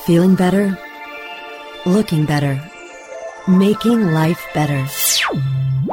Feeling 0.00 0.34
better? 0.34 0.76
Looking 1.86 2.26
better? 2.26 2.60
Making 3.46 4.10
life 4.10 4.44
better. 4.52 4.84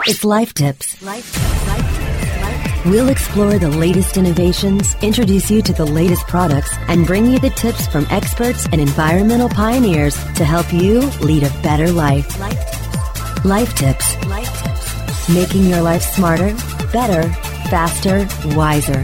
It's 0.08 0.24
Life 0.24 0.54
Tips. 0.56 1.00
Life, 1.04 1.38
life, 1.68 2.85
We'll 2.85 3.09
explore 3.09 3.59
the 3.59 3.70
latest 3.70 4.17
innovations, 4.17 4.96
introduce 5.04 5.51
you 5.51 5.62
to 5.62 5.74
the 5.74 5.85
latest 5.85 6.25
products, 6.27 6.75
and 6.88 7.06
bring 7.06 7.27
you 7.27 7.38
the 7.38 7.51
tips 7.51 7.85
from 7.85 8.07
experts 8.09 8.66
and 8.71 8.82
environmental 8.82 9.49
pioneers 9.49 10.16
to 10.34 10.43
help 10.43 10.73
you 10.73 11.02
lead 11.21 11.43
a 11.43 11.61
better 11.61 11.91
life. 11.91 12.39
Life. 12.39 13.45
Life 13.45 13.75
Tips. 13.75 15.29
Making 15.29 15.66
your 15.66 15.81
life 15.81 16.02
smarter, 16.02 16.55
better, 16.91 17.29
faster, 17.70 18.27
wiser. 18.55 19.04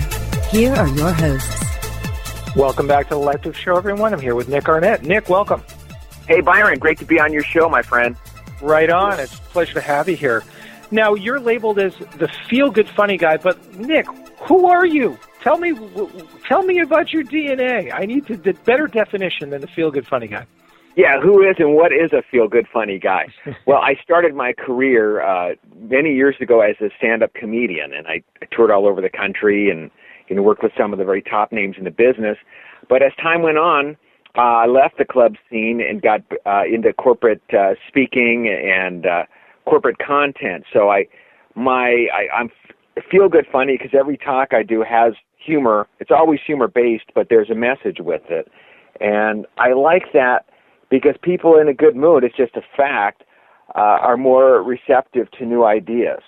Here 0.49 0.73
are 0.73 0.87
your 0.87 1.11
hosts. 1.11 1.54
Welcome 2.55 2.87
back 2.87 3.09
to 3.09 3.15
the 3.15 3.19
Life 3.19 3.41
Tips 3.41 3.57
Show, 3.57 3.75
everyone. 3.75 4.13
I'm 4.13 4.19
here 4.21 4.33
with 4.33 4.47
Nick 4.47 4.63
Arnette. 4.63 5.01
Nick, 5.01 5.27
welcome. 5.27 5.61
Hey, 6.25 6.39
Byron. 6.39 6.79
Great 6.79 6.97
to 6.99 7.05
be 7.05 7.19
on 7.19 7.33
your 7.33 7.43
show, 7.43 7.67
my 7.67 7.81
friend. 7.81 8.15
Right 8.61 8.89
on. 8.89 9.19
It's 9.19 9.37
a 9.37 9.41
pleasure 9.41 9.73
to 9.73 9.81
have 9.81 10.07
you 10.07 10.15
here. 10.15 10.41
Now, 10.89 11.15
you're 11.15 11.41
labeled 11.41 11.79
as 11.79 11.93
the 12.17 12.29
feel-good 12.49 12.87
funny 12.95 13.17
guy, 13.17 13.35
but 13.35 13.75
Nick, 13.75 14.05
who 14.47 14.67
are 14.67 14.85
you? 14.85 15.19
Tell 15.43 15.57
me, 15.57 15.73
tell 16.47 16.63
me 16.63 16.79
about 16.79 17.11
your 17.11 17.25
DNA. 17.25 17.93
I 17.93 18.05
need 18.05 18.25
to, 18.27 18.37
the 18.37 18.53
better 18.63 18.87
definition 18.87 19.49
than 19.49 19.59
the 19.59 19.67
feel-good 19.67 20.07
funny 20.07 20.27
guy. 20.27 20.47
Yeah, 20.95 21.19
who 21.19 21.41
is 21.41 21.57
and 21.59 21.75
what 21.75 21.91
is 21.91 22.13
a 22.13 22.23
feel-good 22.31 22.67
funny 22.71 22.99
guy? 22.99 23.25
well, 23.65 23.79
I 23.79 23.95
started 24.01 24.33
my 24.33 24.53
career 24.53 25.21
uh, 25.21 25.55
many 25.77 26.13
years 26.13 26.37
ago 26.39 26.61
as 26.61 26.77
a 26.79 26.89
stand-up 26.97 27.33
comedian, 27.33 27.93
and 27.93 28.07
I, 28.07 28.23
I 28.41 28.45
toured 28.55 28.71
all 28.71 28.87
over 28.87 29.01
the 29.01 29.09
country 29.09 29.69
and 29.69 29.91
you 30.27 30.35
know 30.35 30.41
worked 30.41 30.63
with 30.63 30.71
some 30.77 30.93
of 30.93 30.99
the 30.99 31.05
very 31.05 31.21
top 31.21 31.51
names 31.51 31.75
in 31.77 31.83
the 31.83 31.91
business. 31.91 32.37
But 32.89 33.01
as 33.01 33.11
time 33.21 33.41
went 33.41 33.57
on, 33.57 33.97
uh, 34.37 34.41
I 34.41 34.65
left 34.65 34.97
the 34.97 35.05
club 35.05 35.35
scene 35.49 35.81
and 35.81 36.01
got 36.01 36.21
uh, 36.45 36.63
into 36.65 36.91
corporate 36.93 37.41
uh, 37.53 37.75
speaking 37.87 38.49
and 38.49 39.05
uh, 39.05 39.23
corporate 39.65 39.97
content. 39.97 40.65
So 40.73 40.89
I, 40.89 41.05
my, 41.55 42.07
I, 42.13 42.27
I'm 42.35 42.49
feel 43.09 43.29
good 43.29 43.45
funny 43.51 43.77
because 43.77 43.97
every 43.97 44.17
talk 44.17 44.53
I 44.53 44.63
do 44.63 44.83
has 44.87 45.13
humor. 45.37 45.87
It's 45.99 46.11
always 46.11 46.39
humor 46.45 46.67
based, 46.67 47.11
but 47.13 47.27
there's 47.29 47.49
a 47.49 47.55
message 47.55 47.97
with 47.99 48.23
it, 48.29 48.51
and 48.99 49.45
I 49.57 49.73
like 49.73 50.11
that 50.13 50.45
because 50.89 51.15
people 51.21 51.57
in 51.57 51.67
a 51.67 51.73
good 51.73 51.95
mood. 51.95 52.23
It's 52.23 52.37
just 52.37 52.55
a 52.55 52.61
fact. 52.75 53.23
Uh, 53.73 53.97
are 53.99 54.15
more 54.15 54.63
receptive 54.63 55.29
to 55.31 55.45
new 55.45 55.65
ideas. 55.65 56.21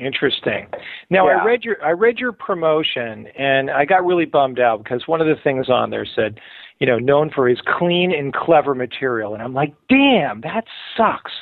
Interesting. 0.00 0.66
Now 1.10 1.28
yeah. 1.28 1.38
I 1.38 1.44
read 1.44 1.64
your 1.64 1.84
I 1.84 1.90
read 1.90 2.18
your 2.18 2.32
promotion 2.32 3.26
and 3.38 3.70
I 3.70 3.84
got 3.84 4.04
really 4.04 4.24
bummed 4.24 4.58
out 4.58 4.82
because 4.82 5.02
one 5.06 5.20
of 5.20 5.26
the 5.26 5.40
things 5.42 5.68
on 5.68 5.90
there 5.90 6.06
said, 6.06 6.40
you 6.78 6.86
know, 6.86 6.98
known 6.98 7.30
for 7.34 7.48
his 7.48 7.58
clean 7.78 8.12
and 8.12 8.32
clever 8.32 8.74
material, 8.74 9.34
and 9.34 9.42
I'm 9.42 9.54
like, 9.54 9.74
damn, 9.88 10.40
that 10.42 10.64
sucks. 10.96 11.32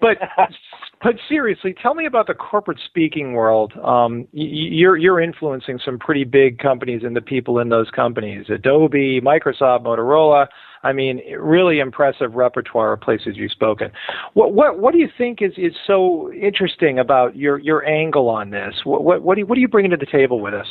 But 0.00 0.18
but 1.04 1.16
seriously, 1.28 1.74
tell 1.80 1.94
me 1.94 2.06
about 2.06 2.26
the 2.26 2.34
corporate 2.34 2.80
speaking 2.82 3.34
world. 3.34 3.74
Um, 3.84 4.26
you're 4.32 4.96
you're 4.96 5.20
influencing 5.20 5.78
some 5.84 5.98
pretty 5.98 6.24
big 6.24 6.58
companies 6.58 7.02
and 7.04 7.14
the 7.14 7.20
people 7.20 7.58
in 7.58 7.68
those 7.68 7.90
companies: 7.90 8.46
Adobe, 8.48 9.20
Microsoft, 9.20 9.84
Motorola. 9.84 10.46
I 10.82 10.92
mean, 10.92 11.20
really 11.38 11.78
impressive 11.80 12.34
repertoire 12.34 12.94
of 12.94 13.02
places 13.02 13.36
you've 13.36 13.52
spoken. 13.52 13.90
What 14.32 14.54
what 14.54 14.78
what 14.78 14.92
do 14.94 14.98
you 14.98 15.08
think 15.18 15.42
is 15.42 15.52
is 15.58 15.74
so 15.86 16.32
interesting 16.32 16.98
about 16.98 17.36
your 17.36 17.58
your 17.58 17.84
angle 17.86 18.30
on 18.30 18.48
this? 18.48 18.74
What 18.84 19.04
what 19.04 19.22
what 19.22 19.34
do 19.34 19.42
you, 19.42 19.46
what 19.46 19.58
are 19.58 19.60
you 19.60 19.68
bringing 19.68 19.90
to 19.90 19.98
the 19.98 20.06
table 20.06 20.40
with 20.40 20.54
us? 20.54 20.66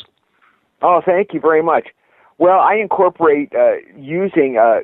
Oh, 0.82 1.02
thank 1.06 1.30
you 1.34 1.40
very 1.40 1.62
much. 1.62 1.90
Well, 2.40 2.60
I 2.60 2.76
incorporate 2.76 3.54
uh, 3.54 3.76
using 3.96 4.58
uh, 4.58 4.80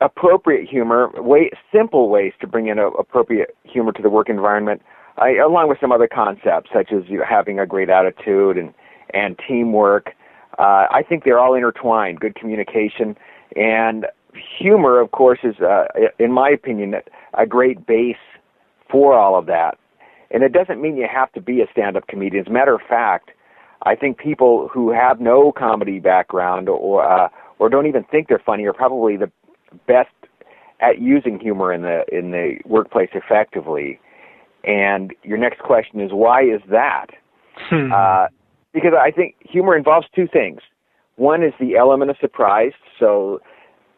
appropriate 0.00 0.68
humor, 0.68 1.10
way, 1.14 1.50
simple 1.72 2.08
ways 2.08 2.32
to 2.40 2.46
bring 2.46 2.68
in 2.68 2.78
a, 2.78 2.88
appropriate 2.88 3.56
humor 3.64 3.92
to 3.92 4.02
the 4.02 4.10
work 4.10 4.28
environment, 4.28 4.82
I, 5.16 5.36
along 5.36 5.68
with 5.68 5.78
some 5.80 5.92
other 5.92 6.08
concepts 6.08 6.70
such 6.74 6.92
as 6.92 7.04
you 7.08 7.18
know, 7.18 7.24
having 7.28 7.58
a 7.58 7.66
great 7.66 7.88
attitude 7.88 8.58
and 8.58 8.74
and 9.14 9.38
teamwork. 9.46 10.10
Uh, 10.58 10.86
I 10.90 11.02
think 11.08 11.24
they're 11.24 11.38
all 11.38 11.54
intertwined. 11.54 12.20
Good 12.20 12.34
communication 12.34 13.16
and 13.54 14.06
humor, 14.58 15.00
of 15.00 15.12
course, 15.12 15.38
is, 15.42 15.56
uh, 15.60 15.84
in 16.18 16.32
my 16.32 16.50
opinion, 16.50 16.94
a 17.34 17.46
great 17.46 17.86
base 17.86 18.16
for 18.90 19.14
all 19.14 19.38
of 19.38 19.46
that. 19.46 19.78
And 20.30 20.42
it 20.42 20.52
doesn't 20.52 20.82
mean 20.82 20.96
you 20.96 21.06
have 21.12 21.32
to 21.32 21.40
be 21.40 21.60
a 21.60 21.66
stand-up 21.70 22.08
comedian. 22.08 22.44
As 22.44 22.50
a 22.50 22.52
matter 22.52 22.74
of 22.74 22.80
fact, 22.88 23.30
I 23.82 23.94
think 23.94 24.18
people 24.18 24.68
who 24.72 24.90
have 24.90 25.20
no 25.20 25.52
comedy 25.52 26.00
background 26.00 26.68
or 26.68 27.04
uh, 27.08 27.28
or 27.58 27.68
don't 27.68 27.86
even 27.86 28.04
think 28.04 28.28
they're 28.28 28.42
funny 28.44 28.64
are 28.66 28.72
probably 28.72 29.16
the 29.16 29.30
best 29.86 30.08
at 30.80 31.00
using 31.00 31.38
humor 31.38 31.72
in 31.72 31.82
the 31.82 32.04
in 32.10 32.30
the 32.30 32.58
workplace 32.64 33.10
effectively. 33.14 33.98
And 34.64 35.14
your 35.22 35.38
next 35.38 35.60
question 35.60 36.00
is 36.00 36.10
why 36.12 36.42
is 36.42 36.60
that? 36.70 37.06
Hmm. 37.56 37.92
Uh, 37.92 38.26
because 38.72 38.92
I 38.98 39.10
think 39.10 39.36
humor 39.40 39.76
involves 39.76 40.06
two 40.14 40.26
things. 40.30 40.60
One 41.16 41.42
is 41.42 41.52
the 41.58 41.76
element 41.76 42.10
of 42.10 42.16
surprise. 42.20 42.72
So 43.00 43.40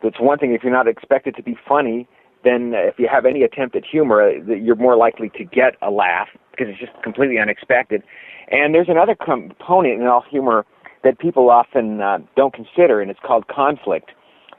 that's 0.02 0.20
one 0.20 0.38
thing. 0.38 0.52
If 0.52 0.62
you're 0.62 0.72
not 0.72 0.86
expected 0.86 1.34
to 1.36 1.42
be 1.42 1.56
funny, 1.66 2.06
then 2.44 2.72
if 2.74 2.98
you 2.98 3.08
have 3.10 3.26
any 3.26 3.42
attempt 3.42 3.74
at 3.74 3.84
humor, 3.84 4.30
you're 4.30 4.76
more 4.76 4.96
likely 4.96 5.30
to 5.30 5.44
get 5.44 5.74
a 5.82 5.90
laugh 5.90 6.28
because 6.52 6.68
it's 6.68 6.78
just 6.78 6.92
completely 7.02 7.38
unexpected. 7.38 8.02
And 8.50 8.74
there's 8.74 8.88
another 8.88 9.16
component 9.16 10.00
in 10.00 10.06
all 10.06 10.24
humor 10.30 10.64
that 11.04 11.18
people 11.18 11.50
often 11.50 12.00
uh, 12.00 12.18
don't 12.36 12.54
consider, 12.54 13.00
and 13.00 13.10
it's 13.10 13.20
called 13.24 13.46
conflict. 13.48 14.10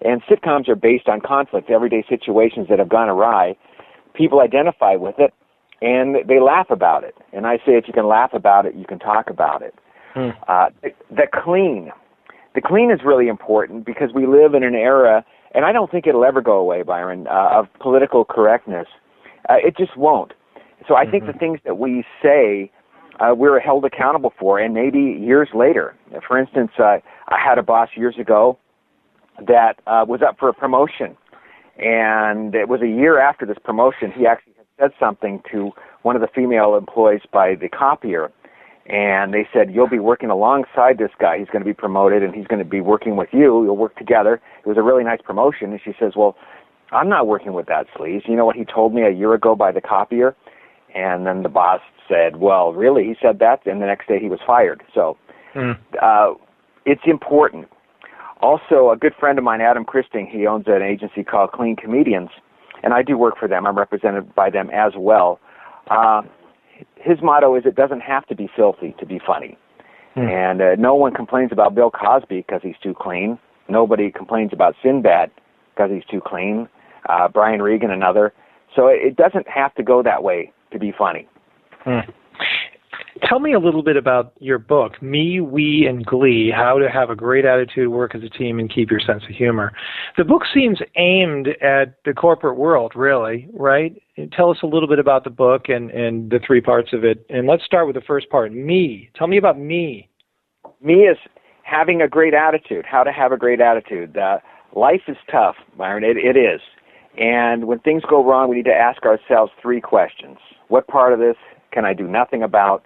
And 0.02 0.22
sitcoms 0.24 0.70
are 0.70 0.76
based 0.76 1.10
on 1.10 1.22
conflict, 1.22 1.70
everyday 1.70 2.04
situations 2.08 2.68
that 2.70 2.80
have 2.80 2.90
gone 2.90 3.10
awry. 3.10 3.56
People 4.14 4.40
identify 4.40 4.96
with 4.96 5.16
it, 5.18 5.34
and 5.82 6.16
they 6.28 6.40
laugh 6.40 6.68
about 6.70 7.04
it. 7.04 7.16
And 7.34 7.46
I 7.46 7.58
say 7.58 7.74
if 7.78 7.86
you 7.88 7.94
can 7.94 8.08
laugh 8.08 8.34
about 8.34 8.66
it, 8.66 8.76
you 8.76 8.86
can 8.86 9.00
talk 9.00 9.30
about 9.30 9.62
it. 9.62 9.76
Hmm. 10.14 10.30
Uh, 10.48 10.70
the, 11.10 11.28
clean. 11.32 11.92
The 12.56 12.62
clean 12.62 12.92
is 12.92 13.00
really 13.06 13.28
important 13.28 13.86
because 13.86 14.10
we 14.14 14.26
live 14.26 14.54
in 14.54 14.64
an 14.64 14.76
era, 14.76 15.24
and 15.54 15.66
I 15.66 15.72
don't 15.72 15.92
think 15.92 16.08
it'll 16.08 16.26
ever 16.26 16.42
go 16.42 16.58
away, 16.58 16.82
Byron, 16.82 17.28
uh, 17.28 17.60
of 17.60 17.68
political 17.80 18.26
correctness. 18.26 18.88
Uh, 19.50 19.56
it 19.58 19.78
just 19.78 19.96
won't. 19.98 20.34
So 20.88 20.96
I 20.96 21.04
mm-hmm. 21.04 21.12
think 21.12 21.26
the 21.28 21.34
things 21.34 21.60
that 21.66 21.78
we 21.78 22.04
say, 22.24 22.72
uh, 23.20 23.36
we're 23.36 23.60
held 23.60 23.86
accountable 23.86 24.34
for, 24.40 24.60
and 24.60 24.74
maybe 24.74 25.00
years 25.00 25.50
later. 25.54 25.96
For 26.26 26.40
instance, 26.40 26.72
uh, 26.80 26.98
I 27.28 27.38
had 27.44 27.58
a 27.58 27.64
boss 27.64 27.90
years 27.96 28.16
ago 28.18 28.58
that 29.48 29.80
uh, 29.88 30.06
was 30.08 30.22
up 30.22 30.38
for 30.40 30.50
a 30.50 30.54
promotion, 30.54 31.16
and 31.78 32.56
it 32.56 32.68
was 32.68 32.82
a 32.82 32.88
year 32.88 33.20
after 33.20 33.46
this 33.46 33.58
promotion. 33.64 34.12
He 34.12 34.26
actually 34.26 34.54
had 34.58 34.66
said 34.80 34.92
something 35.00 35.42
to 35.52 35.72
one 36.02 36.16
of 36.16 36.22
the 36.22 36.28
female 36.34 36.76
employees 36.76 37.22
by 37.32 37.56
the 37.56 37.70
copier, 37.70 38.32
and 38.88 39.34
they 39.34 39.48
said, 39.54 39.74
"You'll 39.74 39.90
be 39.90 40.00
working 40.00 40.30
alongside 40.30 40.98
this 40.98 41.12
guy. 41.20 41.38
He's 41.38 41.50
going 41.50 41.62
to 41.62 41.70
be 41.70 41.74
promoted, 41.74 42.24
and 42.24 42.34
he's 42.34 42.48
going 42.48 42.64
to 42.64 42.70
be 42.70 42.82
working 42.82 43.16
with 43.16 43.30
you. 43.32 43.64
You'll 43.64 43.78
work 43.78 43.96
together." 43.98 44.42
It 44.64 44.68
was 44.68 44.78
a 44.78 44.84
really 44.84 45.04
nice 45.04 45.22
promotion, 45.22 45.72
and 45.72 45.80
she 45.84 45.94
says, 46.00 46.14
"Well." 46.16 46.36
I'm 46.92 47.10
not 47.10 47.28
working 47.28 47.54
with 47.54 47.68
that 47.68 47.86
sleaze. 47.96 48.28
You 48.28 48.36
know 48.36 48.46
what 48.46 48.56
he 48.56 48.66
told 48.66 48.94
me 48.94 49.04
a 49.04 49.12
year 49.12 49.34
ago 49.34 49.56
by 49.56 49.72
the 49.72 49.82
copier? 49.82 50.36
And 50.96 51.26
then 51.26 51.44
the 51.44 51.50
boss 51.50 51.82
said, 52.08 52.38
"Well, 52.38 52.74
really?" 52.74 53.04
He 53.04 53.16
said 53.22 53.40
that, 53.40 53.66
and 53.66 53.82
the 53.82 53.86
next 53.86 54.08
day 54.08 54.20
he 54.20 54.28
was 54.28 54.40
fired. 54.46 54.82
So, 54.94 55.18
mm. 55.54 55.78
uh, 56.02 56.34
it's 56.86 57.04
important. 57.06 57.68
Also, 58.42 58.90
a 58.92 58.98
good 58.98 59.14
friend 59.20 59.38
of 59.38 59.44
mine, 59.44 59.62
Adam 59.62 59.84
Christing, 59.84 60.26
he 60.26 60.48
owns 60.48 60.66
an 60.68 60.82
agency 60.82 61.24
called 61.24 61.52
Clean 61.52 61.76
Comedians, 61.76 62.30
and 62.84 62.94
I 62.94 63.04
do 63.04 63.18
work 63.18 63.38
for 63.38 63.48
them. 63.48 63.68
I'm 63.68 63.78
represented 63.78 64.34
by 64.34 64.50
them 64.50 64.70
as 64.70 64.94
well. 64.98 65.40
Uh, 65.90 66.22
his 66.96 67.22
motto 67.22 67.56
is, 67.56 67.66
"It 67.66 67.76
doesn't 67.76 68.02
have 68.02 68.26
to 68.28 68.36
be 68.36 68.48
filthy 68.56 68.96
to 69.00 69.06
be 69.06 69.20
funny," 69.20 69.58
mm. 70.16 70.30
and 70.30 70.62
uh, 70.62 70.76
no 70.76 70.96
one 70.96 71.14
complains 71.14 71.52
about 71.52 71.76
Bill 71.76 71.92
Cosby 71.92 72.38
because 72.38 72.62
he's 72.64 72.78
too 72.82 72.94
clean. 72.94 73.38
Nobody 73.68 74.10
complains 74.10 74.54
about 74.54 74.76
Sinbad 74.82 75.32
because 75.74 75.92
he's 75.92 76.06
too 76.06 76.22
clean. 76.22 76.70
Uh, 77.10 77.28
Brian 77.28 77.62
Regan, 77.62 77.92
another. 77.92 78.34
So 78.76 78.88
it 78.88 79.16
doesn't 79.16 79.48
have 79.48 79.74
to 79.76 79.84
go 79.84 80.02
that 80.04 80.24
way 80.24 80.52
to 80.72 80.80
be 80.80 80.92
funny. 80.92 81.28
Hmm. 81.84 82.10
Tell 83.28 83.40
me 83.40 83.54
a 83.54 83.60
little 83.60 83.84
bit 83.84 83.98
about 83.98 84.34
your 84.40 84.60
book, 84.60 85.02
Me, 85.02 85.42
We, 85.42 85.86
and 85.88 86.06
Glee 86.06 86.52
How 86.56 86.80
to 86.80 86.90
Have 86.90 87.10
a 87.10 87.16
Great 87.16 87.46
Attitude, 87.46 87.90
Work 87.90 88.16
as 88.16 88.24
a 88.24 88.30
Team, 88.30 88.60
and 88.60 88.74
Keep 88.74 88.92
Your 88.92 89.00
Sense 89.00 89.24
of 89.24 89.36
Humor. 89.36 89.74
The 90.18 90.24
book 90.24 90.44
seems 90.54 90.80
aimed 90.96 91.50
at 91.62 91.96
the 92.06 92.14
corporate 92.14 92.58
world, 92.58 92.94
really, 92.96 93.50
right? 93.54 94.02
Tell 94.32 94.50
us 94.50 94.58
a 94.64 94.68
little 94.68 94.88
bit 94.88 95.00
about 95.00 95.24
the 95.24 95.30
book 95.30 95.70
and, 95.70 95.92
and 95.92 96.30
the 96.30 96.40
three 96.46 96.62
parts 96.62 96.94
of 96.94 97.04
it. 97.04 97.26
And 97.30 97.48
let's 97.48 97.64
start 97.66 97.88
with 97.88 97.96
the 97.96 98.02
first 98.02 98.30
part 98.30 98.54
Me. 98.54 99.10
Tell 99.16 99.28
me 99.28 99.38
about 99.38 99.60
me. 99.60 100.10
Me 100.82 101.02
is 101.02 101.18
having 101.64 102.02
a 102.02 102.08
great 102.08 102.34
attitude, 102.34 102.86
how 102.86 103.04
to 103.04 103.12
have 103.12 103.32
a 103.32 103.38
great 103.38 103.60
attitude. 103.60 104.18
Uh, 104.18 104.38
life 104.76 105.02
is 105.08 105.18
tough, 105.32 105.56
Byron. 105.78 106.04
It, 106.04 106.18
it 106.18 106.38
is. 106.38 106.62
And 107.18 107.66
when 107.66 107.80
things 107.80 108.04
go 108.10 108.24
wrong, 108.24 108.50
we 108.50 108.56
need 108.56 108.66
to 108.66 108.74
ask 108.74 109.04
ourselves 109.04 109.52
three 109.62 109.82
questions. 109.82 110.38
What 110.70 110.88
part 110.88 111.12
of 111.12 111.20
this 111.20 111.36
can 111.72 111.86
I 111.86 111.94
do 111.94 112.08
nothing 112.08 112.44
about? 112.44 112.86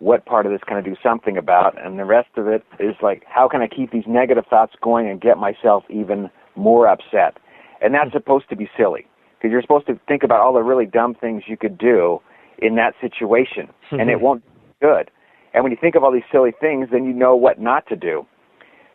What 0.00 0.26
part 0.26 0.44
of 0.44 0.52
this 0.52 0.60
can 0.66 0.76
I 0.76 0.80
do 0.80 0.96
something 1.02 1.36
about? 1.36 1.80
And 1.82 1.98
the 1.98 2.04
rest 2.04 2.30
of 2.36 2.48
it 2.48 2.64
is 2.78 2.96
like, 3.00 3.22
how 3.28 3.48
can 3.48 3.62
I 3.62 3.68
keep 3.68 3.92
these 3.92 4.04
negative 4.06 4.44
thoughts 4.50 4.74
going 4.82 5.08
and 5.08 5.20
get 5.20 5.38
myself 5.38 5.84
even 5.88 6.30
more 6.56 6.88
upset? 6.88 7.38
and 7.80 7.94
that's 7.94 8.12
supposed 8.12 8.48
to 8.50 8.56
be 8.56 8.68
silly 8.76 9.06
because 9.38 9.50
you're 9.50 9.62
supposed 9.62 9.86
to 9.86 9.98
think 10.06 10.22
about 10.22 10.40
all 10.40 10.52
the 10.52 10.62
really 10.62 10.86
dumb 10.86 11.14
things 11.14 11.44
you 11.46 11.56
could 11.56 11.78
do 11.78 12.20
in 12.58 12.76
that 12.76 12.94
situation, 13.00 13.66
mm-hmm. 13.66 14.00
and 14.00 14.10
it 14.10 14.16
mm-hmm. 14.16 14.24
won't 14.24 14.44
be 14.44 14.86
good. 14.86 15.10
And 15.54 15.64
when 15.64 15.72
you 15.72 15.78
think 15.80 15.94
of 15.94 16.04
all 16.04 16.12
these 16.12 16.28
silly 16.30 16.52
things, 16.60 16.88
then 16.92 17.04
you 17.04 17.12
know 17.12 17.34
what 17.34 17.58
not 17.58 17.86
to 17.88 17.96
do. 17.96 18.26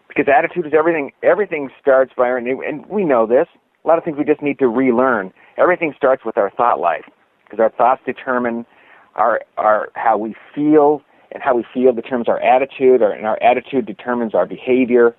Because 0.07 0.31
attitude 0.31 0.67
is 0.67 0.73
everything. 0.77 1.11
Everything 1.23 1.69
starts 1.81 2.13
by 2.15 2.25
our, 2.25 2.37
and 2.37 2.85
we 2.85 3.03
know 3.03 3.25
this. 3.25 3.47
A 3.83 3.87
lot 3.87 3.97
of 3.97 4.03
things 4.03 4.17
we 4.17 4.23
just 4.23 4.41
need 4.41 4.59
to 4.59 4.67
relearn. 4.67 5.33
Everything 5.57 5.93
starts 5.97 6.23
with 6.23 6.37
our 6.37 6.51
thought 6.51 6.79
life, 6.79 7.05
because 7.43 7.59
our 7.59 7.71
thoughts 7.71 8.01
determine 8.05 8.65
our 9.15 9.41
our 9.57 9.89
how 9.95 10.17
we 10.17 10.35
feel, 10.53 11.01
and 11.31 11.41
how 11.41 11.55
we 11.55 11.65
feel 11.73 11.93
determines 11.93 12.27
our 12.27 12.39
attitude, 12.39 13.01
or, 13.01 13.11
and 13.11 13.25
our 13.25 13.41
attitude 13.41 13.85
determines 13.85 14.33
our 14.35 14.45
behavior. 14.45 15.15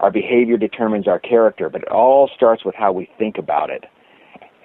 Our 0.00 0.10
behavior 0.10 0.58
determines 0.58 1.08
our 1.08 1.18
character, 1.18 1.70
but 1.70 1.82
it 1.82 1.88
all 1.88 2.30
starts 2.34 2.64
with 2.64 2.74
how 2.74 2.92
we 2.92 3.08
think 3.18 3.38
about 3.38 3.70
it. 3.70 3.84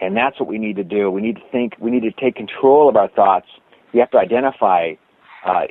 And 0.02 0.18
that's 0.18 0.40
what 0.40 0.50
we 0.50 0.58
need 0.58 0.76
to 0.76 0.84
do. 0.84 1.10
We 1.10 1.22
need 1.22 1.36
to 1.36 1.42
think, 1.52 1.74
we 1.80 1.90
need 1.92 2.02
to 2.02 2.12
take 2.12 2.36
control 2.36 2.90
of 2.90 2.98
our 2.98 3.08
thoughts. 3.08 3.48
We 3.94 4.00
have 4.00 4.12
to 4.12 4.18
identify 4.18 4.94
uh, 5.46 5.68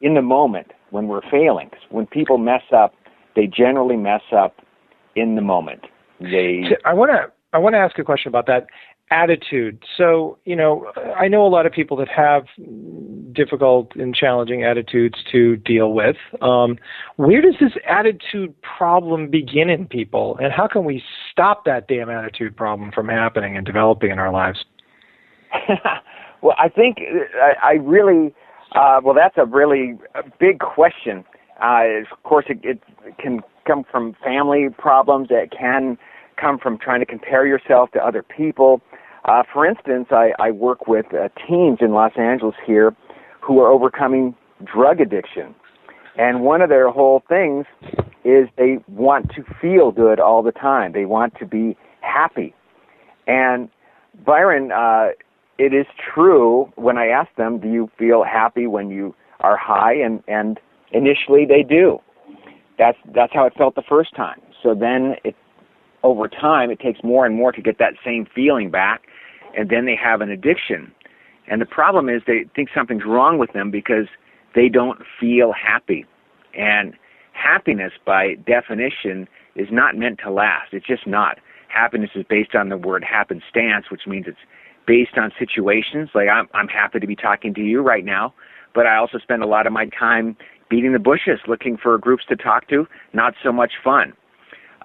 in 0.00 0.14
the 0.14 0.22
moment 0.22 0.72
when 0.90 1.08
we're 1.08 1.28
failing. 1.30 1.70
When 1.90 2.06
people 2.06 2.38
mess 2.38 2.62
up, 2.74 2.94
they 3.34 3.46
generally 3.46 3.96
mess 3.96 4.22
up 4.34 4.56
in 5.14 5.34
the 5.34 5.42
moment. 5.42 5.86
They. 6.20 6.64
I 6.84 6.94
want 6.94 7.10
to. 7.10 7.32
I 7.52 7.58
want 7.58 7.74
to 7.74 7.78
ask 7.78 7.98
a 7.98 8.04
question 8.04 8.28
about 8.28 8.46
that 8.46 8.66
attitude. 9.10 9.82
So, 9.96 10.38
you 10.44 10.56
know, 10.56 10.90
I 11.16 11.28
know 11.28 11.46
a 11.46 11.48
lot 11.48 11.66
of 11.66 11.72
people 11.72 11.96
that 11.98 12.08
have 12.08 12.44
difficult 13.32 13.94
and 13.94 14.14
challenging 14.14 14.64
attitudes 14.64 15.18
to 15.30 15.56
deal 15.56 15.92
with. 15.92 16.16
Um, 16.40 16.78
where 17.16 17.40
does 17.40 17.54
this 17.60 17.72
attitude 17.88 18.54
problem 18.62 19.30
begin 19.30 19.70
in 19.70 19.86
people, 19.86 20.36
and 20.40 20.52
how 20.52 20.66
can 20.66 20.84
we 20.84 21.02
stop 21.30 21.64
that 21.66 21.86
damn 21.86 22.10
attitude 22.10 22.56
problem 22.56 22.90
from 22.92 23.08
happening 23.08 23.56
and 23.56 23.64
developing 23.64 24.10
in 24.10 24.18
our 24.18 24.32
lives? 24.32 24.64
well, 26.42 26.56
I 26.58 26.68
think 26.68 26.98
I, 27.40 27.52
I 27.62 27.72
really, 27.74 28.34
uh, 28.74 29.00
well, 29.02 29.14
that's 29.14 29.36
a 29.36 29.46
really 29.46 29.98
big 30.40 30.58
question. 30.58 31.24
Uh, 31.62 32.02
of 32.10 32.22
course, 32.24 32.46
it, 32.48 32.58
it 32.62 33.18
can 33.18 33.40
come 33.66 33.84
from 33.90 34.14
family 34.22 34.68
problems. 34.76 35.28
It 35.30 35.52
can 35.56 35.96
come 36.36 36.58
from 36.58 36.78
trying 36.78 37.00
to 37.00 37.06
compare 37.06 37.46
yourself 37.46 37.90
to 37.92 37.98
other 38.04 38.22
people. 38.22 38.80
Uh, 39.24 39.42
for 39.52 39.66
instance, 39.66 40.08
I, 40.10 40.32
I 40.38 40.50
work 40.50 40.86
with 40.86 41.06
uh, 41.12 41.28
teens 41.46 41.78
in 41.80 41.92
Los 41.92 42.12
Angeles 42.16 42.54
here 42.66 42.94
who 43.40 43.60
are 43.60 43.70
overcoming 43.70 44.34
drug 44.64 45.00
addiction. 45.00 45.54
And 46.16 46.42
one 46.42 46.62
of 46.62 46.68
their 46.68 46.90
whole 46.90 47.22
things 47.28 47.66
is 48.24 48.48
they 48.56 48.78
want 48.88 49.30
to 49.36 49.44
feel 49.60 49.90
good 49.92 50.18
all 50.18 50.42
the 50.42 50.52
time. 50.52 50.92
They 50.92 51.04
want 51.04 51.34
to 51.38 51.46
be 51.46 51.76
happy. 52.00 52.54
And 53.26 53.68
Byron, 54.24 54.72
uh, 54.72 55.08
it 55.58 55.74
is 55.74 55.86
true 56.14 56.72
when 56.76 56.96
I 56.96 57.08
ask 57.08 57.34
them, 57.36 57.58
do 57.58 57.68
you 57.68 57.90
feel 57.98 58.24
happy 58.24 58.66
when 58.66 58.90
you 58.90 59.14
are 59.40 59.56
high? 59.56 59.94
And, 59.94 60.22
and 60.26 60.58
initially 60.92 61.44
they 61.46 61.62
do. 61.62 61.98
That's, 62.78 62.98
that's 63.14 63.32
how 63.32 63.46
it 63.46 63.54
felt 63.56 63.74
the 63.74 63.82
first 63.88 64.14
time. 64.14 64.40
So 64.62 64.74
then 64.74 65.16
it, 65.24 65.34
over 66.06 66.28
time, 66.28 66.70
it 66.70 66.80
takes 66.80 67.02
more 67.02 67.26
and 67.26 67.34
more 67.34 67.52
to 67.52 67.60
get 67.60 67.78
that 67.78 67.94
same 68.04 68.26
feeling 68.34 68.70
back 68.70 69.02
and 69.56 69.70
then 69.70 69.86
they 69.86 69.96
have 69.96 70.20
an 70.20 70.30
addiction. 70.30 70.92
And 71.48 71.60
the 71.60 71.66
problem 71.66 72.08
is 72.08 72.22
they 72.26 72.44
think 72.54 72.68
something's 72.74 73.04
wrong 73.04 73.38
with 73.38 73.52
them 73.52 73.70
because 73.70 74.06
they 74.54 74.68
don't 74.68 75.00
feel 75.18 75.52
happy. 75.52 76.04
And 76.54 76.94
happiness, 77.32 77.92
by 78.04 78.34
definition, 78.46 79.28
is 79.54 79.68
not 79.70 79.96
meant 79.96 80.20
to 80.24 80.30
last. 80.30 80.72
It's 80.72 80.86
just 80.86 81.06
not. 81.06 81.38
Happiness 81.68 82.10
is 82.14 82.24
based 82.28 82.54
on 82.54 82.68
the 82.68 82.76
word 82.76 83.02
happenstance, 83.04 83.86
which 83.90 84.06
means 84.06 84.26
it's 84.28 84.38
based 84.86 85.16
on 85.16 85.32
situations. 85.38 86.10
Like 86.14 86.28
I'm, 86.28 86.48
I'm 86.54 86.68
happy 86.68 87.00
to 87.00 87.06
be 87.06 87.16
talking 87.16 87.54
to 87.54 87.60
you 87.60 87.80
right 87.80 88.04
now, 88.04 88.34
but 88.74 88.86
I 88.86 88.96
also 88.96 89.18
spend 89.18 89.42
a 89.42 89.46
lot 89.46 89.66
of 89.66 89.72
my 89.72 89.86
time 89.98 90.36
beating 90.68 90.92
the 90.92 90.98
bushes, 90.98 91.38
looking 91.46 91.76
for 91.76 91.96
groups 91.98 92.24
to 92.28 92.36
talk 92.36 92.68
to. 92.68 92.86
Not 93.12 93.34
so 93.42 93.52
much 93.52 93.72
fun. 93.82 94.12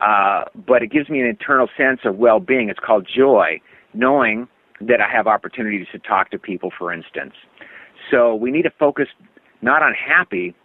Uh, 0.01 0.45
but 0.68 0.81
it 0.81 0.92
gives 0.92 1.09
me 1.09 1.19
an 1.19 1.27
internal 1.27 1.68
sense 1.77 2.01
of 2.06 2.18
well-being. 2.18 2.69
It's 2.69 2.80
called 2.80 3.07
joy, 3.07 3.62
knowing 3.94 4.48
that 4.81 5.00
I 5.00 5.09
have 5.09 5.27
opportunities 5.27 5.88
to 5.92 6.00
talk 6.00 6.31
to 6.31 6.39
people, 6.39 6.71
for 6.75 6.92
instance. 6.92 7.33
So 8.09 8.33
we 8.33 8.50
need 8.51 8.63
to 8.63 8.71
focus 8.71 9.07
not 9.62 9.83
on 9.83 9.94
happy, 9.94 10.56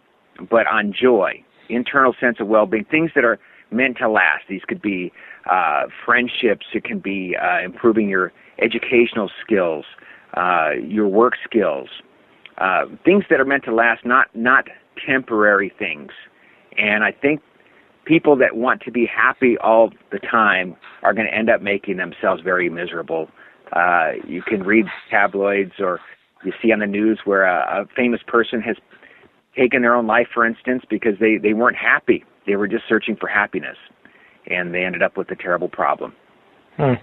but 0.49 0.65
on 0.67 0.91
joy, 0.91 1.43
internal 1.69 2.15
sense 2.19 2.37
of 2.39 2.47
well-being, 2.47 2.85
things 2.85 3.11
that 3.13 3.23
are 3.23 3.39
meant 3.69 3.97
to 3.97 4.09
last. 4.09 4.45
These 4.49 4.63
could 4.67 4.81
be 4.81 5.11
uh, 5.49 5.83
friendships. 6.03 6.65
It 6.73 6.83
can 6.83 6.99
be 6.99 7.35
uh, 7.35 7.63
improving 7.63 8.09
your 8.09 8.31
educational 8.59 9.29
skills, 9.43 9.85
uh, 10.35 10.71
your 10.81 11.07
work 11.07 11.33
skills, 11.43 11.89
uh, 12.57 12.85
things 13.05 13.25
that 13.29 13.39
are 13.39 13.45
meant 13.45 13.65
to 13.65 13.73
last, 13.73 14.03
not 14.03 14.27
not 14.33 14.67
temporary 15.05 15.71
things. 15.77 16.11
And 16.77 17.03
I 17.03 17.11
think 17.11 17.41
people 18.07 18.35
that 18.37 18.55
want 18.55 18.81
to 18.81 18.91
be 18.91 19.05
happy 19.05 19.57
all 19.57 19.91
the 20.11 20.19
time 20.19 20.75
are 21.03 21.13
going 21.13 21.27
to 21.27 21.33
end 21.33 21.49
up 21.49 21.61
making 21.61 21.97
themselves 21.97 22.41
very 22.41 22.69
miserable 22.69 23.29
uh, 23.73 24.11
you 24.25 24.41
can 24.41 24.63
read 24.63 24.85
tabloids 25.09 25.73
or 25.79 25.99
you 26.43 26.53
see 26.61 26.71
on 26.71 26.79
the 26.79 26.87
news 26.87 27.19
where 27.25 27.43
a, 27.43 27.81
a 27.81 27.85
famous 27.95 28.21
person 28.25 28.61
has 28.61 28.77
taken 29.57 29.81
their 29.81 29.95
own 29.95 30.07
life, 30.07 30.27
for 30.33 30.45
instance, 30.45 30.83
because 30.89 31.13
they, 31.19 31.37
they 31.37 31.53
weren't 31.53 31.77
happy. 31.77 32.23
They 32.45 32.55
were 32.55 32.67
just 32.67 32.83
searching 32.87 33.15
for 33.15 33.27
happiness, 33.27 33.77
and 34.45 34.73
they 34.73 34.83
ended 34.83 35.01
up 35.01 35.17
with 35.17 35.29
a 35.31 35.35
terrible 35.35 35.67
problem. 35.67 36.13
Hmm. 36.77 36.93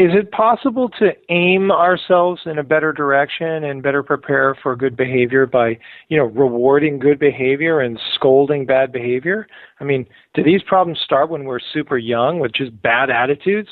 Is 0.00 0.12
it 0.14 0.30
possible 0.30 0.88
to 0.98 1.10
aim 1.28 1.70
ourselves 1.70 2.40
in 2.46 2.58
a 2.58 2.62
better 2.62 2.90
direction 2.90 3.64
and 3.64 3.82
better 3.82 4.02
prepare 4.02 4.56
for 4.62 4.74
good 4.74 4.96
behavior 4.96 5.44
by, 5.44 5.78
you 6.08 6.16
know, 6.16 6.24
rewarding 6.24 6.98
good 6.98 7.18
behavior 7.18 7.80
and 7.80 8.00
scolding 8.14 8.64
bad 8.64 8.92
behavior? 8.92 9.46
I 9.78 9.84
mean, 9.84 10.06
do 10.32 10.42
these 10.42 10.62
problems 10.62 11.00
start 11.04 11.28
when 11.28 11.44
we're 11.44 11.60
super 11.74 11.98
young 11.98 12.38
with 12.40 12.52
just 12.54 12.80
bad 12.80 13.10
attitudes? 13.10 13.68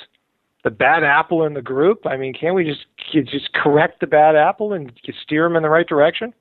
the 0.64 0.70
bad 0.70 1.04
apple 1.04 1.44
in 1.44 1.54
the 1.54 1.62
group? 1.62 2.04
I 2.04 2.16
mean, 2.18 2.34
can't 2.34 2.54
we 2.54 2.64
just 2.64 2.84
just 3.14 3.54
correct 3.54 4.00
the 4.00 4.06
bad 4.06 4.36
apple 4.36 4.74
and 4.74 4.92
steer 5.22 5.44
them 5.44 5.56
in 5.56 5.62
the 5.62 5.70
right 5.70 5.86
direction? 5.86 6.34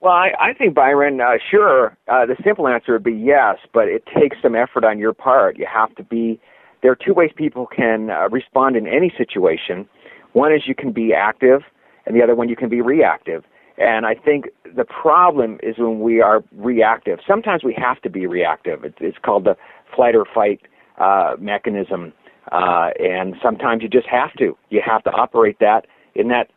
Well, 0.00 0.12
I, 0.12 0.32
I 0.38 0.52
think 0.52 0.74
Byron, 0.74 1.20
uh, 1.20 1.38
sure. 1.50 1.96
Uh, 2.08 2.26
the 2.26 2.36
simple 2.44 2.68
answer 2.68 2.92
would 2.92 3.04
be 3.04 3.14
yes, 3.14 3.56
but 3.72 3.88
it 3.88 4.04
takes 4.06 4.36
some 4.42 4.54
effort 4.54 4.84
on 4.84 4.98
your 4.98 5.14
part. 5.14 5.56
You 5.56 5.66
have 5.72 5.94
to 5.94 6.02
be. 6.02 6.40
There 6.82 6.92
are 6.92 6.96
two 6.96 7.14
ways 7.14 7.30
people 7.34 7.66
can 7.66 8.10
uh, 8.10 8.28
respond 8.30 8.76
in 8.76 8.86
any 8.86 9.12
situation. 9.16 9.88
One 10.32 10.52
is 10.52 10.62
you 10.66 10.74
can 10.74 10.92
be 10.92 11.12
active, 11.12 11.62
and 12.06 12.14
the 12.16 12.22
other 12.22 12.34
one 12.34 12.48
you 12.48 12.56
can 12.56 12.68
be 12.68 12.80
reactive. 12.80 13.44
And 13.78 14.06
I 14.06 14.14
think 14.14 14.46
the 14.76 14.84
problem 14.84 15.58
is 15.62 15.78
when 15.78 16.00
we 16.00 16.20
are 16.20 16.42
reactive. 16.56 17.20
Sometimes 17.26 17.62
we 17.62 17.74
have 17.78 18.00
to 18.02 18.10
be 18.10 18.26
reactive. 18.26 18.84
It's, 18.84 18.96
it's 19.00 19.18
called 19.24 19.44
the 19.44 19.56
flight 19.94 20.16
or 20.16 20.24
fight 20.24 20.60
uh, 20.98 21.36
mechanism. 21.38 22.12
Uh, 22.50 22.90
and 22.98 23.34
sometimes 23.42 23.82
you 23.82 23.88
just 23.88 24.08
have 24.08 24.32
to. 24.34 24.56
You 24.70 24.82
have 24.84 25.04
to 25.04 25.10
operate 25.10 25.58
that 25.60 25.86
in 26.14 26.28
that, 26.28 26.50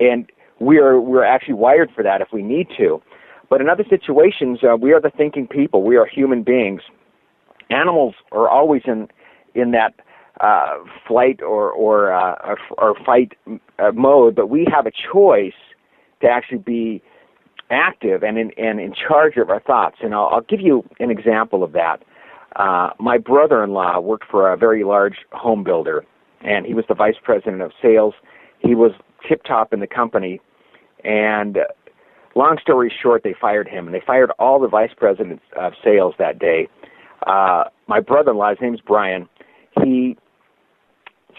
and 0.00 0.30
we're 0.58 1.00
we're 1.00 1.24
actually 1.24 1.54
wired 1.54 1.90
for 1.94 2.02
that 2.02 2.20
if 2.20 2.28
we 2.32 2.42
need 2.42 2.68
to. 2.76 3.00
But 3.48 3.60
in 3.60 3.68
other 3.68 3.84
situations, 3.88 4.60
uh, 4.62 4.76
we 4.76 4.92
are 4.92 5.00
the 5.00 5.10
thinking 5.10 5.46
people. 5.46 5.82
We 5.82 5.96
are 5.96 6.06
human 6.06 6.42
beings. 6.42 6.82
Animals 7.70 8.14
are 8.32 8.48
always 8.48 8.82
in 8.86 9.08
in 9.54 9.72
that 9.72 9.94
uh, 10.40 10.78
flight 11.06 11.42
or 11.42 11.70
or 11.70 12.12
uh, 12.12 12.54
or, 12.78 12.94
fight 13.04 13.32
uh, 13.78 13.92
mode, 13.92 14.34
but 14.34 14.48
we 14.48 14.66
have 14.70 14.86
a 14.86 14.92
choice 15.12 15.52
to 16.22 16.28
actually 16.28 16.58
be 16.58 17.02
active 17.70 18.22
and 18.22 18.38
in 18.38 18.50
and 18.56 18.80
in 18.80 18.94
charge 18.94 19.36
of 19.36 19.50
our 19.50 19.60
thoughts. 19.60 19.96
And 20.02 20.14
I'll, 20.14 20.28
I'll 20.32 20.40
give 20.40 20.60
you 20.60 20.84
an 20.98 21.10
example 21.10 21.62
of 21.62 21.72
that. 21.72 22.02
Uh, 22.56 22.90
my 22.98 23.18
brother-in-law 23.18 24.00
worked 24.00 24.24
for 24.30 24.52
a 24.52 24.56
very 24.56 24.82
large 24.82 25.18
home 25.32 25.62
builder, 25.62 26.04
and 26.40 26.66
he 26.66 26.74
was 26.74 26.84
the 26.88 26.94
vice 26.94 27.14
president 27.22 27.62
of 27.62 27.72
sales. 27.80 28.14
He 28.58 28.74
was 28.74 28.92
tip 29.28 29.44
top 29.44 29.72
in 29.72 29.80
the 29.80 29.86
company, 29.86 30.40
and 31.04 31.58
uh, 31.58 31.64
long 32.34 32.58
story 32.60 32.92
short, 33.02 33.22
they 33.22 33.34
fired 33.40 33.68
him, 33.68 33.86
and 33.86 33.94
they 33.94 34.02
fired 34.04 34.30
all 34.38 34.58
the 34.58 34.68
vice 34.68 34.92
presidents 34.96 35.44
of 35.56 35.74
sales 35.82 36.14
that 36.18 36.38
day. 36.38 36.68
Uh, 37.26 37.64
my 37.86 38.00
brother-in-law, 38.00 38.50
his 38.50 38.58
name's 38.60 38.80
Brian. 38.80 39.28
He 39.82 40.16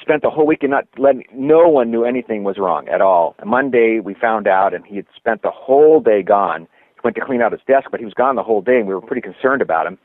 spent 0.02 0.24
the 0.24 0.30
whole 0.30 0.46
week 0.46 0.64
and 0.64 0.72
not 0.72 0.88
letting 0.98 1.24
no 1.34 1.68
one 1.68 1.92
knew 1.92 2.04
anything 2.04 2.44
was 2.44 2.58
wrong 2.58 2.88
at 2.88 3.02
all. 3.02 3.36
And 3.40 3.50
Monday 3.50 4.00
we 4.00 4.14
found 4.14 4.48
out, 4.48 4.74
and 4.74 4.86
he 4.86 4.96
had 4.96 5.06
spent 5.16 5.42
the 5.42 5.52
whole 5.52 6.00
day 6.02 6.24
gone. 6.24 6.68
He 6.96 7.00
went 7.04 7.16
to 7.16 7.26
clean 7.26 7.42
out 7.42 7.52
his 7.52 7.62
desk, 7.68 7.90
but 7.92 8.00
he 8.00 8.06
was 8.06 8.14
gone 8.14 8.36
the 8.36 8.44
whole 8.44 8.62
day, 8.62 8.78
and 8.78 8.88
we 8.88 8.94
were 8.94 9.02
pretty 9.02 9.22
concerned 9.22 9.62
about 9.62 9.86
him. 9.86 9.98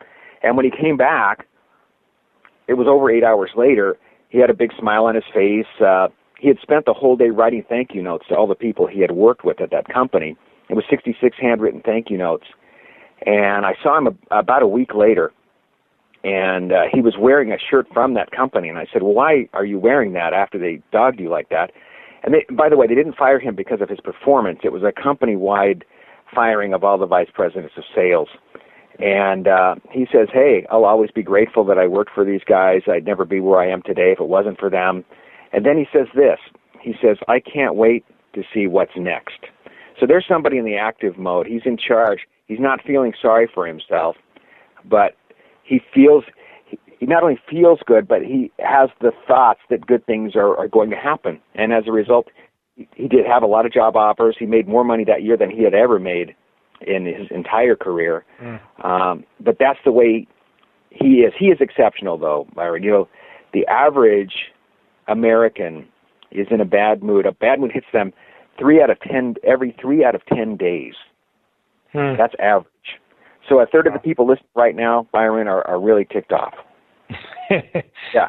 And 0.43 0.57
when 0.57 0.65
he 0.65 0.71
came 0.71 0.97
back, 0.97 1.47
it 2.69 2.75
was 2.75 2.87
over 2.89 3.11
eight 3.11 3.25
hours 3.25 3.51
later. 3.57 3.97
He 4.29 4.39
had 4.39 4.51
a 4.51 4.55
big 4.55 4.71
smile 4.79 5.05
on 5.05 5.15
his 5.15 5.25
face. 5.33 5.67
Uh, 5.81 6.09
he 6.39 6.49
had 6.49 6.59
spent 6.61 6.85
the 6.85 6.93
whole 6.93 7.17
day 7.17 7.31
writing 7.31 7.65
thank 7.69 7.95
you 7.95 8.03
notes 8.03 8.27
to 8.29 8.37
all 8.37 8.47
the 8.47 8.55
people 8.55 8.87
he 8.87 9.01
had 9.01 9.13
worked 9.13 9.45
with 9.45 9.61
at 9.61 9.71
that 9.71 9.89
company. 9.89 10.37
It 10.69 10.75
was 10.75 10.85
66 10.91 11.37
handwritten 11.41 11.81
thank 11.85 12.11
you 12.11 12.19
notes. 12.19 12.47
And 13.25 13.65
I 13.65 13.75
saw 13.83 13.97
him 13.97 14.09
a, 14.09 14.39
about 14.39 14.63
a 14.63 14.67
week 14.67 14.95
later, 14.95 15.33
and 16.27 16.73
uh, 16.73 16.83
he 16.93 17.01
was 17.01 17.15
wearing 17.17 17.53
a 17.53 17.57
shirt 17.71 17.87
from 17.95 18.15
that 18.15 18.33
company. 18.33 18.69
And 18.69 18.79
I 18.79 18.87
said, 18.93 19.03
"Well, 19.05 19.15
why 19.15 19.49
are 19.53 19.65
you 19.65 19.79
wearing 19.79 20.13
that 20.15 20.33
after 20.33 20.59
they 20.59 20.83
dogged 20.91 21.21
you 21.21 21.29
like 21.29 21.51
that?" 21.51 21.71
And 22.25 22.35
they, 22.35 22.45
by 22.53 22.69
the 22.69 22.77
way, 22.77 22.89
they 22.89 22.97
didn't 22.97 23.17
fire 23.17 23.39
him 23.39 23.55
because 23.55 23.81
of 23.81 23.89
his 23.89 24.01
performance. 24.01 24.59
It 24.65 24.73
was 24.73 24.83
a 24.83 24.91
company-wide 24.91 25.85
firing 26.35 26.75
of 26.75 26.83
all 26.83 26.99
the 26.99 27.07
vice 27.07 27.29
presidents 27.33 27.75
of 27.77 27.85
sales. 27.95 28.29
And 28.99 29.47
uh, 29.47 29.77
he 29.93 30.09
says, 30.13 30.27
"Hey, 30.33 30.67
I'll 30.69 30.85
always 30.85 31.13
be 31.13 31.23
grateful 31.23 31.65
that 31.67 31.79
I 31.79 31.87
worked 31.87 32.11
for 32.13 32.25
these 32.25 32.43
guys. 32.45 32.83
I'd 32.89 33.07
never 33.07 33.25
be 33.25 33.39
where 33.39 33.61
I 33.61 33.71
am 33.71 33.83
today 33.83 34.11
if 34.11 34.19
it 34.19 34.27
wasn't 34.27 34.59
for 34.59 34.69
them." 34.69 35.05
And 35.53 35.65
then 35.65 35.77
he 35.77 35.87
says 35.93 36.09
this. 36.17 36.41
He 36.81 36.95
says, 37.01 37.19
"I 37.29 37.39
can't 37.39 37.77
wait 37.77 38.05
to 38.33 38.43
see 38.53 38.67
what's 38.67 38.97
next." 38.97 39.47
So 40.01 40.07
there's 40.07 40.27
somebody 40.27 40.59
in 40.59 40.65
the 40.65 40.77
active 40.77 41.19
mode. 41.19 41.47
He's 41.47 41.63
in 41.65 41.77
charge. 41.77 42.27
He's 42.49 42.59
not 42.61 42.83
feeling 42.83 43.13
sorry 43.23 43.49
for 43.55 43.65
himself, 43.67 44.17
but 44.85 45.15
he 45.67 45.81
feels 45.93 46.25
he 46.99 47.07
not 47.07 47.23
only 47.23 47.39
feels 47.49 47.81
good, 47.87 48.09
but 48.09 48.23
he 48.23 48.51
has 48.59 48.89
the 49.01 49.13
thoughts 49.27 49.61
that 49.69 49.87
good 49.87 50.05
things 50.07 50.35
are, 50.35 50.57
are 50.57 50.69
going 50.69 50.91
to 50.91 50.97
happen. 50.97 51.41
And 51.55 51.73
as 51.73 51.85
a 51.87 51.93
result, 51.93 52.29
he, 52.75 53.09
did 53.09 53.27
have 53.27 53.43
a 53.43 53.47
lot 53.47 53.67
of 53.67 53.73
job 53.73 53.97
offers. 53.97 54.37
He 54.39 54.47
made 54.47 54.67
more 54.67 54.85
money 54.85 55.05
that 55.05 55.23
year 55.23 55.37
than 55.37 55.51
he 55.51 55.63
had 55.63 55.75
ever 55.75 55.99
made 55.99 56.35
in 56.81 57.07
his 57.07 57.29
entire 57.31 57.77
career. 57.77 58.25
Mm. 58.41 58.61
Um, 58.85 59.25
but 59.41 59.57
that's 59.59 59.79
the 59.85 59.93
way 59.93 60.27
he 60.91 61.21
is. 61.21 61.33
He 61.39 61.47
is 61.47 61.59
exceptional, 61.61 62.19
though, 62.19 62.47
Byron. 62.55 62.83
You 62.83 62.91
know, 62.91 63.09
the 63.53 63.67
average 63.67 64.35
American 65.09 65.87
is 66.31 66.47
in 66.51 66.61
a 66.61 66.67
bad 66.67 67.03
mood. 67.03 67.27
A 67.27 67.33
bad 67.33 67.61
mood 67.61 67.73
hits 67.73 67.87
them 67.93 68.13
three 68.59 68.83
out 68.83 68.91
of 68.91 68.99
ten 69.01 69.35
every 69.45 69.77
three 69.81 70.05
out 70.05 70.15
of 70.15 70.25
ten 70.27 70.57
days. 70.57 70.95
Hmm. 71.93 72.17
That's 72.17 72.35
average. 72.39 72.67
So 73.49 73.61
a 73.61 73.67
third 73.67 73.87
of 73.87 73.93
the 73.93 73.99
people 73.99 74.27
listening 74.27 74.49
right 74.55 74.75
now, 74.75 75.09
Byron, 75.13 75.49
are, 75.49 75.67
are 75.67 75.81
really 75.81 76.05
ticked 76.05 76.33
off. 76.33 76.55
yeah. 77.51 78.29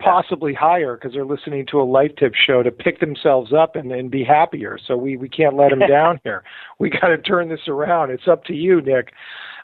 Possibly 0.00 0.54
higher 0.54 0.96
because 0.96 1.12
they're 1.12 1.24
listening 1.24 1.66
to 1.70 1.80
a 1.80 1.84
life 1.84 2.12
tip 2.18 2.34
show 2.34 2.62
to 2.62 2.70
pick 2.70 3.00
themselves 3.00 3.52
up 3.52 3.76
and, 3.76 3.92
and 3.92 4.10
be 4.10 4.24
happier. 4.24 4.78
So 4.84 4.96
we, 4.96 5.16
we 5.16 5.28
can't 5.28 5.54
let 5.54 5.70
them 5.70 5.78
down 5.88 6.20
here. 6.24 6.42
We 6.78 6.90
got 6.90 7.08
to 7.08 7.18
turn 7.18 7.48
this 7.48 7.68
around. 7.68 8.10
It's 8.10 8.28
up 8.28 8.44
to 8.44 8.54
you, 8.54 8.80
Nick. 8.80 9.12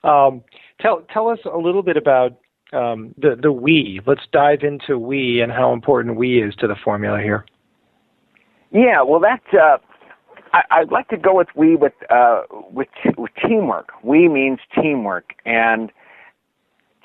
Um, 0.05 0.43
tell 0.81 1.03
tell 1.13 1.29
us 1.29 1.41
a 1.53 1.59
little 1.59 1.83
bit 1.83 1.97
about 1.97 2.39
um, 2.73 3.15
the 3.19 3.37
the 3.41 3.51
we. 3.51 4.01
Let's 4.07 4.23
dive 4.33 4.61
into 4.63 4.97
we 4.99 5.41
and 5.41 5.51
how 5.51 5.73
important 5.73 6.17
we 6.17 6.41
is 6.41 6.55
to 6.57 6.69
the 6.69 6.77
formula 6.85 7.21
here. 7.21 7.45
Yeah, 8.71 9.03
well, 9.03 9.21
that 9.21 9.43
uh, 9.59 9.79
I, 10.53 10.81
would 10.81 10.93
like 10.93 11.09
to 11.09 11.17
go 11.17 11.35
with 11.35 11.49
we 11.55 11.77
with 11.77 11.93
uh, 12.11 12.43
with, 12.71 12.89
with 13.17 13.31
teamwork. 13.47 13.91
We 14.03 14.29
means 14.29 14.59
teamwork, 14.75 15.35
and 15.45 15.91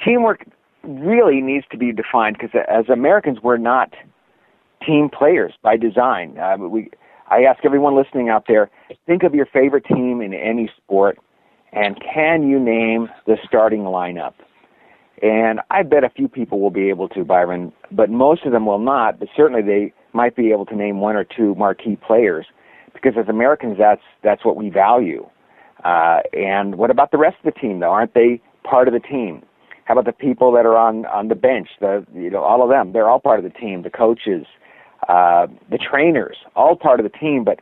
teamwork 0.04 0.46
really 0.84 1.42
needs 1.42 1.66
to 1.72 1.78
be 1.78 1.92
defined 1.92 2.38
because 2.40 2.62
as 2.70 2.90
Americans, 2.90 3.40
we're 3.42 3.58
not 3.58 3.94
team 4.86 5.10
players 5.10 5.54
by 5.62 5.78
design. 5.78 6.38
Uh, 6.38 6.58
we, 6.58 6.90
I 7.30 7.44
ask 7.44 7.64
everyone 7.66 7.96
listening 7.96 8.30
out 8.30 8.46
there: 8.48 8.70
think 9.06 9.24
of 9.24 9.34
your 9.34 9.46
favorite 9.46 9.86
team 9.86 10.22
in 10.22 10.34
any 10.34 10.70
sport, 10.78 11.20
and 11.72 12.00
can 12.02 12.48
you 12.48 12.60
name 12.60 13.10
the 13.26 13.38
starting 13.46 13.82
lineup? 13.82 14.34
And 15.22 15.62
I 15.70 15.84
bet 15.84 16.04
a 16.04 16.10
few 16.10 16.28
people 16.28 16.60
will 16.60 16.72
be 16.72 16.90
able 16.90 17.08
to, 17.10 17.24
Byron, 17.24 17.72
but 17.92 18.10
most 18.10 18.46
of 18.46 18.52
them 18.52 18.66
will 18.66 18.80
not. 18.80 19.20
But 19.20 19.30
certainly, 19.36 19.62
they 19.62 19.94
might 20.12 20.36
be 20.36 20.52
able 20.52 20.66
to 20.66 20.76
name 20.76 21.00
one 21.00 21.16
or 21.16 21.24
two 21.24 21.56
marquee 21.56 21.96
players 21.96 22.46
because 22.94 23.14
as 23.18 23.28
Americans, 23.28 23.78
that's 23.78 24.02
that's 24.24 24.46
what 24.46 24.56
we 24.56 24.70
value. 24.70 25.28
Uh, 25.84 26.20
and 26.34 26.76
what 26.76 26.90
about 26.90 27.12
the 27.12 27.18
rest 27.18 27.38
of 27.44 27.54
the 27.54 27.60
team, 27.60 27.80
though? 27.80 27.92
Aren't 27.92 28.14
they 28.14 28.42
part 28.64 28.88
of 28.88 28.94
the 28.94 29.00
team? 29.00 29.44
How 29.86 29.94
about 29.94 30.06
the 30.06 30.14
people 30.14 30.52
that 30.54 30.66
are 30.66 30.78
on 30.78 31.06
on 31.08 31.28
the 31.28 31.36
bench? 31.36 31.70
The 31.80 32.06
you 32.14 32.30
know 32.30 32.44
all 32.44 32.64
of 32.64 32.70
them. 32.70 32.94
They're 32.94 33.10
all 33.10 33.20
part 33.20 33.40
of 33.40 33.44
the 33.44 33.60
team. 33.60 33.84
The 33.84 33.90
coaches, 33.90 34.46
uh, 35.10 35.48
the 35.70 35.78
trainers, 35.78 36.38
all 36.56 36.76
part 36.76 37.00
of 37.00 37.04
the 37.04 37.18
team. 37.18 37.44
But 37.44 37.60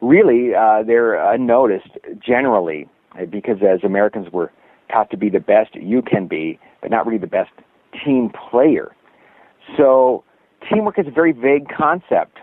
really, 0.00 0.54
uh, 0.54 0.82
they're 0.86 1.14
unnoticed 1.14 1.98
generally 2.24 2.88
because 3.30 3.58
as 3.62 3.84
Americans, 3.84 4.28
we're 4.32 4.50
taught 4.90 5.10
to 5.10 5.16
be 5.16 5.28
the 5.28 5.40
best 5.40 5.74
you 5.74 6.02
can 6.02 6.26
be, 6.26 6.58
but 6.80 6.90
not 6.90 7.06
really 7.06 7.18
the 7.18 7.26
best 7.26 7.50
team 8.04 8.30
player. 8.30 8.94
So 9.76 10.24
teamwork 10.70 10.98
is 10.98 11.06
a 11.06 11.10
very 11.10 11.32
vague 11.32 11.68
concept. 11.68 12.38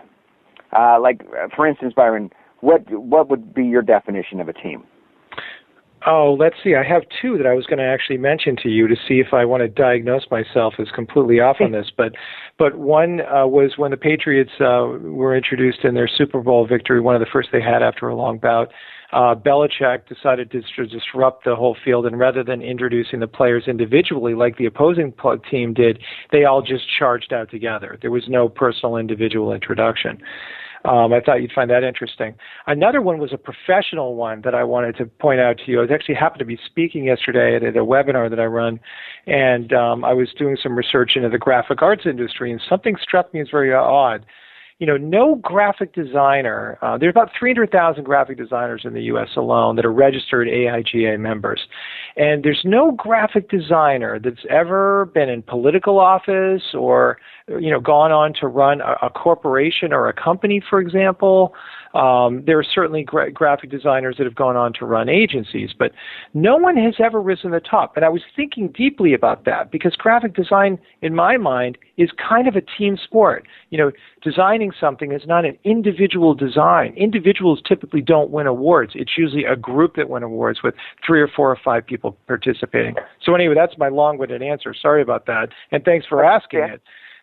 Uh, 0.76 1.00
like, 1.00 1.22
for 1.54 1.66
instance, 1.66 1.94
Byron, 1.96 2.30
what 2.60 2.82
what 2.90 3.28
would 3.28 3.54
be 3.54 3.64
your 3.64 3.82
definition 3.82 4.40
of 4.40 4.48
a 4.48 4.52
team? 4.52 4.84
Oh, 6.08 6.36
let's 6.38 6.54
see. 6.62 6.76
I 6.76 6.84
have 6.84 7.02
two 7.20 7.36
that 7.36 7.46
I 7.46 7.54
was 7.54 7.66
going 7.66 7.78
to 7.78 7.84
actually 7.84 8.18
mention 8.18 8.54
to 8.62 8.68
you 8.68 8.86
to 8.86 8.94
see 9.08 9.14
if 9.14 9.32
I 9.32 9.44
want 9.44 9.62
to 9.62 9.68
diagnose 9.68 10.22
myself 10.30 10.74
as 10.78 10.86
completely 10.94 11.40
off 11.40 11.56
on 11.60 11.72
this. 11.72 11.90
But, 11.96 12.12
but 12.58 12.76
one 12.76 13.22
uh, 13.22 13.46
was 13.48 13.72
when 13.76 13.90
the 13.90 13.96
Patriots 13.96 14.52
uh, 14.60 14.86
were 15.00 15.36
introduced 15.36 15.80
in 15.82 15.94
their 15.94 16.06
Super 16.06 16.42
Bowl 16.42 16.64
victory, 16.64 17.00
one 17.00 17.16
of 17.16 17.20
the 17.20 17.26
first 17.32 17.48
they 17.50 17.60
had 17.60 17.82
after 17.82 18.06
a 18.06 18.14
long 18.14 18.38
bout. 18.38 18.70
Uh, 19.12 19.34
Belichick 19.34 20.06
decided 20.06 20.50
to, 20.52 20.62
to 20.76 20.86
disrupt 20.86 21.44
the 21.44 21.56
whole 21.56 21.76
field, 21.84 22.06
and 22.06 22.16
rather 22.18 22.44
than 22.44 22.62
introducing 22.62 23.18
the 23.18 23.26
players 23.26 23.64
individually 23.66 24.34
like 24.34 24.58
the 24.58 24.66
opposing 24.66 25.12
team 25.50 25.74
did, 25.74 25.98
they 26.30 26.44
all 26.44 26.62
just 26.62 26.84
charged 26.98 27.32
out 27.32 27.50
together. 27.50 27.98
There 28.00 28.10
was 28.12 28.24
no 28.28 28.48
personal 28.48 28.96
individual 28.96 29.52
introduction. 29.52 30.20
Um, 30.86 31.12
I 31.12 31.20
thought 31.20 31.42
you'd 31.42 31.52
find 31.52 31.68
that 31.70 31.82
interesting. 31.82 32.34
Another 32.66 33.02
one 33.02 33.18
was 33.18 33.32
a 33.32 33.38
professional 33.38 34.14
one 34.14 34.42
that 34.42 34.54
I 34.54 34.62
wanted 34.62 34.96
to 34.98 35.06
point 35.06 35.40
out 35.40 35.58
to 35.58 35.70
you. 35.70 35.78
I 35.78 35.82
was 35.82 35.90
actually 35.92 36.14
happened 36.14 36.38
to 36.40 36.44
be 36.44 36.58
speaking 36.64 37.04
yesterday 37.04 37.56
at 37.56 37.62
a 37.76 37.84
webinar 37.84 38.30
that 38.30 38.38
I 38.38 38.44
run, 38.44 38.78
and 39.26 39.72
um, 39.72 40.04
I 40.04 40.12
was 40.12 40.28
doing 40.38 40.56
some 40.62 40.76
research 40.76 41.12
into 41.16 41.28
the 41.28 41.38
graphic 41.38 41.82
arts 41.82 42.02
industry, 42.06 42.52
and 42.52 42.60
something 42.68 42.96
struck 43.02 43.34
me 43.34 43.40
as 43.40 43.48
very 43.50 43.74
odd 43.74 44.24
you 44.78 44.86
know, 44.86 44.98
no 44.98 45.36
graphic 45.36 45.94
designer, 45.94 46.78
uh, 46.82 46.98
there 46.98 47.08
are 47.08 47.10
about 47.10 47.30
300,000 47.38 48.04
graphic 48.04 48.36
designers 48.36 48.82
in 48.84 48.92
the 48.92 49.02
U.S. 49.04 49.30
alone 49.36 49.76
that 49.76 49.86
are 49.86 49.92
registered 49.92 50.48
AIGA 50.48 51.18
members. 51.18 51.62
And 52.16 52.44
there's 52.44 52.60
no 52.62 52.92
graphic 52.92 53.48
designer 53.48 54.18
that's 54.22 54.44
ever 54.50 55.06
been 55.06 55.30
in 55.30 55.42
political 55.42 55.98
office 55.98 56.74
or, 56.74 57.18
you 57.48 57.70
know, 57.70 57.80
gone 57.80 58.12
on 58.12 58.34
to 58.40 58.48
run 58.48 58.82
a, 58.82 59.06
a 59.06 59.10
corporation 59.10 59.94
or 59.94 60.08
a 60.08 60.12
company, 60.12 60.62
for 60.68 60.78
example, 60.78 61.54
um, 61.96 62.42
there 62.44 62.58
are 62.58 62.64
certainly 62.64 63.02
gra- 63.02 63.30
graphic 63.30 63.70
designers 63.70 64.16
that 64.18 64.24
have 64.24 64.34
gone 64.34 64.54
on 64.54 64.72
to 64.74 64.84
run 64.84 65.08
agencies, 65.08 65.70
but 65.76 65.92
no 66.34 66.56
one 66.56 66.76
has 66.76 66.94
ever 67.02 67.20
risen 67.20 67.50
to 67.50 67.56
the 67.56 67.60
top. 67.60 67.96
And 67.96 68.04
I 68.04 68.10
was 68.10 68.20
thinking 68.34 68.68
deeply 68.68 69.14
about 69.14 69.46
that 69.46 69.70
because 69.70 69.96
graphic 69.96 70.34
design, 70.34 70.78
in 71.00 71.14
my 71.14 71.38
mind, 71.38 71.78
is 71.96 72.10
kind 72.16 72.48
of 72.48 72.54
a 72.54 72.60
team 72.60 72.98
sport. 73.02 73.46
You 73.70 73.78
know, 73.78 73.92
designing 74.22 74.65
something 74.78 75.12
is 75.12 75.22
not 75.26 75.44
an 75.44 75.58
individual 75.64 76.34
design. 76.34 76.94
Individuals 76.96 77.60
typically 77.66 78.00
don't 78.00 78.30
win 78.30 78.46
awards. 78.46 78.92
It's 78.94 79.12
usually 79.16 79.44
a 79.44 79.56
group 79.56 79.96
that 79.96 80.08
win 80.08 80.22
awards 80.22 80.62
with 80.62 80.74
three 81.06 81.20
or 81.20 81.28
four 81.28 81.50
or 81.50 81.58
five 81.64 81.86
people 81.86 82.16
participating. 82.26 82.94
So 83.24 83.34
anyway, 83.34 83.54
that's 83.54 83.76
my 83.78 83.88
long-winded 83.88 84.42
answer. 84.42 84.74
Sorry 84.74 85.02
about 85.02 85.26
that, 85.26 85.48
and 85.72 85.84
thanks 85.84 86.06
for 86.06 86.24
asking 86.24 86.60
it. 86.60 86.82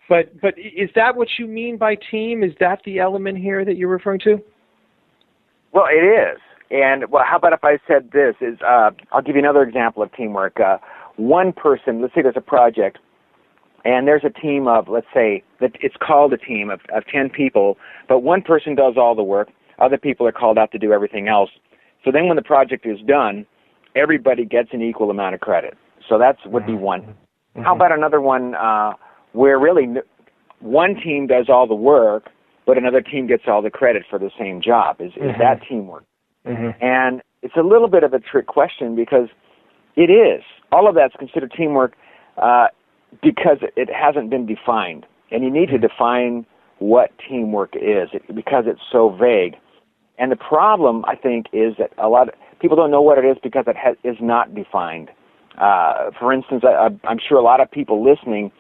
But 0.10 0.40
but 0.42 0.54
is 0.58 0.90
that 0.96 1.16
what 1.16 1.28
you 1.40 1.48
mean 1.48 1.78
by 1.78 1.96
team? 1.96 2.44
Is 2.44 2.52
that 2.60 2.82
the 2.86 3.00
element 3.00 3.38
here 3.38 3.64
that 3.64 3.78
you're 3.78 3.90
referring 3.90 4.20
to? 4.22 4.42
Well, 5.72 5.86
it 5.90 6.04
is. 6.04 6.40
And 6.72 7.10
well, 7.10 7.24
how 7.26 7.38
about 7.38 7.54
if 7.54 7.64
I 7.64 7.78
said 7.88 8.12
this? 8.12 8.36
Is 8.42 8.60
uh, 8.62 8.92
I'll 9.12 9.22
give 9.22 9.36
you 9.36 9.42
another 9.42 9.64
example 9.64 10.04
of 10.04 10.12
teamwork. 10.14 10.60
Uh, 10.60 10.78
one 11.16 11.54
person, 11.54 12.02
let's 12.02 12.14
say 12.16 12.22
there's 12.22 12.36
a 12.36 12.42
project, 12.42 12.98
and 13.86 14.08
there's 14.08 14.24
a 14.24 14.30
team 14.30 14.68
of, 14.68 14.88
let's 14.88 15.08
say, 15.14 15.44
that 15.60 15.72
it's 15.82 15.96
called 16.02 16.34
a 16.34 16.38
team 16.38 16.70
of, 16.70 16.80
of 16.94 17.06
10 17.08 17.30
people, 17.30 17.78
but 18.08 18.20
one 18.20 18.42
person 18.42 18.76
does 18.76 18.94
all 18.98 19.16
the 19.16 19.24
work. 19.24 19.50
Other 19.80 19.98
people 19.98 20.26
are 20.28 20.32
called 20.32 20.58
out 20.58 20.72
to 20.72 20.80
do 20.80 20.94
everything 20.94 21.28
else. 21.28 21.50
So 22.06 22.12
then 22.12 22.28
when 22.28 22.36
the 22.36 22.44
project 22.44 22.86
is 22.86 23.00
done, 23.06 23.46
everybody 23.96 24.46
gets 24.46 24.70
an 24.72 24.82
equal 24.82 25.10
amount 25.10 25.36
of 25.36 25.42
credit. 25.42 25.78
So 26.08 26.18
that 26.18 26.38
would 26.46 26.66
be 26.66 26.74
one. 26.74 27.02
Mm-hmm. 27.02 27.64
How 27.64 27.76
about 27.76 27.92
another 27.92 28.22
one 28.22 28.56
uh, 28.56 28.94
where 29.34 29.60
really 29.60 29.88
one 30.60 30.96
team 30.96 31.28
does 31.28 31.48
all 31.50 31.68
the 31.68 31.76
work, 31.76 32.30
but 32.66 32.78
another 32.78 33.02
team 33.02 33.28
gets 33.28 33.44
all 33.48 33.62
the 33.62 33.70
credit 33.70 34.04
for 34.10 34.18
the 34.18 34.32
same 34.40 34.62
job. 34.62 35.02
Is, 35.02 35.12
mm-hmm. 35.12 35.30
is 35.30 35.36
that 35.40 35.62
teamwork? 35.68 36.06
Mm-hmm. 36.46 36.84
And 36.84 37.22
it's 37.42 37.56
a 37.58 37.62
little 37.62 37.88
bit 37.88 38.04
of 38.04 38.14
a 38.14 38.20
trick 38.20 38.48
question 38.48 38.96
because 38.96 39.28
it 39.96 40.10
is. 40.10 40.44
All 40.72 40.88
of 40.88 40.96
that's 40.96 41.16
considered 41.18 41.54
teamwork 41.56 41.96
uh, 42.42 42.68
because 43.22 43.58
it 43.76 43.90
hasn't 43.94 44.30
been 44.30 44.46
defined. 44.46 45.06
And 45.32 45.44
you 45.44 45.52
need 45.52 45.68
to 45.68 45.74
mm-hmm. 45.74 45.88
define 45.88 46.46
what 46.80 47.12
teamwork 47.28 47.76
is 47.76 48.10
because 48.34 48.66
it's 48.68 48.82
so 48.92 49.10
vague. 49.10 49.56
And 50.18 50.32
the 50.32 50.36
problem, 50.36 51.04
I 51.06 51.16
think, 51.16 51.48
is 51.54 51.76
that 51.80 51.92
a 51.98 52.08
lot 52.08 52.30
of 52.30 52.36
people 52.60 52.78
don't 52.78 52.92
know 52.92 53.02
what 53.02 53.18
it 53.18 53.26
is 53.26 53.38
because 53.42 53.66
it 53.68 53.76
has, 53.76 53.96
is 54.04 54.18
not 54.22 54.54
defined. 54.54 55.10
Uh, 55.58 56.12
for 56.20 56.34
instance, 56.34 56.64
I, 56.66 56.90
I'm 57.08 57.20
sure 57.20 57.38
a 57.38 57.44
lot 57.44 57.62
of 57.62 57.70
people 57.70 58.04
listening 58.04 58.52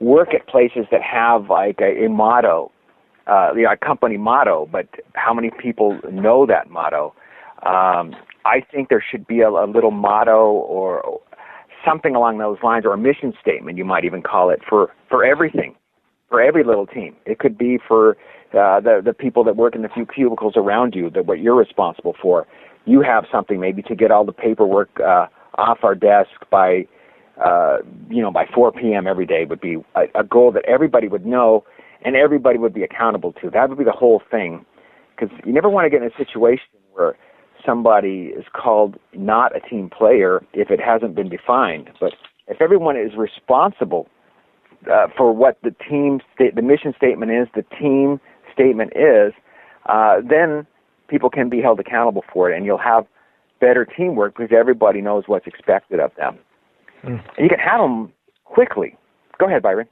work 0.00 0.34
at 0.34 0.46
places 0.46 0.86
that 0.90 1.02
have 1.02 1.48
like 1.48 1.80
a, 1.80 2.04
a 2.04 2.08
motto 2.08 2.70
uh, 3.26 3.50
you 3.56 3.62
know, 3.62 3.72
a 3.72 3.76
company 3.76 4.16
motto, 4.16 4.68
but 4.70 4.86
how 5.14 5.34
many 5.34 5.50
people 5.50 5.98
know 6.10 6.46
that 6.46 6.70
motto? 6.70 7.14
Um, 7.64 8.14
I 8.44 8.60
think 8.72 8.88
there 8.88 9.02
should 9.10 9.26
be 9.26 9.40
a, 9.40 9.48
a 9.48 9.66
little 9.66 9.90
motto 9.90 10.52
or 10.52 11.20
something 11.86 12.14
along 12.14 12.38
those 12.38 12.58
lines, 12.62 12.84
or 12.84 12.92
a 12.92 12.98
mission 12.98 13.32
statement, 13.40 13.78
you 13.78 13.84
might 13.84 14.04
even 14.04 14.22
call 14.22 14.50
it, 14.50 14.60
for, 14.68 14.92
for 15.08 15.24
everything, 15.24 15.74
for 16.28 16.40
every 16.40 16.64
little 16.64 16.86
team. 16.86 17.14
It 17.24 17.38
could 17.38 17.56
be 17.56 17.78
for 17.86 18.16
uh, 18.52 18.80
the, 18.80 19.00
the 19.04 19.12
people 19.12 19.44
that 19.44 19.56
work 19.56 19.74
in 19.74 19.82
the 19.82 19.88
few 19.88 20.06
cubicles 20.06 20.54
around 20.56 20.94
you, 20.94 21.10
that 21.10 21.26
what 21.26 21.40
you're 21.40 21.56
responsible 21.56 22.14
for. 22.20 22.46
You 22.84 23.02
have 23.02 23.24
something 23.30 23.60
maybe 23.60 23.82
to 23.82 23.94
get 23.94 24.10
all 24.10 24.24
the 24.24 24.32
paperwork 24.32 24.90
uh, 25.00 25.26
off 25.58 25.78
our 25.82 25.94
desk 25.94 26.30
by, 26.50 26.86
uh, 27.44 27.78
you 28.08 28.22
know, 28.22 28.30
by 28.30 28.46
4 28.54 28.72
p.m. 28.72 29.06
every 29.06 29.26
day 29.26 29.44
would 29.44 29.60
be 29.60 29.76
a, 29.94 30.20
a 30.20 30.24
goal 30.24 30.52
that 30.52 30.64
everybody 30.66 31.08
would 31.08 31.26
know 31.26 31.64
and 32.04 32.14
everybody 32.14 32.58
would 32.58 32.74
be 32.74 32.82
accountable 32.82 33.32
to. 33.42 33.50
That 33.50 33.68
would 33.68 33.78
be 33.78 33.84
the 33.84 33.92
whole 33.92 34.22
thing. 34.30 34.64
Because 35.16 35.36
you 35.44 35.52
never 35.52 35.68
want 35.68 35.86
to 35.86 35.90
get 35.90 36.02
in 36.02 36.08
a 36.08 36.16
situation 36.16 36.66
where 36.92 37.16
somebody 37.66 38.32
is 38.36 38.44
called 38.52 38.96
not 39.14 39.54
a 39.56 39.60
team 39.60 39.90
player 39.90 40.42
if 40.52 40.70
it 40.70 40.80
hasn't 40.80 41.14
been 41.14 41.28
defined. 41.28 41.90
But 42.00 42.12
if 42.46 42.60
everyone 42.60 42.96
is 42.96 43.16
responsible 43.16 44.08
uh, 44.90 45.08
for 45.16 45.32
what 45.32 45.58
the 45.62 45.74
team 45.88 46.20
sta- 46.34 46.54
the 46.54 46.62
mission 46.62 46.94
statement 46.96 47.32
is, 47.32 47.48
the 47.54 47.64
team 47.78 48.20
statement 48.52 48.92
is, 48.94 49.32
uh, 49.86 50.16
then 50.28 50.66
people 51.08 51.30
can 51.30 51.48
be 51.48 51.60
held 51.60 51.80
accountable 51.80 52.24
for 52.32 52.50
it, 52.50 52.56
and 52.56 52.64
you'll 52.64 52.78
have 52.78 53.06
better 53.60 53.84
teamwork 53.84 54.36
because 54.36 54.54
everybody 54.56 55.00
knows 55.00 55.24
what's 55.26 55.46
expected 55.46 56.00
of 56.00 56.12
them. 56.16 56.38
Mm. 57.04 57.22
And 57.36 57.44
you 57.44 57.48
can 57.48 57.58
have 57.58 57.80
them 57.80 58.12
quickly. 58.44 58.96
Go 59.38 59.46
ahead, 59.46 59.62
Byron. 59.62 59.88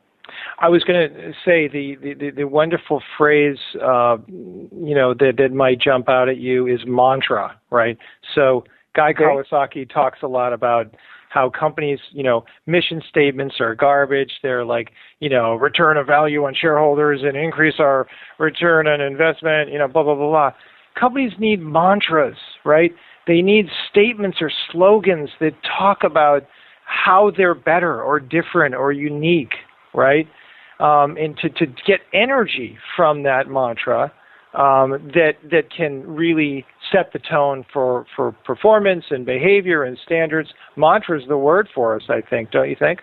I 0.59 0.69
was 0.69 0.85
going 0.85 1.11
to 1.11 1.33
say 1.45 1.69
the, 1.69 1.97
the, 2.01 2.31
the 2.31 2.45
wonderful 2.45 3.03
phrase, 3.19 3.59
uh, 3.83 4.17
you 4.29 4.95
know, 4.95 5.15
that, 5.15 5.35
that 5.39 5.53
might 5.53 5.81
jump 5.81 6.09
out 6.09 6.29
at 6.29 6.39
you 6.39 6.67
is 6.67 6.81
mantra, 6.87 7.59
right? 7.71 7.99
So 8.35 8.65
Guy 8.95 9.13
Kawasaki 9.13 9.93
talks 9.93 10.21
a 10.23 10.29
lot 10.29 10.53
about 10.53 10.95
how 11.29 11.51
companies, 11.51 11.99
you 12.13 12.23
know, 12.23 12.45
mission 12.67 13.03
statements 13.09 13.57
are 13.61 13.75
garbage. 13.75 14.31
They're 14.43 14.65
like, 14.65 14.93
you 15.19 15.29
know, 15.29 15.55
return 15.55 15.97
of 15.97 16.07
value 16.07 16.45
on 16.45 16.55
shareholders 16.55 17.23
and 17.25 17.37
increase 17.37 17.75
our 17.81 18.07
return 18.39 18.87
on 18.87 19.01
investment, 19.01 19.73
you 19.73 19.79
know, 19.79 19.89
blah, 19.89 20.05
blah, 20.05 20.15
blah, 20.15 20.29
blah. 20.29 20.51
Companies 20.99 21.33
need 21.41 21.61
mantras, 21.61 22.37
right? 22.65 22.93
They 23.27 23.43
need 23.43 23.67
statements 23.91 24.39
or 24.41 24.51
slogans 24.71 25.31
that 25.41 25.55
talk 25.77 26.05
about 26.05 26.47
how 26.85 27.33
they're 27.37 27.55
better 27.55 28.01
or 28.01 28.21
different 28.21 28.75
or 28.75 28.93
unique, 28.93 29.55
right? 29.95 30.27
Um, 30.81 31.17
and 31.17 31.37
to, 31.39 31.49
to 31.51 31.67
get 31.87 32.01
energy 32.13 32.77
from 32.97 33.23
that 33.23 33.49
mantra 33.49 34.13
um, 34.55 35.11
that 35.15 35.33
that 35.51 35.73
can 35.77 36.07
really 36.07 36.65
set 36.93 37.13
the 37.13 37.19
tone 37.19 37.65
for, 37.73 38.07
for 38.15 38.33
performance 38.45 39.05
and 39.11 39.27
behavior 39.27 39.83
and 39.83 39.99
standards. 40.05 40.51
Mantra 40.77 41.21
is 41.21 41.27
the 41.29 41.39
word 41.39 41.69
for 41.75 41.97
us, 41.97 42.03
I 42.09 42.21
think, 42.29 42.53
don't 42.53 42.69
you 42.69 42.77
think? 42.79 43.01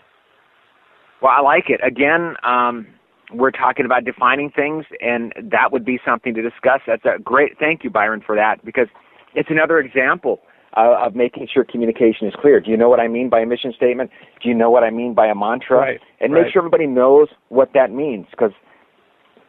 Well, 1.22 1.34
I 1.36 1.42
like 1.42 1.66
it. 1.68 1.82
Again, 1.86 2.36
um, 2.44 2.88
we're 3.34 3.52
talking 3.52 3.86
about 3.86 4.06
defining 4.06 4.50
things, 4.50 4.86
and 5.02 5.34
that 5.52 5.72
would 5.72 5.86
be 5.86 6.00
something 6.06 6.34
to 6.34 6.42
discuss. 6.42 6.80
That's 6.88 7.04
a 7.06 7.22
great. 7.22 7.58
Thank 7.60 7.84
you, 7.84 7.90
Byron, 7.90 8.22
for 8.26 8.36
that 8.36 8.64
because 8.66 8.88
it's 9.36 9.50
another 9.50 9.80
example 9.80 10.42
uh, 10.78 11.06
of 11.06 11.16
making 11.16 11.48
sure 11.54 11.64
communication 11.64 12.28
is 12.28 12.34
clear. 12.40 12.60
Do 12.60 12.72
you 12.72 12.78
know 12.78 12.90
what 12.90 13.00
I 13.00 13.08
mean 13.08 13.30
by 13.30 13.42
a 13.42 13.46
mission 13.46 13.74
statement? 13.76 14.10
Do 14.42 14.50
you 14.50 14.56
know 14.56 14.70
what 14.70 14.84
I 14.84 14.90
mean 14.90 15.14
by 15.14 15.28
a 15.28 15.36
mantra? 15.36 15.78
Right, 15.78 16.00
and 16.20 16.34
right. 16.34 16.44
make 16.44 16.54
sure 16.54 16.62
everybody 16.62 16.88
knows 16.88 17.28
what 17.50 17.72
that 17.74 17.92
means 17.92 18.26
because 18.32 18.52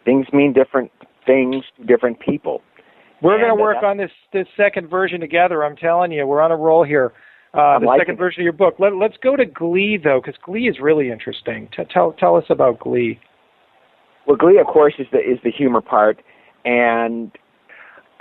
things 0.04 0.26
mean 0.32 0.52
different 0.52 0.90
things 1.26 1.64
to 1.76 1.84
different 1.84 2.20
people. 2.20 2.62
We're 3.22 3.38
going 3.38 3.56
to 3.56 3.62
work 3.62 3.78
uh, 3.82 3.86
on 3.86 3.98
this 3.98 4.10
this 4.32 4.46
second 4.56 4.88
version 4.88 5.20
together. 5.20 5.64
I'm 5.64 5.76
telling 5.76 6.10
you, 6.10 6.26
we're 6.26 6.40
on 6.40 6.50
a 6.50 6.56
roll 6.56 6.84
here. 6.84 7.12
Uh, 7.54 7.78
the 7.78 7.96
second 7.98 8.16
version 8.16 8.40
of 8.40 8.44
your 8.44 8.52
book. 8.54 8.76
Let, 8.78 8.92
us 8.94 9.16
go 9.22 9.36
to 9.36 9.44
Glee 9.44 9.98
though, 10.02 10.20
because 10.24 10.40
Glee 10.42 10.68
is 10.68 10.76
really 10.80 11.10
interesting. 11.10 11.68
T- 11.76 11.84
tell 11.92 12.12
tell 12.12 12.34
us 12.36 12.44
about 12.48 12.80
Glee. 12.80 13.20
Well, 14.26 14.36
Glee, 14.36 14.58
of 14.58 14.66
course, 14.66 14.94
is 14.98 15.06
the 15.12 15.18
is 15.18 15.38
the 15.44 15.50
humor 15.50 15.80
part, 15.80 16.22
and 16.64 17.30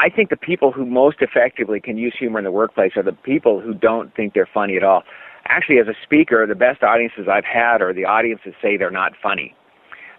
I 0.01 0.09
think 0.09 0.31
the 0.31 0.35
people 0.35 0.71
who 0.71 0.83
most 0.83 1.17
effectively 1.21 1.79
can 1.79 1.95
use 1.95 2.15
humor 2.17 2.39
in 2.39 2.43
the 2.43 2.51
workplace 2.51 2.93
are 2.95 3.03
the 3.03 3.11
people 3.11 3.61
who 3.61 3.75
don't 3.75 4.11
think 4.15 4.33
they're 4.33 4.49
funny 4.51 4.75
at 4.75 4.83
all. 4.83 5.03
Actually, 5.45 5.77
as 5.77 5.87
a 5.87 5.93
speaker, 6.03 6.47
the 6.47 6.55
best 6.55 6.81
audiences 6.81 7.27
I've 7.31 7.45
had 7.45 7.83
are 7.83 7.93
the 7.93 8.05
audiences 8.05 8.55
say 8.59 8.77
they're 8.77 8.89
not 8.89 9.13
funny, 9.21 9.53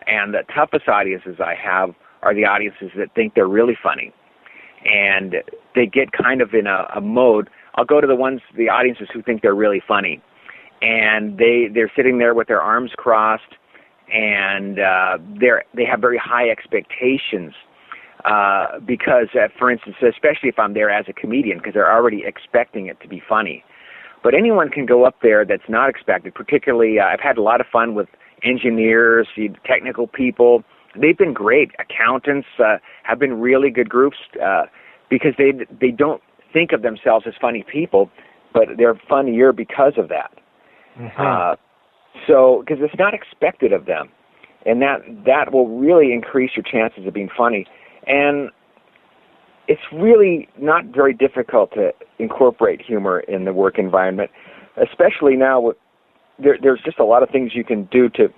and 0.06 0.32
the 0.34 0.44
toughest 0.54 0.88
audiences 0.88 1.40
I 1.40 1.56
have 1.56 1.96
are 2.22 2.32
the 2.32 2.44
audiences 2.44 2.90
that 2.96 3.12
think 3.16 3.34
they're 3.34 3.48
really 3.48 3.76
funny. 3.82 4.12
And 4.84 5.36
they 5.74 5.86
get 5.86 6.12
kind 6.12 6.40
of 6.42 6.54
in 6.54 6.68
a, 6.68 6.86
a 6.94 7.00
mode. 7.00 7.50
I'll 7.74 7.84
go 7.84 8.00
to 8.00 8.06
the 8.06 8.14
ones, 8.14 8.40
the 8.56 8.68
audiences 8.68 9.08
who 9.12 9.20
think 9.20 9.42
they're 9.42 9.54
really 9.54 9.82
funny. 9.86 10.22
And 10.80 11.38
they, 11.38 11.68
they're 11.72 11.90
sitting 11.96 12.18
there 12.18 12.34
with 12.34 12.46
their 12.46 12.62
arms 12.62 12.92
crossed 12.96 13.56
and 14.12 14.78
uh, 14.78 15.18
they're, 15.40 15.64
they 15.74 15.84
have 15.84 16.00
very 16.00 16.18
high 16.18 16.50
expectations 16.50 17.54
uh, 18.24 18.78
because, 18.84 19.28
uh, 19.34 19.48
for 19.58 19.70
instance, 19.70 19.96
especially 20.02 20.48
if 20.48 20.58
I'm 20.58 20.74
there 20.74 20.90
as 20.90 21.06
a 21.08 21.12
comedian, 21.12 21.58
because 21.58 21.74
they're 21.74 21.92
already 21.92 22.22
expecting 22.24 22.86
it 22.86 23.00
to 23.00 23.08
be 23.08 23.22
funny. 23.26 23.64
But 24.22 24.34
anyone 24.34 24.68
can 24.68 24.86
go 24.86 25.04
up 25.04 25.16
there 25.22 25.44
that's 25.44 25.68
not 25.68 25.88
expected. 25.88 26.34
Particularly, 26.34 27.00
uh, 27.00 27.04
I've 27.04 27.20
had 27.20 27.36
a 27.38 27.42
lot 27.42 27.60
of 27.60 27.66
fun 27.66 27.94
with 27.94 28.08
engineers, 28.44 29.26
technical 29.64 30.06
people, 30.06 30.64
they've 31.00 31.16
been 31.16 31.32
great. 31.32 31.70
Accountants 31.78 32.48
uh, 32.58 32.76
have 33.04 33.18
been 33.18 33.40
really 33.40 33.70
good 33.70 33.88
groups 33.88 34.16
uh, 34.42 34.64
because 35.10 35.32
they 35.38 35.52
they 35.80 35.90
don't 35.90 36.22
think 36.52 36.72
of 36.72 36.82
themselves 36.82 37.26
as 37.26 37.34
funny 37.40 37.64
people, 37.70 38.10
but 38.52 38.68
they're 38.76 39.00
funnier 39.08 39.52
because 39.52 39.94
of 39.96 40.08
that. 40.08 40.32
Mm-hmm. 40.98 41.20
Uh, 41.20 41.56
so 42.26 42.62
because 42.66 42.82
it's 42.82 42.98
not 42.98 43.14
expected 43.14 43.72
of 43.72 43.86
them, 43.86 44.08
and 44.66 44.82
that 44.82 44.98
that 45.26 45.52
will 45.52 45.68
really 45.68 46.12
increase 46.12 46.50
your 46.56 46.64
chances 46.64 47.06
of 47.06 47.14
being 47.14 47.30
funny. 47.36 47.66
And 48.06 48.50
it's 49.68 49.82
really 49.92 50.48
not 50.58 50.86
very 50.86 51.14
difficult 51.14 51.72
to 51.74 51.92
incorporate 52.18 52.82
humor 52.82 53.20
in 53.20 53.44
the 53.44 53.52
work 53.52 53.78
environment, 53.78 54.30
especially 54.76 55.36
now. 55.36 55.72
There, 56.38 56.58
there's 56.60 56.80
just 56.84 56.98
a 56.98 57.04
lot 57.04 57.22
of 57.22 57.30
things 57.30 57.54
you 57.54 57.64
can 57.64 57.84
do 57.84 58.08
to 58.10 58.28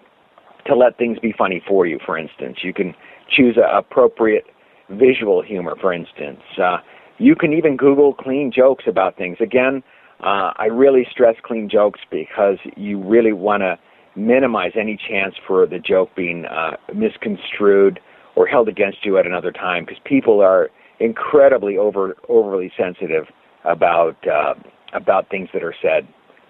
to 0.67 0.75
let 0.75 0.97
things 0.97 1.19
be 1.19 1.33
funny 1.37 1.63
for 1.67 1.87
you, 1.87 1.99
for 2.05 2.17
instance. 2.17 2.59
You 2.63 2.73
can 2.73 2.95
choose 3.29 3.57
a 3.57 3.77
appropriate 3.77 4.45
visual 4.89 5.43
humor, 5.43 5.77
for 5.81 5.93
instance. 5.93 6.41
Uh, 6.59 6.79
you 7.19 7.37
can 7.37 7.53
even 7.53 7.77
Google 7.77 8.15
clean 8.15 8.51
jokes 8.51 8.85
about 8.87 9.17
things. 9.17 9.37
Again, 9.41 9.83
uh, 10.21 10.53
I 10.57 10.67
really 10.67 11.07
stress 11.11 11.37
clean 11.43 11.69
jokes 11.69 12.01
because 12.11 12.59
you 12.77 13.03
really 13.03 13.33
want 13.33 13.63
to 13.63 13.79
minimize 14.17 14.73
any 14.79 14.97
chance 14.97 15.35
for 15.47 15.67
the 15.67 15.79
joke 15.79 16.11
being 16.17 16.45
uh, 16.47 16.77
misconstrued 16.95 18.01
or 18.37 18.47
held 18.47 18.69
against 18.69 19.05
you 19.05 19.19
at 19.19 19.27
another 19.27 19.53
time 19.53 19.85
because 19.85 20.01
people 20.05 20.41
are 20.41 20.71
incredibly 21.01 21.77
over 21.77 22.17
overly 22.29 22.73
sensitive 22.77 23.25
about 23.65 24.17
uh, 24.27 24.55
about 24.93 25.29
things 25.31 25.49
that 25.53 25.63
are 25.63 25.75
said. 25.83 26.07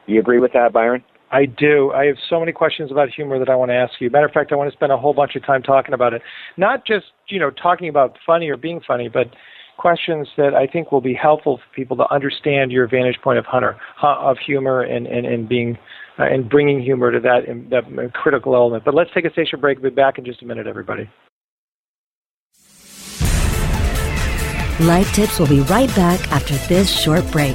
Do 0.07 0.13
you 0.13 0.21
agree 0.21 0.39
with 0.39 0.53
that, 0.53 0.73
Byron? 0.73 1.03
I 1.31 1.47
do. 1.47 1.91
I 1.93 2.05
have 2.07 2.17
so 2.31 2.39
many 2.39 2.53
questions 2.53 2.93
about 2.93 3.09
humor 3.09 3.39
that 3.39 3.49
I 3.49 3.57
want 3.57 3.71
to 3.71 3.75
ask 3.75 3.95
you. 3.99 4.09
Matter 4.09 4.27
of 4.27 4.33
fact, 4.33 4.53
I 4.53 4.57
want 4.57 4.71
to 4.71 4.77
spend 4.77 4.93
a 4.93 4.97
whole 4.97 5.15
bunch 5.15 5.35
of 5.35 5.45
time 5.45 5.63
talking 5.63 5.93
about 5.93 6.13
it. 6.13 6.23
Not 6.57 6.87
just, 6.87 7.07
you 7.29 7.41
know, 7.41 7.51
talking 7.51 7.89
about 7.89 8.17
funny 8.25 8.49
or 8.49 8.57
being 8.57 8.81
funny, 8.87 9.09
but 9.09 9.27
questions 9.77 10.29
that 10.37 10.55
I 10.55 10.67
think 10.67 10.93
will 10.93 11.01
be 11.01 11.15
helpful 11.15 11.57
for 11.57 11.75
people 11.75 11.97
to 11.97 12.13
understand 12.13 12.71
your 12.71 12.87
vantage 12.89 13.17
point 13.23 13.39
of 13.39 13.47
hunter 13.47 13.77
of 14.03 14.37
humor 14.47 14.83
and 14.83 15.07
and, 15.07 15.27
and 15.27 15.49
being 15.49 15.77
uh, 16.19 16.25
and 16.25 16.49
bringing 16.49 16.81
humor 16.81 17.11
to 17.11 17.19
that 17.21 17.41
that 17.71 18.13
critical 18.13 18.55
element. 18.55 18.85
But 18.85 18.95
let's 18.95 19.11
take 19.13 19.25
a 19.25 19.31
station 19.31 19.61
break. 19.61 19.83
Be 19.83 19.91
back 19.91 20.19
in 20.19 20.25
just 20.25 20.43
a 20.43 20.47
minute, 20.47 20.67
everybody. 20.67 21.11
Life 24.81 25.13
Tips 25.13 25.39
will 25.39 25.47
be 25.47 25.61
right 25.61 25.89
back 25.95 26.33
after 26.33 26.57
this 26.67 26.91
short 26.91 27.25
break. 27.31 27.55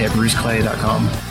at 0.03 0.11
bruceclay.com. 0.11 1.30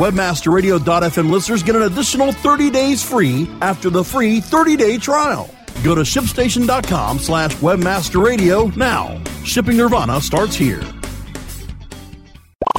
Webmasterradio.fm 0.00 1.30
listeners 1.30 1.62
get 1.62 1.76
an 1.76 1.82
additional 1.82 2.32
30 2.32 2.70
days 2.70 3.02
free 3.02 3.46
after 3.60 3.90
the 3.90 4.02
free 4.02 4.40
30-day 4.40 4.96
trial. 4.96 5.54
Go 5.84 5.94
to 5.94 6.00
shipstation.com 6.00 7.18
slash 7.18 7.54
webmasterradio 7.56 8.74
now. 8.78 9.22
Shipping 9.44 9.76
Nirvana 9.76 10.18
starts 10.22 10.56
here. 10.56 10.80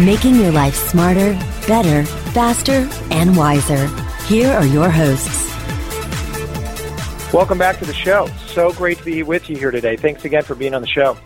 Making 0.00 0.34
your 0.34 0.50
life 0.50 0.74
smarter, 0.74 1.34
better, 1.68 2.04
faster, 2.32 2.88
and 3.12 3.36
wiser. 3.36 3.86
Here 4.26 4.50
are 4.50 4.66
your 4.66 4.90
hosts. 4.90 5.54
Welcome 7.32 7.58
back 7.58 7.78
to 7.78 7.84
the 7.84 7.94
show. 7.94 8.26
So 8.48 8.72
great 8.72 8.98
to 8.98 9.04
be 9.04 9.22
with 9.22 9.48
you 9.48 9.56
here 9.56 9.70
today. 9.70 9.96
Thanks 9.96 10.24
again 10.24 10.42
for 10.42 10.56
being 10.56 10.74
on 10.74 10.80
the 10.80 10.88
show. 10.88 11.16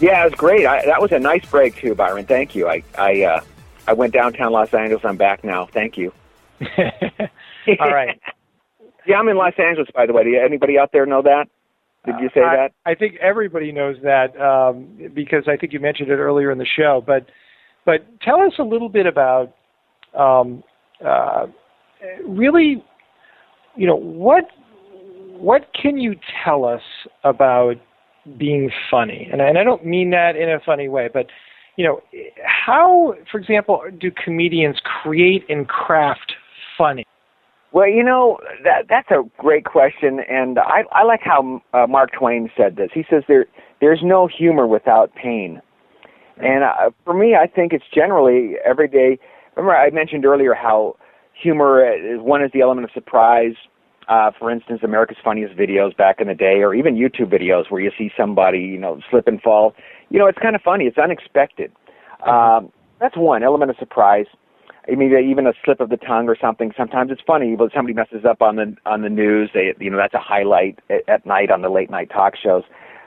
Yeah, 0.00 0.22
it 0.22 0.30
was 0.32 0.34
great. 0.34 0.66
I, 0.66 0.84
that 0.84 1.00
was 1.00 1.12
a 1.12 1.20
nice 1.20 1.46
break 1.46 1.76
too, 1.76 1.94
Byron. 1.94 2.26
Thank 2.26 2.56
you. 2.56 2.68
I 2.68 2.82
I 2.98 3.22
uh, 3.22 3.40
I 3.86 3.92
went 3.92 4.12
downtown 4.12 4.50
Los 4.50 4.74
Angeles. 4.74 5.04
I'm 5.04 5.16
back 5.16 5.44
now. 5.44 5.66
Thank 5.66 5.96
you. 5.96 6.12
All 6.60 7.92
right. 7.92 8.20
yeah, 9.06 9.16
I'm 9.16 9.28
in 9.28 9.36
Los 9.36 9.54
Angeles, 9.58 9.88
by 9.94 10.06
the 10.06 10.12
way. 10.12 10.24
Do 10.24 10.36
anybody 10.36 10.76
out 10.76 10.90
there 10.90 11.06
know 11.06 11.22
that? 11.22 11.48
Did 12.04 12.16
you 12.18 12.30
say 12.34 12.42
I, 12.42 12.56
that? 12.56 12.72
I 12.84 12.96
think 12.96 13.14
everybody 13.20 13.70
knows 13.70 13.96
that 14.02 14.38
um, 14.40 14.88
because 15.14 15.44
I 15.46 15.56
think 15.56 15.72
you 15.72 15.78
mentioned 15.78 16.10
it 16.10 16.16
earlier 16.16 16.50
in 16.50 16.58
the 16.58 16.66
show. 16.66 17.00
But 17.04 17.28
but 17.84 18.06
tell 18.20 18.40
us 18.40 18.54
a 18.58 18.62
little 18.62 18.88
bit 18.88 19.06
about 19.06 19.54
um, 20.18 20.62
uh, 21.04 21.46
really, 22.26 22.84
you 23.76 23.86
know, 23.86 23.96
what 23.96 24.44
what 25.36 25.68
can 25.80 25.98
you 25.98 26.14
tell 26.44 26.64
us 26.64 26.82
about 27.24 27.74
being 28.38 28.70
funny? 28.90 29.28
And, 29.30 29.40
and 29.40 29.58
I 29.58 29.64
don't 29.64 29.84
mean 29.84 30.10
that 30.10 30.36
in 30.36 30.48
a 30.48 30.60
funny 30.64 30.88
way, 30.88 31.10
but 31.12 31.26
you 31.76 31.84
know, 31.84 32.00
how, 32.44 33.14
for 33.30 33.38
example, 33.38 33.82
do 33.98 34.10
comedians 34.12 34.76
create 35.02 35.44
and 35.48 35.68
craft 35.68 36.34
funny? 36.78 37.04
Well, 37.72 37.88
you 37.88 38.04
know 38.04 38.38
that 38.62 38.84
that's 38.88 39.10
a 39.10 39.24
great 39.38 39.64
question, 39.64 40.20
and 40.30 40.60
I 40.60 40.84
I 40.92 41.02
like 41.02 41.22
how 41.22 41.60
uh, 41.72 41.88
Mark 41.88 42.12
Twain 42.12 42.48
said 42.56 42.76
this. 42.76 42.90
He 42.94 43.04
says 43.10 43.24
there 43.26 43.46
there's 43.80 43.98
no 44.00 44.28
humor 44.28 44.68
without 44.68 45.12
pain, 45.16 45.60
and 46.38 46.64
uh, 46.64 46.90
for 47.04 47.14
me, 47.14 47.34
I 47.34 47.46
think 47.46 47.72
it's 47.72 47.84
generally 47.94 48.54
everyday. 48.64 49.18
Remember, 49.56 49.76
I 49.76 49.90
mentioned 49.90 50.24
earlier 50.24 50.54
how 50.54 50.96
humor 51.40 51.84
is 51.94 52.20
one 52.20 52.42
is 52.42 52.50
the 52.52 52.60
element 52.60 52.84
of 52.84 52.90
surprise. 52.92 53.54
Uh, 54.08 54.30
for 54.38 54.50
instance, 54.50 54.80
America's 54.82 55.16
Funniest 55.24 55.56
Videos 55.56 55.96
back 55.96 56.20
in 56.20 56.28
the 56.28 56.34
day, 56.34 56.60
or 56.60 56.74
even 56.74 56.94
YouTube 56.94 57.32
videos 57.32 57.70
where 57.70 57.80
you 57.80 57.90
see 57.96 58.10
somebody, 58.16 58.58
you 58.58 58.78
know, 58.78 59.00
slip 59.10 59.26
and 59.26 59.40
fall. 59.40 59.74
You 60.10 60.18
know, 60.18 60.26
it's 60.26 60.38
kind 60.38 60.54
of 60.54 60.60
funny. 60.60 60.84
It's 60.84 60.98
unexpected. 60.98 61.72
Um, 62.26 62.70
that's 63.00 63.16
one 63.16 63.42
element 63.42 63.70
of 63.70 63.76
surprise. 63.78 64.26
I 64.90 64.94
mean, 64.96 65.16
even 65.16 65.46
a 65.46 65.54
slip 65.64 65.80
of 65.80 65.88
the 65.88 65.96
tongue 65.96 66.28
or 66.28 66.36
something. 66.38 66.72
Sometimes 66.76 67.10
it's 67.10 67.22
funny, 67.26 67.56
but 67.56 67.72
somebody 67.74 67.94
messes 67.94 68.26
up 68.28 68.42
on 68.42 68.56
the 68.56 68.76
on 68.84 69.00
the 69.00 69.08
news. 69.08 69.50
They, 69.54 69.72
you 69.80 69.90
know, 69.90 69.96
that's 69.96 70.12
a 70.12 70.18
highlight 70.18 70.80
at, 70.90 71.08
at 71.08 71.24
night 71.24 71.50
on 71.50 71.62
the 71.62 71.70
late 71.70 71.90
night 71.90 72.10
talk 72.10 72.34
shows 72.36 72.64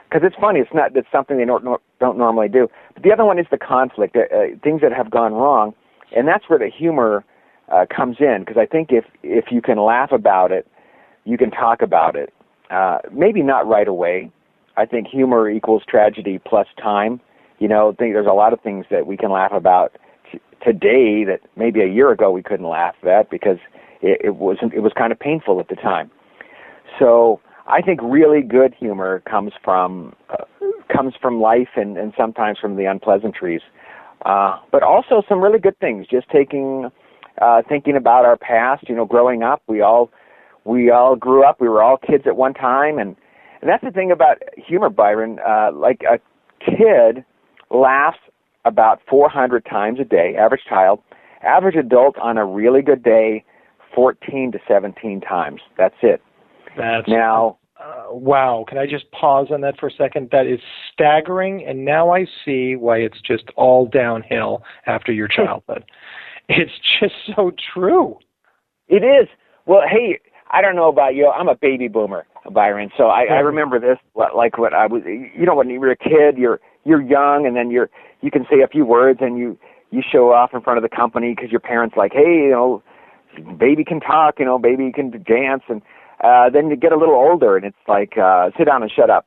because 0.08 0.26
it's 0.26 0.36
funny. 0.40 0.60
It's 0.60 0.70
not. 0.72 0.96
It's 0.96 1.08
something 1.12 1.36
they 1.36 1.44
don't 1.44 1.80
don't 2.00 2.18
normally 2.18 2.48
do. 2.48 2.68
But 2.94 3.02
the 3.02 3.12
other 3.12 3.24
one 3.24 3.38
is 3.38 3.46
the 3.50 3.58
conflict, 3.58 4.16
uh, 4.16 4.34
uh, 4.34 4.46
things 4.62 4.80
that 4.80 4.92
have 4.92 5.10
gone 5.10 5.34
wrong, 5.34 5.74
and 6.16 6.26
that's 6.26 6.48
where 6.48 6.58
the 6.58 6.70
humor 6.70 7.24
uh, 7.70 7.86
comes 7.94 8.16
in. 8.20 8.38
Because 8.40 8.56
I 8.56 8.66
think 8.66 8.88
if 8.90 9.04
if 9.22 9.46
you 9.50 9.60
can 9.60 9.78
laugh 9.78 10.12
about 10.12 10.52
it, 10.52 10.66
you 11.24 11.36
can 11.36 11.50
talk 11.50 11.82
about 11.82 12.16
it. 12.16 12.32
Uh, 12.70 12.98
maybe 13.12 13.42
not 13.42 13.66
right 13.66 13.88
away. 13.88 14.30
I 14.76 14.86
think 14.86 15.08
humor 15.08 15.50
equals 15.50 15.82
tragedy 15.88 16.38
plus 16.38 16.66
time. 16.80 17.20
You 17.58 17.68
know, 17.68 17.94
think 17.98 18.14
there's 18.14 18.26
a 18.26 18.34
lot 18.34 18.52
of 18.52 18.60
things 18.60 18.86
that 18.90 19.06
we 19.06 19.16
can 19.16 19.30
laugh 19.30 19.52
about 19.52 19.96
today 20.62 21.24
that 21.24 21.40
maybe 21.56 21.80
a 21.80 21.86
year 21.86 22.10
ago 22.10 22.30
we 22.30 22.42
couldn't 22.42 22.68
laugh 22.68 22.94
at 23.04 23.30
because 23.30 23.58
it, 24.00 24.20
it 24.24 24.36
wasn't 24.36 24.72
it 24.74 24.80
was 24.80 24.92
kind 24.96 25.12
of 25.12 25.18
painful 25.18 25.60
at 25.60 25.68
the 25.68 25.76
time. 25.76 26.10
So 26.98 27.40
I 27.68 27.82
think 27.82 28.00
really 28.02 28.40
good 28.40 28.74
humor 28.74 29.22
comes 29.30 29.52
from 29.62 30.14
uh, 30.30 30.44
comes 30.92 31.12
from 31.20 31.40
life 31.40 31.68
and, 31.76 31.98
and 31.98 32.14
sometimes 32.16 32.58
from 32.58 32.76
the 32.76 32.86
unpleasantries, 32.86 33.60
uh, 34.24 34.58
but 34.72 34.82
also 34.82 35.22
some 35.28 35.40
really 35.40 35.58
good 35.58 35.78
things. 35.78 36.06
Just 36.10 36.28
taking 36.30 36.90
uh, 37.42 37.62
thinking 37.68 37.94
about 37.94 38.24
our 38.24 38.38
past. 38.38 38.88
You 38.88 38.96
know, 38.96 39.04
growing 39.04 39.42
up, 39.42 39.62
we 39.68 39.82
all 39.82 40.10
we 40.64 40.90
all 40.90 41.14
grew 41.14 41.44
up. 41.44 41.60
We 41.60 41.68
were 41.68 41.82
all 41.82 41.98
kids 41.98 42.24
at 42.26 42.36
one 42.36 42.54
time, 42.54 42.98
and 42.98 43.14
and 43.60 43.68
that's 43.68 43.84
the 43.84 43.90
thing 43.90 44.10
about 44.10 44.38
humor, 44.56 44.88
Byron. 44.88 45.38
Uh, 45.46 45.70
like 45.72 46.02
a 46.10 46.18
kid 46.64 47.22
laughs 47.70 48.18
about 48.64 49.00
400 49.08 49.64
times 49.66 50.00
a 50.00 50.04
day, 50.04 50.34
average 50.38 50.62
child. 50.66 51.00
Average 51.42 51.76
adult 51.76 52.18
on 52.18 52.38
a 52.38 52.44
really 52.44 52.82
good 52.82 53.02
day, 53.02 53.44
14 53.94 54.52
to 54.52 54.58
17 54.66 55.20
times. 55.20 55.60
That's 55.76 55.94
it. 56.02 56.20
That's 56.78 57.08
now. 57.08 57.58
Uh, 57.78 58.06
wow. 58.10 58.64
Can 58.68 58.78
I 58.78 58.86
just 58.86 59.10
pause 59.12 59.48
on 59.52 59.60
that 59.60 59.78
for 59.78 59.88
a 59.88 59.92
second? 59.92 60.30
That 60.32 60.46
is 60.46 60.60
staggering, 60.92 61.64
and 61.66 61.84
now 61.84 62.12
I 62.12 62.26
see 62.44 62.74
why 62.74 62.98
it's 62.98 63.20
just 63.20 63.44
all 63.56 63.86
downhill 63.86 64.62
after 64.86 65.12
your 65.12 65.28
childhood. 65.36 65.84
it's 66.48 66.72
just 67.00 67.14
so 67.36 67.52
true. 67.74 68.18
It 68.88 69.04
is. 69.04 69.28
Well, 69.66 69.82
hey, 69.88 70.18
I 70.50 70.62
don't 70.62 70.76
know 70.76 70.88
about 70.88 71.14
you. 71.14 71.28
I'm 71.28 71.48
a 71.48 71.54
baby 71.54 71.88
boomer, 71.88 72.26
Byron. 72.50 72.90
So 72.96 73.04
I, 73.04 73.24
I 73.24 73.38
remember 73.40 73.78
this 73.78 73.98
like 74.34 74.58
what 74.58 74.72
I 74.72 74.86
was. 74.86 75.02
You 75.04 75.44
know, 75.44 75.54
when 75.54 75.68
you 75.68 75.78
were 75.78 75.90
a 75.90 75.96
kid, 75.96 76.38
you're 76.38 76.60
you're 76.84 77.02
young, 77.02 77.46
and 77.46 77.54
then 77.54 77.70
you're 77.70 77.90
you 78.22 78.30
can 78.30 78.44
say 78.50 78.62
a 78.64 78.68
few 78.68 78.84
words, 78.84 79.18
and 79.20 79.38
you 79.38 79.58
you 79.90 80.02
show 80.10 80.32
off 80.32 80.50
in 80.54 80.62
front 80.62 80.78
of 80.78 80.82
the 80.82 80.94
company 80.94 81.34
because 81.34 81.50
your 81.50 81.60
parents 81.60 81.96
like, 81.96 82.12
hey, 82.12 82.44
you 82.44 82.50
know, 82.50 82.82
baby 83.58 83.84
can 83.84 84.00
talk, 84.00 84.38
you 84.38 84.44
know, 84.44 84.58
baby 84.58 84.90
can 84.92 85.10
dance, 85.10 85.62
and 85.68 85.82
uh, 86.22 86.50
then 86.50 86.70
you 86.70 86.76
get 86.76 86.92
a 86.92 86.96
little 86.96 87.14
older, 87.14 87.56
and 87.56 87.64
it's 87.64 87.76
like, 87.86 88.18
uh, 88.18 88.50
sit 88.56 88.64
down 88.66 88.82
and 88.82 88.90
shut 88.90 89.10
up, 89.10 89.26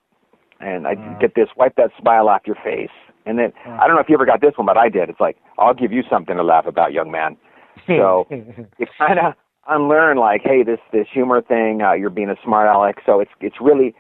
and 0.60 0.88
I 0.88 0.96
Mm. 0.96 1.20
get 1.20 1.36
this, 1.36 1.50
wipe 1.56 1.76
that 1.76 1.92
smile 2.00 2.28
off 2.30 2.42
your 2.46 2.58
face, 2.64 2.90
And 3.26 3.38
then 3.38 3.54
I 3.66 3.86
don't 3.86 3.96
know 3.96 4.02
if 4.02 4.10
you 4.10 4.16
ever 4.16 4.26
got 4.26 4.42
this 4.42 4.58
one, 4.58 4.66
but 4.66 4.78
I 4.78 4.90
did. 4.90 5.08
It's 5.10 5.20
like 5.20 5.38
I'll 5.60 5.76
give 5.76 5.92
you 5.92 6.02
something 6.10 6.36
to 6.38 6.44
laugh 6.44 6.66
about, 6.66 6.92
young 6.92 7.12
man. 7.12 7.38
So 7.86 8.26
you 8.32 8.88
kind 8.98 9.20
of 9.20 9.36
unlearn 9.68 10.18
like, 10.18 10.42
hey, 10.44 10.64
this 10.64 10.80
this 10.92 11.06
humor 11.14 11.40
thing, 11.42 11.82
uh, 11.84 11.94
you're 11.94 12.10
being 12.10 12.30
a 12.32 12.36
smart 12.44 12.68
aleck. 12.68 12.98
So 13.06 13.20
it's 13.20 13.32
it's 13.40 13.58
really 13.62 13.94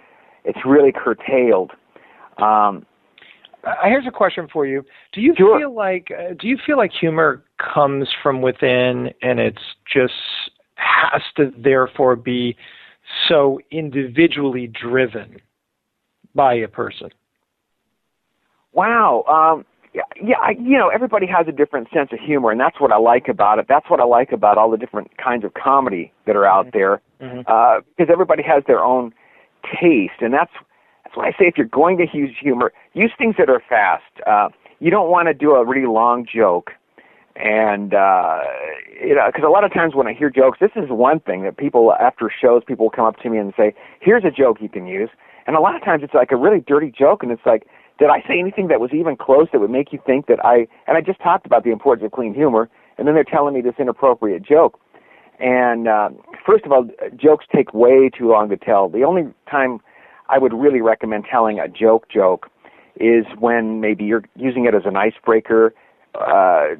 it's 0.43 0.65
really 0.65 0.91
curtailed. 0.91 1.71
Um, 2.37 2.83
uh, 3.63 3.75
here's 3.83 4.07
a 4.07 4.11
question 4.11 4.47
for 4.51 4.65
you. 4.65 4.83
Do 5.13 5.21
you 5.21 5.35
Sure. 5.37 5.59
feel 5.59 5.73
like 5.75 6.09
uh, 6.11 6.33
do 6.39 6.47
you 6.47 6.57
feel 6.65 6.77
like 6.77 6.91
humor 6.91 7.43
comes 7.59 8.09
from 8.23 8.41
within 8.41 9.13
and 9.21 9.39
it's 9.39 9.61
just 9.91 10.13
has 10.75 11.21
to 11.37 11.51
therefore 11.57 12.15
be 12.15 12.55
so 13.27 13.59
individually 13.71 14.67
driven 14.67 15.41
by 16.35 16.53
a 16.53 16.67
person? 16.67 17.09
Wow. 18.73 19.23
Um, 19.27 19.65
yeah, 19.93 20.03
yeah. 20.21 20.37
I, 20.41 20.51
you 20.51 20.77
know, 20.77 20.87
everybody 20.87 21.27
has 21.27 21.47
a 21.47 21.51
different 21.51 21.89
sense 21.93 22.09
of 22.13 22.19
humor, 22.19 22.51
and 22.51 22.59
that's 22.59 22.79
what 22.79 22.91
I 22.91 22.97
like 22.97 23.27
about 23.27 23.59
it. 23.59 23.65
That's 23.67 23.89
what 23.89 23.99
I 23.99 24.05
like 24.05 24.31
about 24.31 24.57
all 24.57 24.71
the 24.71 24.77
different 24.77 25.17
kinds 25.17 25.43
of 25.43 25.53
comedy 25.53 26.13
that 26.25 26.35
are 26.37 26.45
out 26.45 26.71
there, 26.71 27.01
Mhm. 27.21 27.43
uh, 27.47 27.81
because 27.97 28.09
everybody 28.11 28.43
has 28.43 28.63
their 28.65 28.81
own 28.81 29.13
taste, 29.79 30.21
and 30.21 30.33
that's 30.33 30.53
that's 31.03 31.17
why 31.17 31.27
I 31.27 31.31
say 31.31 31.45
if 31.47 31.57
you're 31.57 31.67
going 31.67 31.97
to 31.97 32.07
use 32.17 32.33
humor, 32.39 32.71
use 32.93 33.11
things 33.17 33.35
that 33.37 33.49
are 33.49 33.59
fast. 33.59 34.03
Uh, 34.25 34.47
you 34.79 34.89
don't 34.89 35.09
want 35.09 35.27
to 35.27 35.33
do 35.33 35.55
a 35.55 35.65
really 35.65 35.85
long 35.87 36.25
joke, 36.25 36.71
and 37.35 37.93
uh, 37.93 38.39
you 39.01 39.15
know, 39.15 39.27
because 39.27 39.43
a 39.45 39.49
lot 39.49 39.63
of 39.63 39.73
times 39.73 39.95
when 39.95 40.07
I 40.07 40.13
hear 40.13 40.29
jokes, 40.29 40.59
this 40.59 40.71
is 40.75 40.89
one 40.89 41.19
thing 41.19 41.43
that 41.43 41.57
people 41.57 41.93
after 41.99 42.29
shows, 42.29 42.63
people 42.65 42.89
come 42.89 43.05
up 43.05 43.17
to 43.21 43.29
me 43.29 43.37
and 43.37 43.53
say, 43.57 43.73
"Here's 43.99 44.23
a 44.23 44.31
joke 44.31 44.57
you 44.61 44.69
can 44.69 44.85
use," 44.85 45.09
and 45.47 45.55
a 45.55 45.59
lot 45.59 45.75
of 45.75 45.83
times 45.83 46.03
it's 46.03 46.13
like 46.13 46.31
a 46.31 46.37
really 46.37 46.59
dirty 46.59 46.91
joke, 46.91 47.23
and 47.23 47.31
it's 47.31 47.45
like 47.45 47.67
did 47.99 48.09
I 48.09 48.21
say 48.27 48.39
anything 48.39 48.67
that 48.69 48.79
was 48.79 48.91
even 48.93 49.15
close 49.15 49.47
that 49.51 49.59
would 49.59 49.69
make 49.69 49.93
you 49.93 49.99
think 50.05 50.25
that 50.25 50.43
I 50.43 50.67
and 50.87 50.97
I 50.97 51.01
just 51.01 51.21
talked 51.21 51.45
about 51.45 51.63
the 51.63 51.71
importance 51.71 52.05
of 52.05 52.11
clean 52.11 52.33
humor 52.33 52.67
and 52.97 53.07
then 53.07 53.15
they're 53.15 53.23
telling 53.23 53.53
me 53.53 53.61
this 53.61 53.75
inappropriate 53.79 54.43
joke. 54.43 54.79
And 55.39 55.87
uh, 55.87 56.09
first 56.45 56.65
of 56.65 56.71
all, 56.71 56.87
jokes 57.15 57.45
take 57.53 57.73
way 57.73 58.09
too 58.15 58.29
long 58.29 58.49
to 58.49 58.57
tell. 58.57 58.89
The 58.89 59.03
only 59.03 59.23
time 59.49 59.79
I 60.29 60.37
would 60.37 60.53
really 60.53 60.81
recommend 60.81 61.25
telling 61.29 61.59
a 61.59 61.67
joke 61.67 62.09
joke 62.09 62.49
is 62.95 63.25
when 63.39 63.81
maybe 63.81 64.03
you're 64.03 64.23
using 64.35 64.65
it 64.65 64.75
as 64.75 64.83
an 64.85 64.95
icebreaker 64.95 65.73
uh, 66.13 66.75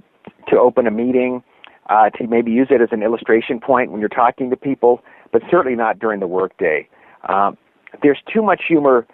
to 0.48 0.58
open 0.58 0.88
a 0.88 0.92
meeting, 0.92 1.44
uh, 1.90 2.10
to 2.12 2.28
maybe 2.28 2.52
use 2.52 2.68
it 2.70 2.82
as 2.82 2.90
an 2.92 3.04
illustration 3.04 3.60
point 3.60 3.92
when 3.92 4.00
you're 4.00 4.10
talking 4.10 4.50
to 4.50 4.56
people, 4.56 5.02
but 5.32 5.42
certainly 5.50 5.76
not 5.76 6.00
during 6.00 6.20
the 6.20 6.28
workday. 6.28 6.88
Um, 7.28 7.58
there's 8.02 8.20
too 8.34 8.42
much 8.42 8.64
humor 8.68 9.06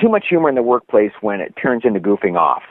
too 0.00 0.08
much 0.08 0.26
humor 0.28 0.48
in 0.48 0.54
the 0.54 0.62
workplace 0.62 1.12
when 1.20 1.40
it 1.40 1.54
turns 1.60 1.82
into 1.84 1.98
goofing 1.98 2.38
off. 2.38 2.62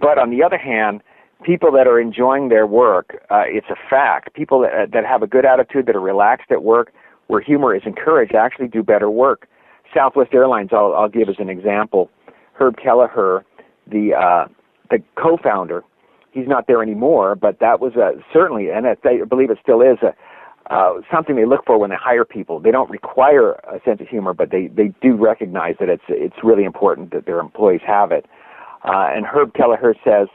But 0.00 0.18
on 0.18 0.30
the 0.30 0.42
other 0.42 0.58
hand, 0.58 1.02
people 1.42 1.72
that 1.72 1.86
are 1.86 1.98
enjoying 1.98 2.48
their 2.48 2.66
work, 2.66 3.24
uh, 3.30 3.42
it's 3.46 3.66
a 3.70 3.76
fact. 3.88 4.34
People 4.34 4.60
that, 4.60 4.92
that 4.92 5.04
have 5.04 5.22
a 5.22 5.26
good 5.26 5.44
attitude, 5.44 5.86
that 5.86 5.96
are 5.96 6.00
relaxed 6.00 6.50
at 6.50 6.62
work, 6.62 6.92
where 7.26 7.40
humor 7.40 7.74
is 7.74 7.82
encouraged, 7.86 8.34
actually 8.34 8.68
do 8.68 8.82
better 8.82 9.10
work. 9.10 9.48
Southwest 9.94 10.32
Airlines, 10.32 10.70
I'll, 10.72 10.94
I'll 10.94 11.08
give 11.08 11.28
as 11.28 11.36
an 11.38 11.48
example. 11.48 12.10
Herb 12.54 12.76
Kelleher, 12.76 13.44
the 13.86 14.14
uh, 14.14 14.48
the 14.90 15.02
co-founder, 15.16 15.82
he's 16.32 16.48
not 16.48 16.66
there 16.66 16.82
anymore, 16.82 17.34
but 17.34 17.60
that 17.60 17.80
was 17.80 17.94
a, 17.96 18.12
certainly, 18.32 18.70
and 18.70 18.86
I 18.86 18.96
I 19.04 19.24
believe 19.24 19.50
it 19.50 19.58
still 19.62 19.80
is 19.80 19.98
a 20.02 20.14
uh, 20.70 21.00
something 21.12 21.36
they 21.36 21.44
look 21.44 21.64
for 21.66 21.76
when 21.78 21.90
they 21.90 21.96
hire 21.96 22.24
people. 22.24 22.60
They 22.60 22.70
don't 22.70 22.90
require 22.90 23.52
a 23.64 23.80
sense 23.84 24.00
of 24.00 24.08
humor, 24.08 24.32
but 24.32 24.50
they, 24.50 24.68
they 24.68 24.94
do 25.02 25.16
recognize 25.16 25.74
that 25.80 25.88
it's 25.88 26.04
it's 26.08 26.36
really 26.42 26.64
important 26.64 27.10
that 27.12 27.26
their 27.26 27.40
employees 27.40 27.80
have 27.86 28.12
it. 28.12 28.26
Uh, 28.84 29.08
and 29.14 29.26
Herb 29.26 29.54
Kelleher 29.54 29.94
says 30.04 30.28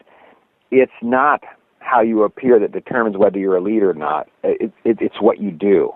it's 0.70 0.92
not 1.02 1.44
how 1.80 2.02
you 2.02 2.24
appear 2.24 2.60
that 2.60 2.72
determines 2.74 3.18
whether 3.18 3.40
you're 3.40 3.56
a 3.56 3.62
leader 3.62 3.90
or 3.90 3.94
not. 3.94 4.28
It, 4.44 4.74
it, 4.84 4.98
it's 5.00 5.22
what 5.22 5.40
you 5.40 5.52
do. 5.52 5.94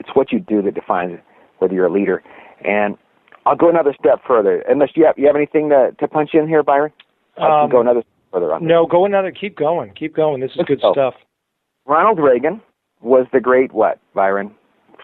It's 0.00 0.10
what 0.14 0.32
you 0.32 0.40
do 0.40 0.62
that 0.62 0.74
defines 0.74 1.18
whether 1.58 1.72
you're 1.72 1.86
a 1.86 1.92
leader. 1.92 2.22
And 2.64 2.96
I'll 3.46 3.56
go 3.56 3.68
another 3.68 3.94
step 3.98 4.20
further. 4.26 4.62
Unless 4.68 4.90
you 4.94 5.04
have 5.06 5.16
you 5.16 5.26
have 5.26 5.36
anything 5.36 5.68
to 5.70 5.92
to 6.00 6.08
punch 6.08 6.30
in 6.34 6.48
here, 6.48 6.62
Byron? 6.62 6.92
I 7.36 7.40
can 7.40 7.64
Um, 7.64 7.70
go 7.70 7.80
another 7.80 8.00
step 8.00 8.09
further. 8.32 8.58
No, 8.60 8.86
go 8.86 9.04
another. 9.04 9.30
Keep 9.32 9.56
going. 9.56 9.92
Keep 9.94 10.14
going. 10.14 10.40
This 10.40 10.50
is 10.52 10.56
Let's 10.58 10.68
good 10.68 10.80
go. 10.80 10.92
stuff. 10.92 11.14
Ronald 11.86 12.18
Reagan 12.18 12.60
was 13.00 13.26
the 13.32 13.40
great 13.40 13.72
what, 13.72 13.98
Byron? 14.14 14.54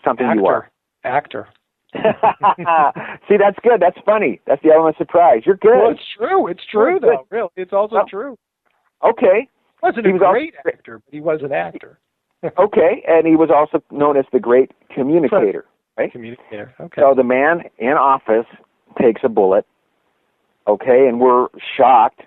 Something 0.04 0.30
you 0.36 0.46
are. 0.46 0.70
Actor. 1.04 1.48
See, 1.94 3.36
that's 3.38 3.58
good. 3.62 3.80
That's 3.80 3.96
funny. 4.04 4.40
That's 4.46 4.62
the 4.62 4.70
element 4.70 4.96
of 4.96 4.98
surprise. 5.06 5.42
You're 5.46 5.56
good. 5.56 5.78
Well, 5.78 5.90
it's 5.90 6.00
true. 6.16 6.46
It's 6.48 6.60
true, 6.70 7.00
Good. 7.00 7.08
though. 7.08 7.26
Really, 7.30 7.48
it's 7.56 7.72
also 7.72 7.96
Well, 7.96 8.06
true. 8.06 8.36
Okay. 9.04 9.48
He 9.48 9.78
wasn't 9.82 10.06
he 10.06 10.10
a 10.10 10.14
was 10.14 10.22
also- 10.22 10.32
great 10.32 10.54
actor, 10.66 10.98
but 11.04 11.12
he 11.14 11.20
was 11.20 11.40
an 11.42 11.52
actor. 11.52 11.98
Okay. 12.58 13.02
And 13.08 13.26
he 13.26 13.34
was 13.34 13.48
also 13.52 13.82
known 13.90 14.16
as 14.16 14.24
the 14.32 14.38
great 14.38 14.70
communicator. 14.94 15.64
Right. 15.98 16.12
Communicator. 16.12 16.72
Okay. 16.78 17.00
So 17.00 17.14
the 17.16 17.24
man 17.24 17.62
in 17.78 17.92
office 17.94 18.44
takes 19.00 19.22
a 19.24 19.28
bullet. 19.28 19.66
Okay, 20.68 21.08
and 21.08 21.18
we're 21.18 21.48
shocked 21.76 22.20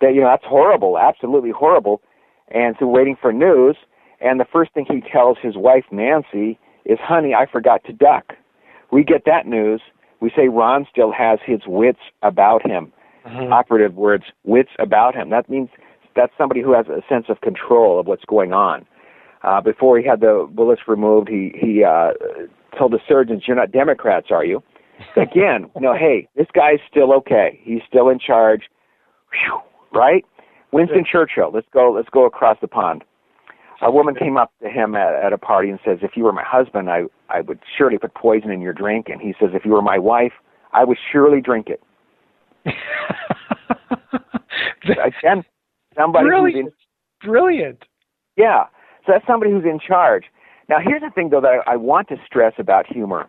that 0.00 0.14
you 0.14 0.20
know 0.20 0.28
that's 0.28 0.44
horrible, 0.44 0.98
absolutely 0.98 1.50
horrible. 1.50 2.00
And 2.48 2.74
so 2.78 2.86
waiting 2.86 3.16
for 3.20 3.32
news, 3.32 3.76
and 4.20 4.40
the 4.40 4.46
first 4.50 4.72
thing 4.72 4.86
he 4.88 5.00
tells 5.12 5.38
his 5.42 5.56
wife 5.56 5.84
Nancy 5.90 6.58
is, 6.84 6.98
"Honey, 7.00 7.34
I 7.34 7.46
forgot 7.46 7.84
to 7.84 7.92
duck." 7.92 8.34
We 8.90 9.04
get 9.04 9.24
that 9.26 9.46
news. 9.46 9.80
We 10.20 10.30
say 10.36 10.48
Ron 10.48 10.86
still 10.90 11.12
has 11.12 11.38
his 11.44 11.60
wits 11.66 12.00
about 12.22 12.66
him. 12.66 12.92
Mhm. 13.26 13.52
Operative 13.52 13.96
words, 13.96 14.24
wits 14.44 14.70
about 14.78 15.14
him. 15.14 15.28
That 15.30 15.48
means 15.48 15.68
that's 16.16 16.32
somebody 16.38 16.60
who 16.62 16.72
has 16.72 16.86
a 16.88 17.02
sense 17.08 17.26
of 17.28 17.40
control 17.42 18.00
of 18.00 18.06
what's 18.06 18.24
going 18.24 18.52
on. 18.52 18.86
Uh, 19.42 19.60
before 19.60 19.98
he 19.98 20.04
had 20.04 20.20
the 20.20 20.46
bullets 20.50 20.82
removed, 20.88 21.28
he 21.28 21.52
he 21.54 21.84
uh, 21.84 22.12
told 22.76 22.92
the 22.92 23.00
surgeons, 23.06 23.44
"You're 23.46 23.56
not 23.56 23.72
Democrats, 23.72 24.30
are 24.30 24.44
you?" 24.44 24.62
Again, 25.16 25.70
you 25.74 25.80
no. 25.80 25.94
Hey, 25.94 26.28
this 26.36 26.48
guy's 26.52 26.78
still 26.90 27.12
okay. 27.14 27.58
He's 27.62 27.82
still 27.88 28.08
in 28.08 28.18
charge. 28.18 28.62
Whew, 29.32 29.60
right? 29.92 30.24
Winston 30.72 31.04
Churchill. 31.10 31.50
Let's 31.52 31.66
go. 31.72 31.92
Let's 31.92 32.08
go 32.08 32.24
across 32.26 32.58
the 32.60 32.68
pond. 32.68 33.04
A 33.82 33.90
woman 33.90 34.14
came 34.14 34.36
up 34.36 34.52
to 34.62 34.68
him 34.68 34.94
at, 34.94 35.14
at 35.14 35.32
a 35.32 35.38
party 35.38 35.70
and 35.70 35.80
says, 35.84 35.98
"If 36.02 36.16
you 36.16 36.24
were 36.24 36.32
my 36.32 36.44
husband, 36.44 36.90
I 36.90 37.04
I 37.28 37.40
would 37.40 37.58
surely 37.76 37.98
put 37.98 38.14
poison 38.14 38.50
in 38.50 38.60
your 38.60 38.72
drink." 38.72 39.08
And 39.08 39.20
he 39.20 39.34
says, 39.40 39.50
"If 39.52 39.64
you 39.64 39.72
were 39.72 39.82
my 39.82 39.98
wife, 39.98 40.32
I 40.72 40.84
would 40.84 40.98
surely 41.10 41.40
drink 41.40 41.68
it." 41.68 41.82
Again, 44.84 45.44
somebody 45.96 46.26
who's 46.26 46.54
in 46.54 46.70
Brilliant. 46.72 46.74
Brilliant. 47.22 47.84
Yeah. 48.36 48.64
So 49.06 49.12
that's 49.12 49.26
somebody 49.26 49.50
who's 49.50 49.64
in 49.64 49.78
charge. 49.80 50.24
Now, 50.68 50.76
here's 50.82 51.02
the 51.02 51.10
thing, 51.10 51.30
though, 51.30 51.40
that 51.40 51.62
I, 51.66 51.72
I 51.72 51.76
want 51.76 52.08
to 52.08 52.16
stress 52.26 52.52
about 52.58 52.86
humor 52.86 53.28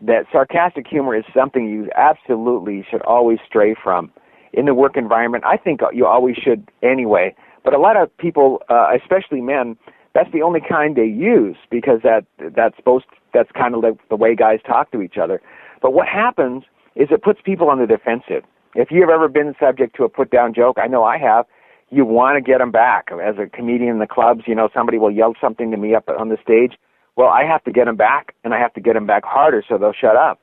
that 0.00 0.24
sarcastic 0.30 0.86
humor 0.86 1.16
is 1.16 1.24
something 1.34 1.68
you 1.68 1.90
absolutely 1.96 2.86
should 2.88 3.02
always 3.02 3.38
stray 3.46 3.74
from 3.82 4.10
in 4.58 4.66
the 4.66 4.74
work 4.74 4.96
environment. 4.96 5.44
I 5.46 5.56
think 5.56 5.80
you 5.94 6.04
always 6.04 6.34
should 6.36 6.68
anyway. 6.82 7.34
But 7.64 7.74
a 7.74 7.78
lot 7.78 7.96
of 7.96 8.14
people, 8.18 8.60
uh, 8.68 8.88
especially 9.00 9.40
men, 9.40 9.76
that's 10.14 10.30
the 10.32 10.42
only 10.42 10.60
kind 10.60 10.96
they 10.96 11.04
use 11.04 11.56
because 11.70 12.00
that 12.02 12.24
that's 12.56 12.76
supposed 12.76 13.04
that's 13.32 13.50
kind 13.52 13.74
of 13.74 13.82
like 13.84 14.08
the 14.08 14.16
way 14.16 14.34
guys 14.34 14.58
talk 14.66 14.90
to 14.92 15.00
each 15.00 15.16
other. 15.16 15.40
But 15.80 15.92
what 15.92 16.08
happens 16.08 16.64
is 16.96 17.08
it 17.12 17.22
puts 17.22 17.40
people 17.40 17.70
on 17.70 17.78
the 17.78 17.86
defensive. 17.86 18.42
If 18.74 18.88
you've 18.90 19.10
ever 19.10 19.28
been 19.28 19.54
subject 19.60 19.94
to 19.96 20.04
a 20.04 20.08
put 20.08 20.30
down 20.30 20.54
joke, 20.54 20.76
I 20.82 20.88
know 20.88 21.04
I 21.04 21.18
have 21.18 21.46
you 21.90 22.04
want 22.04 22.36
to 22.36 22.40
get 22.40 22.58
them 22.58 22.70
back. 22.70 23.08
As 23.12 23.36
a 23.38 23.46
comedian 23.48 23.92
in 23.92 23.98
the 23.98 24.06
clubs, 24.06 24.42
you 24.46 24.54
know, 24.54 24.68
somebody 24.74 24.98
will 24.98 25.10
yell 25.10 25.34
something 25.40 25.70
to 25.70 25.76
me 25.76 25.94
up 25.94 26.08
on 26.08 26.28
the 26.28 26.36
stage. 26.42 26.74
Well, 27.16 27.28
I 27.28 27.44
have 27.44 27.64
to 27.64 27.72
get 27.72 27.86
them 27.86 27.96
back, 27.96 28.34
and 28.44 28.52
I 28.52 28.58
have 28.58 28.74
to 28.74 28.80
get 28.80 28.94
them 28.94 29.06
back 29.06 29.24
harder 29.24 29.64
so 29.66 29.78
they'll 29.78 29.92
shut 29.92 30.16
up. 30.16 30.38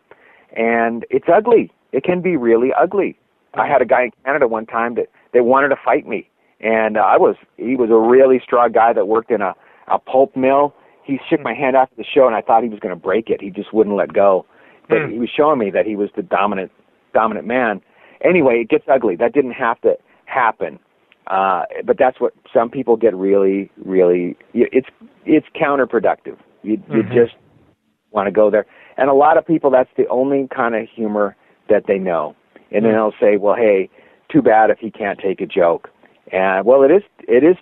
And 0.55 1.05
it's 1.09 1.27
ugly. 1.31 1.71
It 1.91 2.03
can 2.03 2.21
be 2.21 2.35
really 2.35 2.71
ugly. 2.73 3.17
I 3.57 3.67
had 3.67 3.81
a 3.81 3.85
guy 3.85 4.03
in 4.03 4.11
Canada 4.23 4.47
one 4.47 4.65
time 4.65 4.95
that 4.95 5.07
they 5.33 5.41
wanted 5.41 5.69
to 5.69 5.75
fight 5.83 6.07
me, 6.07 6.29
and 6.59 6.97
uh, 6.97 7.01
I 7.01 7.17
was 7.17 7.35
he 7.57 7.75
was 7.75 7.89
a 7.89 7.97
really 7.97 8.39
strong 8.43 8.71
guy 8.71 8.93
that 8.93 9.07
worked 9.07 9.31
in 9.31 9.41
a 9.41 9.53
a 9.87 9.99
pulp 9.99 10.35
mill. 10.35 10.73
He 11.03 11.19
shook 11.29 11.41
my 11.41 11.53
hand 11.53 11.75
after 11.75 11.95
the 11.95 12.03
show, 12.03 12.25
and 12.25 12.35
I 12.35 12.41
thought 12.41 12.63
he 12.63 12.69
was 12.69 12.79
going 12.79 12.93
to 12.95 12.99
break 12.99 13.29
it. 13.29 13.41
He 13.41 13.49
just 13.51 13.73
wouldn't 13.73 13.95
let 13.95 14.13
go. 14.13 14.45
But 14.89 15.03
Hmm. 15.03 15.11
he 15.11 15.19
was 15.19 15.29
showing 15.29 15.59
me 15.59 15.69
that 15.71 15.85
he 15.85 15.95
was 15.95 16.09
the 16.15 16.23
dominant 16.23 16.71
dominant 17.13 17.47
man. 17.47 17.81
Anyway, 18.21 18.59
it 18.61 18.69
gets 18.69 18.85
ugly. 18.87 19.15
That 19.15 19.33
didn't 19.33 19.51
have 19.51 19.79
to 19.81 19.97
happen. 20.25 20.79
Uh, 21.27 21.63
but 21.83 21.97
that's 21.97 22.19
what 22.19 22.33
some 22.53 22.69
people 22.69 22.95
get 22.97 23.15
really, 23.15 23.69
really. 23.83 24.35
It's 24.53 24.87
it's 25.25 25.47
counterproductive. 25.55 26.37
You 26.63 26.81
you 26.89 27.03
Mhm. 27.03 27.13
just 27.13 27.35
want 28.11 28.27
to 28.27 28.31
go 28.31 28.49
there, 28.49 28.65
and 28.97 29.09
a 29.09 29.13
lot 29.13 29.37
of 29.37 29.45
people 29.45 29.69
that's 29.69 29.89
the 29.97 30.07
only 30.07 30.47
kind 30.47 30.75
of 30.75 30.87
humor 30.89 31.35
that 31.67 31.85
they 31.87 31.97
know, 31.97 32.35
and 32.71 32.85
then 32.85 32.91
hmm. 32.91 32.97
they'll 32.97 33.13
say, 33.19 33.37
"Well, 33.37 33.55
hey, 33.55 33.89
too 34.31 34.41
bad 34.41 34.69
if 34.69 34.79
he 34.79 34.91
can't 34.91 35.19
take 35.19 35.41
a 35.41 35.45
joke." 35.45 35.89
And 36.31 36.65
well, 36.65 36.83
it 36.83 36.91
is 36.91 37.03
it 37.27 37.43
is 37.43 37.57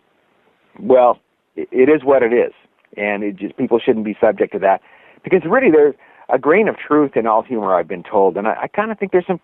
well, 0.80 1.20
it, 1.56 1.68
it 1.72 1.90
is 1.90 2.04
what 2.04 2.24
it 2.24 2.34
is, 2.34 2.54
and 2.98 3.24
it 3.24 3.36
just 3.36 3.58
people 3.58 3.80
shouldn't 3.80 4.06
be 4.06 4.18
subject 4.20 4.54
to 4.54 4.60
that 4.60 4.82
because 5.24 5.42
really 5.46 5.72
there's 5.72 5.96
a 6.30 6.40
grain 6.40 6.68
of 6.68 6.78
truth 6.78 7.12
in 7.16 7.28
all 7.28 7.44
humor. 7.44 7.76
I've 7.76 7.88
been 7.88 8.04
told, 8.04 8.38
and 8.38 8.48
I, 8.48 8.64
I 8.64 8.68
kind 8.68 8.92
of 8.92 9.00
think 9.00 9.12
there's 9.12 9.28
some 9.28 9.40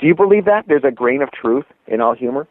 Do 0.00 0.06
you 0.06 0.14
believe 0.14 0.44
that 0.46 0.64
there's 0.68 0.84
a 0.84 0.90
grain 0.90 1.22
of 1.22 1.30
truth 1.32 1.66
in 1.86 2.00
all 2.00 2.14
humor? 2.14 2.46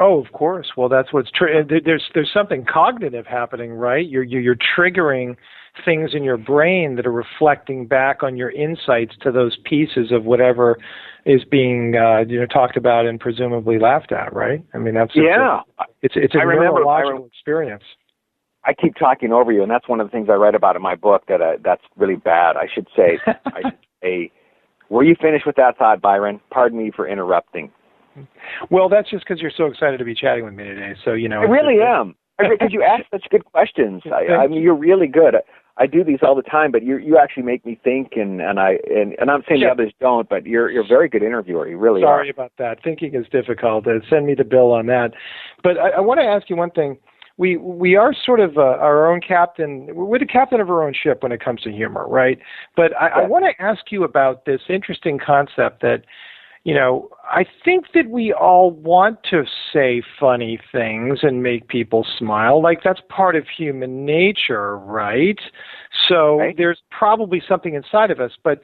Oh, 0.00 0.24
of 0.24 0.32
course. 0.32 0.68
Well, 0.76 0.88
that's 0.88 1.12
what's 1.12 1.30
true. 1.32 1.64
There's 1.68 2.04
there's 2.14 2.30
something 2.32 2.64
cognitive 2.64 3.26
happening, 3.26 3.72
right? 3.72 4.08
You're 4.08 4.22
you're 4.22 4.56
triggering 4.56 5.36
things 5.84 6.10
in 6.14 6.22
your 6.22 6.36
brain 6.36 6.96
that 6.96 7.06
are 7.06 7.12
reflecting 7.12 7.86
back 7.86 8.22
on 8.22 8.36
your 8.36 8.50
insights 8.50 9.14
to 9.22 9.32
those 9.32 9.56
pieces 9.64 10.12
of 10.12 10.24
whatever 10.24 10.78
is 11.26 11.44
being 11.44 11.94
uh, 11.96 12.20
you 12.28 12.38
know 12.38 12.46
talked 12.46 12.76
about 12.76 13.06
and 13.06 13.18
presumably 13.18 13.78
laughed 13.78 14.12
at, 14.12 14.32
right? 14.32 14.64
I 14.72 14.78
mean, 14.78 14.94
that's 14.94 15.12
yeah. 15.14 15.60
It's 16.02 16.14
it's 16.16 16.34
a 16.34 16.38
I 16.38 16.42
remember, 16.42 16.78
neurological 16.78 17.26
experience. 17.26 17.84
I 18.64 18.74
keep 18.74 18.94
talking 18.96 19.32
over 19.32 19.50
you, 19.50 19.62
and 19.62 19.70
that's 19.70 19.88
one 19.88 20.00
of 20.00 20.06
the 20.06 20.10
things 20.12 20.28
I 20.30 20.34
write 20.34 20.54
about 20.54 20.76
in 20.76 20.82
my 20.82 20.94
book. 20.94 21.24
That 21.26 21.40
uh, 21.40 21.52
that's 21.64 21.82
really 21.96 22.16
bad. 22.16 22.56
I 22.56 22.66
should 22.72 22.86
say. 22.96 23.18
I 23.26 23.62
should 23.62 23.78
say. 24.02 24.30
Were 24.90 25.02
you 25.02 25.16
finished 25.20 25.44
with 25.44 25.56
that 25.56 25.76
thought, 25.76 26.00
Byron? 26.00 26.40
Pardon 26.50 26.78
me 26.78 26.90
for 26.94 27.06
interrupting. 27.06 27.70
Well, 28.70 28.88
that's 28.88 29.10
just 29.10 29.24
because 29.26 29.40
you're 29.40 29.52
so 29.54 29.66
excited 29.66 29.98
to 29.98 30.04
be 30.04 30.14
chatting 30.14 30.44
with 30.44 30.54
me 30.54 30.64
today. 30.64 30.94
So 31.04 31.12
you 31.12 31.28
know, 31.28 31.40
I 31.40 31.44
really 31.44 31.80
am 31.82 32.14
because 32.38 32.72
you 32.72 32.82
ask 32.82 33.04
such 33.10 33.26
good 33.30 33.44
questions. 33.44 34.02
I, 34.12 34.32
I 34.34 34.46
mean, 34.46 34.62
you're 34.62 34.74
really 34.76 35.06
good. 35.06 35.34
I 35.80 35.86
do 35.86 36.02
these 36.02 36.18
all 36.22 36.34
the 36.34 36.42
time, 36.42 36.72
but 36.72 36.82
you 36.82 36.98
you 36.98 37.18
actually 37.18 37.44
make 37.44 37.64
me 37.64 37.78
think, 37.82 38.12
and 38.16 38.40
and 38.40 38.58
I 38.58 38.78
and, 38.90 39.14
and 39.20 39.30
I'm 39.30 39.42
saying 39.48 39.60
Yeah. 39.60 39.68
the 39.68 39.72
others 39.72 39.92
don't, 40.00 40.28
but 40.28 40.44
you're 40.44 40.70
you're 40.70 40.84
a 40.84 40.86
very 40.86 41.08
good 41.08 41.22
interviewer. 41.22 41.68
You 41.68 41.78
really 41.78 42.02
are. 42.02 42.18
Sorry 42.18 42.28
are. 42.28 42.32
about 42.32 42.52
that. 42.58 42.82
Thinking 42.82 43.14
is 43.14 43.26
difficult. 43.30 43.86
Uh, 43.86 44.00
send 44.10 44.26
me 44.26 44.34
the 44.34 44.44
bill 44.44 44.72
on 44.72 44.86
that. 44.86 45.12
But 45.62 45.78
I, 45.78 45.90
I 45.90 46.00
want 46.00 46.18
to 46.20 46.26
ask 46.26 46.50
you 46.50 46.56
one 46.56 46.70
thing. 46.70 46.98
We 47.36 47.56
we 47.56 47.94
are 47.94 48.12
sort 48.12 48.40
of 48.40 48.58
uh, 48.58 48.62
our 48.62 49.10
own 49.10 49.20
captain. 49.20 49.88
We're 49.94 50.18
the 50.18 50.26
captain 50.26 50.60
of 50.60 50.68
our 50.68 50.84
own 50.84 50.92
ship 51.00 51.22
when 51.22 51.30
it 51.30 51.40
comes 51.40 51.60
to 51.62 51.70
humor, 51.70 52.08
right? 52.08 52.40
But 52.74 52.96
I, 53.00 53.22
I 53.22 53.26
want 53.28 53.44
to 53.44 53.62
ask 53.62 53.92
you 53.92 54.02
about 54.02 54.44
this 54.44 54.62
interesting 54.68 55.20
concept 55.24 55.80
that, 55.82 56.02
you 56.64 56.74
know, 56.74 57.08
I 57.30 57.44
think 57.64 57.86
that 57.94 58.08
we 58.10 58.32
all 58.32 58.70
want 58.70 59.22
to 59.30 59.44
say 59.72 60.02
funny 60.18 60.58
things 60.72 61.20
and 61.22 61.42
make 61.42 61.68
people 61.68 62.06
smile. 62.18 62.62
Like 62.62 62.80
that's 62.82 63.00
part 63.08 63.36
of 63.36 63.44
human 63.48 64.04
nature, 64.04 64.76
right? 64.78 65.38
So 66.08 66.38
Right. 66.38 66.56
there's 66.56 66.82
probably 66.90 67.42
something 67.46 67.74
inside 67.74 68.10
of 68.10 68.20
us, 68.20 68.32
but 68.42 68.60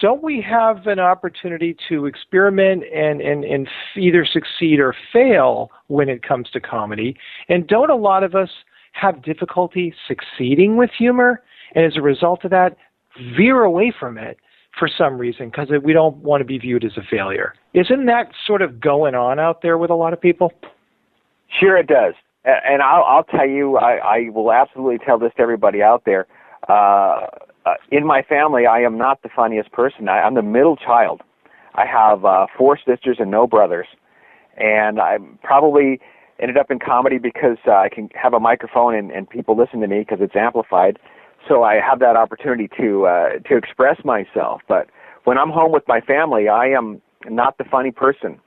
don't 0.00 0.22
we 0.22 0.40
have 0.40 0.86
an 0.86 0.98
opportunity 0.98 1.76
to 1.88 2.06
experiment 2.06 2.82
and, 2.92 3.20
and, 3.20 3.44
and 3.44 3.68
either 3.96 4.26
succeed 4.26 4.80
or 4.80 4.94
fail 5.12 5.70
when 5.86 6.08
it 6.08 6.22
comes 6.22 6.50
to 6.50 6.60
comedy? 6.60 7.16
And 7.48 7.66
don't 7.66 7.90
a 7.90 7.96
lot 7.96 8.24
of 8.24 8.34
us 8.34 8.50
have 8.92 9.22
difficulty 9.22 9.94
succeeding 10.08 10.76
with 10.76 10.90
humor? 10.96 11.42
And 11.74 11.84
as 11.84 11.96
a 11.96 12.02
result 12.02 12.44
of 12.44 12.50
that, 12.50 12.76
veer 13.36 13.62
away 13.62 13.92
from 13.98 14.18
it 14.18 14.38
for 14.78 14.88
some 14.88 15.18
reason 15.18 15.50
because 15.50 15.68
we 15.82 15.92
don't 15.92 16.16
want 16.16 16.40
to 16.40 16.44
be 16.44 16.58
viewed 16.58 16.84
as 16.84 16.96
a 16.96 17.02
failure. 17.02 17.54
Isn't 17.72 18.06
that 18.06 18.30
sort 18.46 18.62
of 18.62 18.80
going 18.80 19.14
on 19.14 19.38
out 19.38 19.62
there 19.62 19.78
with 19.78 19.90
a 19.90 19.94
lot 19.94 20.12
of 20.12 20.20
people? 20.20 20.52
Sure, 21.60 21.76
it 21.76 21.86
does. 21.86 22.14
And 22.44 22.82
I'll, 22.82 23.04
I'll 23.04 23.24
tell 23.24 23.48
you, 23.48 23.78
I, 23.78 23.96
I 23.96 24.30
will 24.30 24.52
absolutely 24.52 24.98
tell 25.04 25.18
this 25.18 25.32
to 25.36 25.42
everybody 25.42 25.82
out 25.82 26.02
there. 26.04 26.26
Uh, 26.68 27.26
uh, 27.66 27.74
in 27.90 28.06
my 28.06 28.22
family, 28.22 28.66
I 28.66 28.80
am 28.80 28.98
not 28.98 29.22
the 29.22 29.30
funniest 29.34 29.72
person. 29.72 30.08
I, 30.08 30.20
I'm 30.20 30.34
the 30.34 30.42
middle 30.42 30.76
child. 30.76 31.22
I 31.74 31.86
have 31.86 32.24
uh, 32.24 32.46
four 32.56 32.78
sisters 32.78 33.16
and 33.18 33.30
no 33.30 33.46
brothers, 33.46 33.86
and 34.56 35.00
I 35.00 35.16
probably 35.42 36.00
ended 36.38 36.56
up 36.56 36.70
in 36.70 36.78
comedy 36.78 37.18
because 37.18 37.56
uh, 37.66 37.72
I 37.72 37.88
can 37.88 38.10
have 38.14 38.34
a 38.34 38.40
microphone 38.40 38.94
and, 38.94 39.10
and 39.10 39.28
people 39.28 39.56
listen 39.56 39.80
to 39.80 39.86
me 39.86 40.00
because 40.00 40.18
it's 40.20 40.36
amplified. 40.36 40.98
So 41.48 41.62
I 41.62 41.74
have 41.74 41.98
that 42.00 42.16
opportunity 42.16 42.68
to 42.78 43.06
uh, 43.06 43.28
to 43.48 43.56
express 43.56 44.04
myself. 44.04 44.62
But 44.68 44.88
when 45.24 45.38
I'm 45.38 45.50
home 45.50 45.72
with 45.72 45.84
my 45.86 46.00
family, 46.00 46.48
I 46.48 46.66
am 46.68 47.00
not 47.28 47.58
the 47.58 47.64
funny 47.64 47.90
person, 47.90 48.40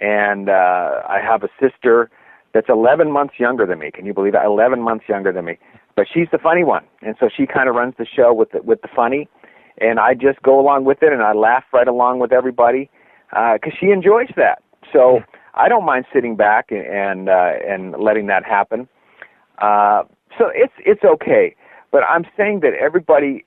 and 0.00 0.48
uh, 0.48 1.02
I 1.08 1.20
have 1.22 1.42
a 1.42 1.48
sister 1.60 2.10
that's 2.52 2.68
11 2.68 3.12
months 3.12 3.34
younger 3.38 3.66
than 3.66 3.78
me. 3.78 3.90
Can 3.92 4.06
you 4.06 4.14
believe 4.14 4.32
that? 4.32 4.44
11 4.44 4.82
months 4.82 5.04
younger 5.08 5.32
than 5.32 5.44
me. 5.44 5.58
But 5.96 6.06
she's 6.12 6.26
the 6.32 6.38
funny 6.38 6.64
one, 6.64 6.84
and 7.02 7.16
so 7.20 7.28
she 7.34 7.46
kind 7.46 7.68
of 7.68 7.74
runs 7.74 7.94
the 7.98 8.06
show 8.06 8.32
with 8.32 8.50
the, 8.52 8.62
with 8.62 8.80
the 8.82 8.88
funny, 8.94 9.28
and 9.78 9.98
I 10.00 10.14
just 10.14 10.42
go 10.42 10.58
along 10.58 10.84
with 10.84 11.02
it, 11.02 11.12
and 11.12 11.22
I 11.22 11.32
laugh 11.32 11.64
right 11.72 11.86
along 11.88 12.20
with 12.20 12.32
everybody 12.32 12.90
because 13.30 13.72
she 13.78 13.90
enjoys 13.90 14.28
that. 14.36 14.62
So 14.92 15.20
I 15.54 15.68
don't 15.68 15.84
mind 15.84 16.06
sitting 16.12 16.36
back 16.36 16.66
and 16.70 16.86
and, 16.86 17.28
uh, 17.28 17.52
and 17.66 17.94
letting 17.98 18.26
that 18.26 18.44
happen. 18.44 18.88
Uh, 19.58 20.04
so 20.38 20.50
it's 20.54 20.72
it's 20.78 21.04
okay, 21.04 21.54
but 21.92 22.02
I'm 22.04 22.24
saying 22.36 22.60
that 22.60 22.72
everybody, 22.74 23.44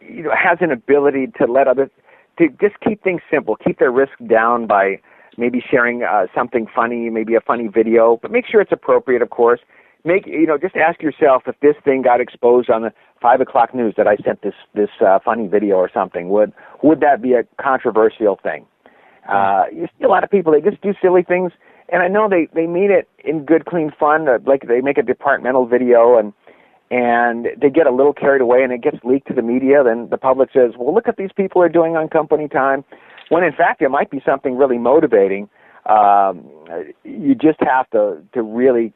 you 0.00 0.22
know, 0.22 0.32
has 0.36 0.58
an 0.60 0.70
ability 0.70 1.28
to 1.38 1.46
let 1.46 1.68
others 1.68 1.90
to 2.38 2.48
just 2.60 2.78
keep 2.80 3.02
things 3.02 3.20
simple, 3.30 3.56
keep 3.56 3.78
their 3.78 3.90
risk 3.90 4.12
down 4.26 4.66
by 4.66 5.00
maybe 5.36 5.62
sharing 5.70 6.02
uh, 6.02 6.26
something 6.34 6.66
funny, 6.74 7.10
maybe 7.10 7.34
a 7.34 7.40
funny 7.40 7.68
video, 7.68 8.18
but 8.20 8.30
make 8.30 8.46
sure 8.46 8.60
it's 8.60 8.72
appropriate, 8.72 9.22
of 9.22 9.30
course. 9.30 9.60
Make 10.04 10.26
you 10.26 10.46
know, 10.46 10.56
just 10.56 10.76
ask 10.76 11.02
yourself 11.02 11.42
if 11.46 11.60
this 11.60 11.76
thing 11.84 12.00
got 12.02 12.20
exposed 12.20 12.70
on 12.70 12.82
the 12.82 12.92
five 13.20 13.42
o'clock 13.42 13.74
news 13.74 13.94
that 13.98 14.06
I 14.06 14.16
sent 14.16 14.40
this 14.40 14.54
this 14.74 14.88
uh, 15.06 15.18
funny 15.22 15.46
video 15.46 15.76
or 15.76 15.90
something. 15.92 16.30
Would 16.30 16.54
would 16.82 17.00
that 17.00 17.20
be 17.20 17.34
a 17.34 17.44
controversial 17.60 18.38
thing? 18.42 18.64
Uh, 19.28 19.64
you 19.70 19.86
see 19.98 20.04
a 20.04 20.08
lot 20.08 20.24
of 20.24 20.30
people 20.30 20.52
they 20.52 20.62
just 20.62 20.80
do 20.80 20.94
silly 21.02 21.22
things, 21.22 21.52
and 21.90 22.02
I 22.02 22.08
know 22.08 22.30
they 22.30 22.48
they 22.54 22.66
mean 22.66 22.90
it 22.90 23.08
in 23.22 23.44
good, 23.44 23.66
clean 23.66 23.92
fun. 24.00 24.26
Uh, 24.26 24.38
like 24.46 24.62
they 24.66 24.80
make 24.80 24.96
a 24.96 25.02
departmental 25.02 25.66
video 25.66 26.16
and 26.18 26.32
and 26.90 27.48
they 27.60 27.70
get 27.70 27.86
a 27.86 27.90
little 27.90 28.12
carried 28.12 28.40
away 28.40 28.62
and 28.62 28.72
it 28.72 28.82
gets 28.82 28.98
leaked 29.04 29.28
to 29.28 29.34
the 29.34 29.42
media. 29.42 29.82
Then 29.84 30.08
the 30.10 30.18
public 30.18 30.50
says, 30.52 30.72
"Well, 30.76 30.94
look 30.94 31.06
what 31.06 31.16
these 31.16 31.32
people 31.34 31.62
are 31.62 31.68
doing 31.68 31.96
on 31.96 32.08
company 32.08 32.48
time," 32.48 32.84
when 33.28 33.44
in 33.44 33.52
fact 33.52 33.82
it 33.82 33.88
might 33.90 34.10
be 34.10 34.20
something 34.24 34.56
really 34.56 34.78
motivating. 34.78 35.48
Um, 35.86 36.44
you 37.04 37.34
just 37.34 37.60
have 37.60 37.88
to 37.90 38.18
to 38.32 38.42
really 38.42 38.92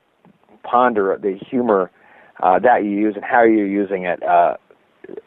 ponder 0.65 1.17
the 1.21 1.37
humor 1.37 1.91
uh, 2.43 2.59
that 2.59 2.85
you 2.85 2.91
use 2.91 3.15
and 3.17 3.25
how 3.25 3.43
you're 3.43 3.67
using 3.67 4.05
it. 4.05 4.23
Uh, 4.23 4.57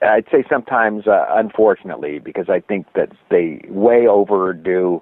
I'd 0.02 0.26
say 0.32 0.44
sometimes, 0.50 1.08
uh, 1.08 1.26
unfortunately, 1.30 2.20
because 2.20 2.50
I 2.50 2.60
think 2.60 2.88
that 2.96 3.10
they 3.30 3.62
way 3.70 4.08
overdo 4.08 5.02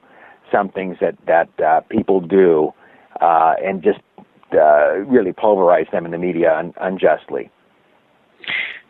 some 0.51 0.69
things 0.69 0.97
that 1.01 1.15
that 1.25 1.49
uh, 1.59 1.81
people 1.89 2.21
do, 2.21 2.73
uh, 3.21 3.55
and 3.63 3.81
just 3.81 3.99
uh, 4.53 4.97
really 5.07 5.33
pulverize 5.33 5.87
them 5.91 6.05
in 6.05 6.11
the 6.11 6.17
media 6.17 6.55
un- 6.57 6.73
unjustly. 6.79 7.49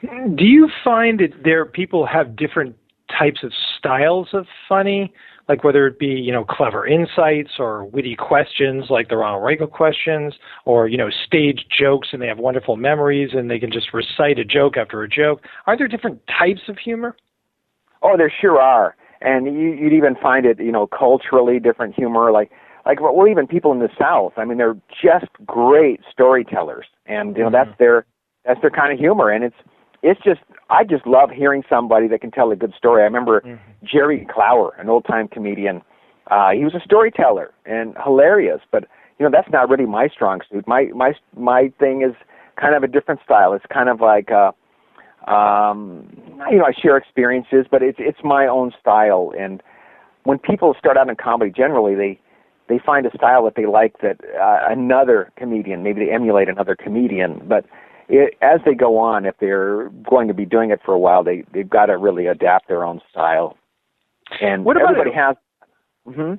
Do 0.02 0.44
you 0.44 0.70
find 0.84 1.20
that 1.20 1.44
there 1.44 1.66
people 1.66 2.06
have 2.06 2.36
different 2.36 2.76
types 3.18 3.44
of 3.44 3.52
styles 3.78 4.30
of 4.34 4.46
funny, 4.68 5.14
like 5.48 5.64
whether 5.64 5.88
it 5.88 6.00
be 6.00 6.08
you 6.08 6.32
know 6.32 6.44
clever 6.44 6.86
insights 6.86 7.52
or 7.60 7.86
witty 7.86 8.16
questions, 8.16 8.86
like 8.90 9.10
the 9.10 9.18
Ronald 9.18 9.44
Reagan 9.44 9.68
questions, 9.68 10.34
or 10.66 10.88
you 10.88 10.98
know 10.98 11.10
stage 11.26 11.66
jokes, 11.70 12.10
and 12.12 12.22
they 12.22 12.28
have 12.28 12.40
wonderful 12.40 12.76
memories 12.76 13.30
and 13.34 13.50
they 13.50 13.60
can 13.60 13.72
just 13.72 13.94
recite 13.94 14.40
a 14.40 14.46
joke 14.46 14.78
after 14.78 15.04
a 15.04 15.10
joke? 15.10 15.42
Are 15.68 15.78
there 15.78 15.88
different 15.88 16.22
types 16.28 16.62
of 16.68 16.78
humor? 16.78 17.16
Oh, 18.02 18.18
there 18.18 18.32
sure 18.42 18.60
are, 18.60 18.96
and 19.22 19.46
you, 19.46 19.74
you'd 19.74 19.94
even 19.94 20.16
find 20.16 20.46
it, 20.46 20.60
you 20.60 20.72
know, 20.72 20.86
culturally 20.86 21.60
different 21.60 21.96
humor, 21.96 22.32
like 22.32 22.52
like 22.86 23.02
well, 23.02 23.28
even 23.28 23.48
people 23.48 23.72
in 23.72 23.80
the 23.80 23.90
South. 24.00 24.34
I 24.38 24.46
mean, 24.46 24.58
they're 24.58 24.78
just 24.90 25.32
great 25.46 26.02
storytellers, 26.12 26.86
and 27.06 27.36
you 27.36 27.44
know 27.44 27.50
that's 27.50 27.78
their 27.80 28.06
that's 28.46 28.62
their 28.62 28.70
kind 28.70 28.94
of 28.94 29.00
humor, 29.00 29.32
and 29.32 29.44
it's 29.44 29.56
it's 30.04 30.22
just 30.24 30.42
I 30.70 30.84
just 30.84 31.08
love 31.08 31.32
hearing 31.32 31.64
somebody 31.68 32.08
that 32.10 32.22
can 32.22 32.32
tell 32.32 32.52
a 32.52 32.56
good 32.56 32.74
story. 32.78 33.02
I 33.02 33.06
remember 33.06 33.42
Jerry 33.84 34.28
Clower, 34.32 34.76
an 34.78 34.90
old 34.90 35.06
time 35.06 35.28
comedian. 35.28 35.82
Uh, 36.30 36.52
he 36.52 36.64
was 36.64 36.74
a 36.74 36.80
storyteller 36.84 37.54
and 37.66 37.96
hilarious, 38.04 38.62
but 38.72 38.86
you 39.18 39.26
know 39.26 39.32
that's 39.32 39.52
not 39.52 39.70
really 39.70 39.86
my 39.86 40.08
strong 40.08 40.42
suit. 40.50 40.68
My 40.68 40.86
my 40.96 41.14
my 41.36 41.72
thing 41.80 42.04
is 42.04 42.16
kind 42.60 42.76
of 42.76 42.84
a 42.84 42.88
different 42.88 43.20
style. 43.24 43.54
It's 43.54 43.66
kind 43.72 43.90
of 43.90 44.00
like 44.00 44.30
uh, 44.32 44.52
um, 45.30 46.08
you 46.52 46.58
know 46.58 46.66
I 46.66 46.74
share 46.80 46.98
experiences, 46.98 47.66
but 47.70 47.82
it's 47.82 47.98
it's 48.00 48.20
my 48.24 48.46
own 48.46 48.74
style. 48.80 49.34
And 49.38 49.64
when 50.24 50.38
people 50.38 50.76
start 50.78 50.98
out 50.98 51.10
in 51.10 51.16
comedy, 51.16 51.52
generally 51.52 51.96
they 51.96 52.20
they 52.68 52.80
find 52.84 53.06
a 53.06 53.12
style 53.16 53.44
that 53.46 53.54
they 53.56 53.66
like 53.66 54.00
that 54.02 54.18
uh, 54.40 54.60
another 54.72 55.32
comedian 55.38 55.84
maybe 55.84 56.06
they 56.06 56.12
emulate 56.12 56.50
another 56.50 56.76
comedian, 56.76 57.42
but 57.48 57.66
it, 58.08 58.36
as 58.42 58.60
they 58.66 58.74
go 58.76 58.98
on, 59.00 59.26
if 59.26 59.36
they're 59.40 59.90
going 60.10 60.28
to 60.28 60.34
be 60.34 60.46
doing 60.46 60.70
it 60.72 60.80
for 60.86 60.94
a 60.94 61.00
while, 61.00 61.24
they 61.24 61.44
they've 61.54 61.70
got 61.70 61.88
to 61.88 61.98
really 61.98 62.28
adapt 62.28 62.68
their 62.68 62.84
own 62.84 63.02
style. 63.10 63.58
And 64.42 64.64
What 64.66 64.78
about 64.78 64.92
everybody 64.92 65.12
it- 65.12 65.16
has. 65.16 65.36
hmm 66.06 66.34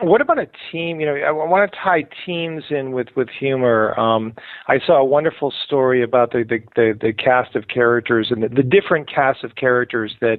What 0.00 0.20
about 0.20 0.38
a 0.38 0.46
team? 0.70 1.00
You 1.00 1.06
know, 1.06 1.14
I 1.14 1.32
want 1.32 1.70
to 1.70 1.76
tie 1.76 2.04
teams 2.24 2.62
in 2.70 2.92
with 2.92 3.08
with 3.16 3.28
humor. 3.30 3.98
Um, 3.98 4.32
I 4.68 4.78
saw 4.86 4.98
a 4.98 5.04
wonderful 5.04 5.52
story 5.66 6.02
about 6.04 6.30
the 6.30 6.44
the, 6.48 6.58
the, 6.76 6.98
the 7.00 7.12
cast 7.12 7.56
of 7.56 7.66
characters 7.66 8.28
and 8.30 8.42
the, 8.44 8.48
the 8.48 8.62
different 8.62 9.08
cast 9.12 9.42
of 9.42 9.56
characters 9.56 10.14
that 10.20 10.38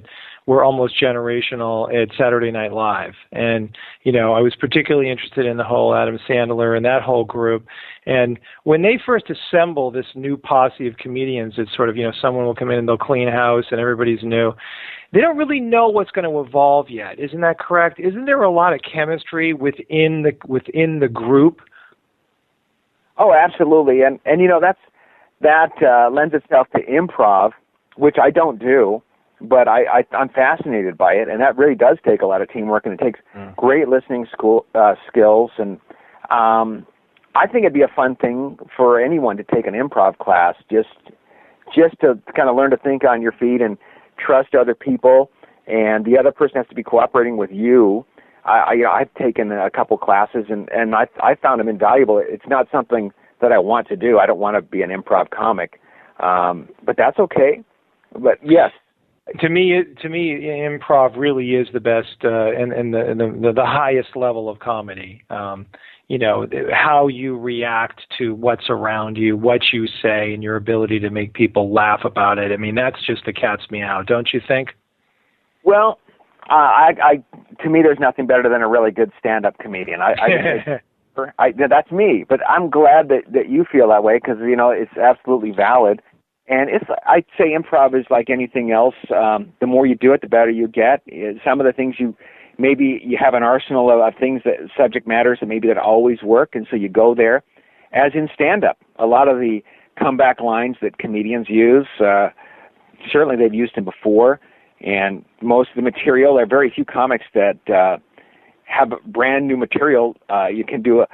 were 0.50 0.64
almost 0.64 1.00
generational 1.00 1.86
at 1.94 2.08
Saturday 2.18 2.50
Night 2.50 2.72
Live. 2.72 3.14
And, 3.30 3.68
you 4.02 4.10
know, 4.10 4.32
I 4.32 4.40
was 4.40 4.56
particularly 4.56 5.08
interested 5.08 5.46
in 5.46 5.58
the 5.58 5.62
whole 5.62 5.94
Adam 5.94 6.18
Sandler 6.28 6.76
and 6.76 6.84
that 6.84 7.02
whole 7.02 7.24
group. 7.24 7.66
And 8.04 8.36
when 8.64 8.82
they 8.82 8.98
first 9.06 9.26
assemble 9.30 9.92
this 9.92 10.06
new 10.16 10.36
posse 10.36 10.88
of 10.88 10.96
comedians, 10.96 11.54
it's 11.56 11.70
sort 11.76 11.88
of, 11.88 11.96
you 11.96 12.02
know, 12.02 12.10
someone 12.20 12.46
will 12.46 12.56
come 12.56 12.68
in 12.72 12.80
and 12.80 12.88
they'll 12.88 12.98
clean 12.98 13.28
house 13.28 13.66
and 13.70 13.78
everybody's 13.78 14.24
new. 14.24 14.52
They 15.12 15.20
don't 15.20 15.36
really 15.36 15.60
know 15.60 15.88
what's 15.88 16.10
going 16.10 16.28
to 16.28 16.40
evolve 16.40 16.90
yet. 16.90 17.20
Isn't 17.20 17.42
that 17.42 17.60
correct? 17.60 18.00
Isn't 18.00 18.24
there 18.24 18.42
a 18.42 18.50
lot 18.50 18.72
of 18.72 18.80
chemistry 18.82 19.54
within 19.54 20.24
the 20.24 20.32
within 20.48 20.98
the 20.98 21.06
group? 21.06 21.60
Oh, 23.18 23.32
absolutely. 23.32 24.02
And 24.02 24.18
and 24.24 24.40
you 24.40 24.48
know, 24.48 24.58
that's 24.60 24.80
that 25.42 25.70
uh, 25.80 26.10
lends 26.12 26.34
itself 26.34 26.66
to 26.74 26.82
improv, 26.82 27.52
which 27.94 28.16
I 28.20 28.30
don't 28.32 28.58
do 28.58 29.00
but 29.40 29.68
I, 29.68 29.84
I 29.84 30.16
I'm 30.16 30.28
fascinated 30.28 30.98
by 30.98 31.12
it, 31.14 31.28
and 31.28 31.40
that 31.40 31.56
really 31.56 31.74
does 31.74 31.98
take 32.04 32.22
a 32.22 32.26
lot 32.26 32.42
of 32.42 32.50
teamwork, 32.52 32.84
and 32.84 32.94
it 32.94 33.02
takes 33.02 33.20
mm. 33.34 33.54
great 33.56 33.88
listening 33.88 34.26
school 34.32 34.66
uh, 34.74 34.94
skills, 35.08 35.50
and 35.58 35.80
um, 36.30 36.86
I 37.34 37.46
think 37.46 37.64
it'd 37.64 37.72
be 37.72 37.82
a 37.82 37.88
fun 37.88 38.16
thing 38.16 38.58
for 38.76 39.00
anyone 39.00 39.36
to 39.36 39.44
take 39.44 39.66
an 39.66 39.74
improv 39.74 40.18
class, 40.18 40.56
just 40.70 40.88
just 41.74 41.98
to 42.00 42.18
kind 42.36 42.48
of 42.48 42.56
learn 42.56 42.70
to 42.70 42.76
think 42.76 43.04
on 43.04 43.22
your 43.22 43.32
feet 43.32 43.60
and 43.60 43.78
trust 44.18 44.54
other 44.54 44.74
people, 44.74 45.30
and 45.66 46.04
the 46.04 46.18
other 46.18 46.32
person 46.32 46.56
has 46.56 46.66
to 46.68 46.74
be 46.74 46.82
cooperating 46.82 47.36
with 47.36 47.50
you. 47.50 48.04
I, 48.44 48.58
I 48.58 48.72
you 48.74 48.82
know 48.84 48.90
I've 48.90 49.12
taken 49.14 49.52
a 49.52 49.70
couple 49.70 49.96
classes, 49.96 50.46
and 50.48 50.68
and 50.70 50.94
I 50.94 51.06
I 51.22 51.34
found 51.34 51.60
them 51.60 51.68
invaluable. 51.68 52.22
It's 52.22 52.46
not 52.46 52.66
something 52.70 53.12
that 53.40 53.52
I 53.52 53.58
want 53.58 53.88
to 53.88 53.96
do. 53.96 54.18
I 54.18 54.26
don't 54.26 54.38
want 54.38 54.56
to 54.56 54.62
be 54.62 54.82
an 54.82 54.90
improv 54.90 55.30
comic, 55.30 55.80
um, 56.18 56.68
but 56.84 56.96
that's 56.98 57.18
okay. 57.18 57.62
But 58.12 58.38
yes, 58.42 58.72
to 59.40 59.48
me, 59.48 59.82
to 60.02 60.08
me, 60.08 60.40
improv 60.42 61.16
really 61.16 61.54
is 61.54 61.68
the 61.72 61.80
best 61.80 62.24
uh, 62.24 62.50
and, 62.50 62.72
and, 62.72 62.92
the, 62.92 63.14
the, 63.40 63.52
the 63.52 63.66
highest 63.66 64.16
level 64.16 64.48
of 64.48 64.58
comedy. 64.58 65.22
Um, 65.30 65.66
you 66.08 66.18
know 66.18 66.44
how 66.72 67.06
you 67.06 67.38
react 67.38 68.00
to 68.18 68.34
what's 68.34 68.68
around 68.68 69.16
you, 69.16 69.36
what 69.36 69.60
you 69.72 69.86
say, 70.02 70.34
and 70.34 70.42
your 70.42 70.56
ability 70.56 70.98
to 71.00 71.10
make 71.10 71.34
people 71.34 71.72
laugh 71.72 72.00
about 72.04 72.38
it. 72.38 72.50
I 72.50 72.56
mean, 72.56 72.74
that's 72.74 72.96
just 73.06 73.24
the 73.26 73.32
cat's 73.32 73.70
meow, 73.70 74.02
don't 74.02 74.28
you 74.32 74.40
think? 74.46 74.70
Well, 75.62 76.00
uh, 76.50 76.54
I, 76.54 76.94
I, 77.00 77.62
to 77.62 77.70
me, 77.70 77.82
there's 77.82 78.00
nothing 78.00 78.26
better 78.26 78.48
than 78.48 78.60
a 78.60 78.68
really 78.68 78.90
good 78.90 79.12
stand-up 79.20 79.58
comedian. 79.58 80.00
I, 80.00 80.80
I, 81.16 81.22
I 81.38 81.52
that's 81.52 81.92
me. 81.92 82.24
But 82.28 82.40
I'm 82.48 82.70
glad 82.70 83.08
that 83.08 83.32
that 83.32 83.48
you 83.48 83.64
feel 83.70 83.88
that 83.90 84.02
way 84.02 84.18
because 84.18 84.38
you 84.40 84.56
know 84.56 84.70
it's 84.70 84.96
absolutely 84.96 85.52
valid. 85.52 86.02
And 86.50 86.68
it's 86.68 86.84
I'd 87.06 87.24
say 87.38 87.54
improv 87.56 87.98
is 87.98 88.06
like 88.10 88.28
anything 88.28 88.72
else. 88.72 88.96
Um, 89.14 89.52
the 89.60 89.66
more 89.68 89.86
you 89.86 89.94
do 89.94 90.12
it, 90.12 90.20
the 90.20 90.26
better 90.26 90.50
you 90.50 90.66
get. 90.66 91.02
Some 91.44 91.60
of 91.60 91.66
the 91.66 91.72
things 91.72 91.94
you 91.98 92.16
maybe 92.58 93.00
you 93.04 93.16
have 93.18 93.34
an 93.34 93.44
arsenal 93.44 93.90
of 93.90 94.14
things 94.18 94.42
that 94.44 94.56
subject 94.76 95.06
matters 95.06 95.38
that 95.40 95.46
maybe 95.46 95.68
that 95.68 95.78
always 95.78 96.22
work, 96.22 96.50
and 96.54 96.66
so 96.68 96.76
you 96.76 96.88
go 96.88 97.14
there. 97.14 97.44
As 97.92 98.12
in 98.14 98.28
stand-up, 98.34 98.78
a 98.96 99.06
lot 99.06 99.28
of 99.28 99.38
the 99.38 99.62
comeback 99.98 100.40
lines 100.40 100.76
that 100.82 100.98
comedians 100.98 101.48
use, 101.48 101.86
uh, 102.00 102.28
certainly 103.10 103.36
they've 103.36 103.54
used 103.54 103.76
them 103.76 103.84
before, 103.84 104.40
and 104.80 105.24
most 105.40 105.70
of 105.70 105.76
the 105.76 105.82
material. 105.82 106.34
There 106.34 106.44
are 106.44 106.48
very 106.48 106.70
few 106.70 106.84
comics 106.84 107.24
that 107.34 107.58
uh, 107.68 107.98
have 108.64 108.90
brand 109.06 109.46
new 109.46 109.56
material. 109.56 110.16
Uh, 110.28 110.48
you 110.48 110.64
can 110.64 110.82
do 110.82 111.00
a, 111.00 111.06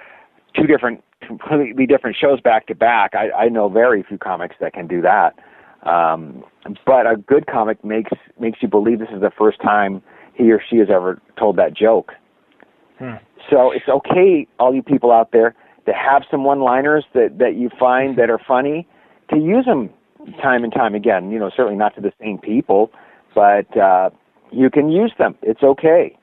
two 0.55 0.67
different 0.67 1.03
completely 1.27 1.87
different 1.87 2.17
shows 2.17 2.41
back 2.41 2.67
to 2.67 2.75
back. 2.75 3.15
I, 3.15 3.31
I 3.31 3.49
know 3.49 3.69
very 3.69 4.03
few 4.03 4.19
comics 4.19 4.57
that 4.61 4.73
can 4.73 4.87
do 4.87 5.01
that. 5.03 5.35
Um, 5.83 6.43
but 6.85 7.07
a 7.07 7.17
good 7.17 7.47
comic 7.47 7.85
makes 7.85 8.11
makes 8.41 8.59
you 8.61 8.69
believe 8.69 8.99
this 8.99 9.09
is 9.15 9.21
the 9.21 9.31
first 9.37 9.61
time 9.61 10.03
he 10.35 10.51
or 10.51 10.61
she 10.69 10.77
has 10.79 10.89
ever 10.91 11.21
told 11.39 11.57
that 11.57 11.75
joke. 11.75 12.13
Hmm. 12.99 13.15
So 13.51 13.71
it's 13.71 13.89
okay, 13.89 14.47
all 14.59 14.75
you 14.75 14.83
people 14.83 15.13
out 15.13 15.31
there, 15.33 15.55
to 15.87 15.93
have 15.93 16.23
some 16.31 16.45
one-liners 16.45 17.05
that 17.15 17.39
that 17.39 17.55
you 17.55 17.71
find 17.79 18.19
that 18.19 18.31
are 18.31 18.41
funny, 18.47 18.89
to 19.31 19.39
use 19.39 19.65
them 19.65 19.91
time 20.43 20.65
and 20.65 20.73
time 20.73 20.95
again. 20.95 21.31
You 21.31 21.39
know, 21.39 21.51
certainly 21.55 21.79
not 21.79 21.95
to 21.95 22.01
the 22.01 22.13
same 22.21 22.39
people, 22.39 22.91
but 23.35 23.77
uh, 23.77 24.11
you 24.51 24.71
can 24.71 24.91
use 24.91 25.13
them. 25.19 25.37
It's 25.43 25.63
okay. 25.63 26.17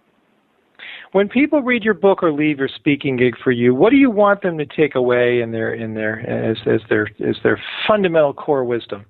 When 1.14 1.30
people 1.30 1.62
read 1.62 1.84
your 1.84 1.94
book 1.94 2.24
or 2.24 2.32
leave 2.32 2.58
your 2.58 2.68
speaking 2.68 3.18
gig 3.18 3.36
for 3.44 3.52
you, 3.52 3.76
what 3.76 3.92
do 3.92 3.98
you 3.98 4.10
want 4.10 4.42
them 4.42 4.58
to 4.58 4.66
take 4.66 4.96
away 4.96 5.42
in 5.42 5.52
their 5.52 5.72
in 5.72 5.94
their 5.94 6.20
as 6.22 6.58
as 6.66 6.82
their 6.90 7.08
as 7.24 7.36
their 7.44 7.62
fundamental 7.88 8.34
core 8.34 8.66
wisdom? 8.66 9.06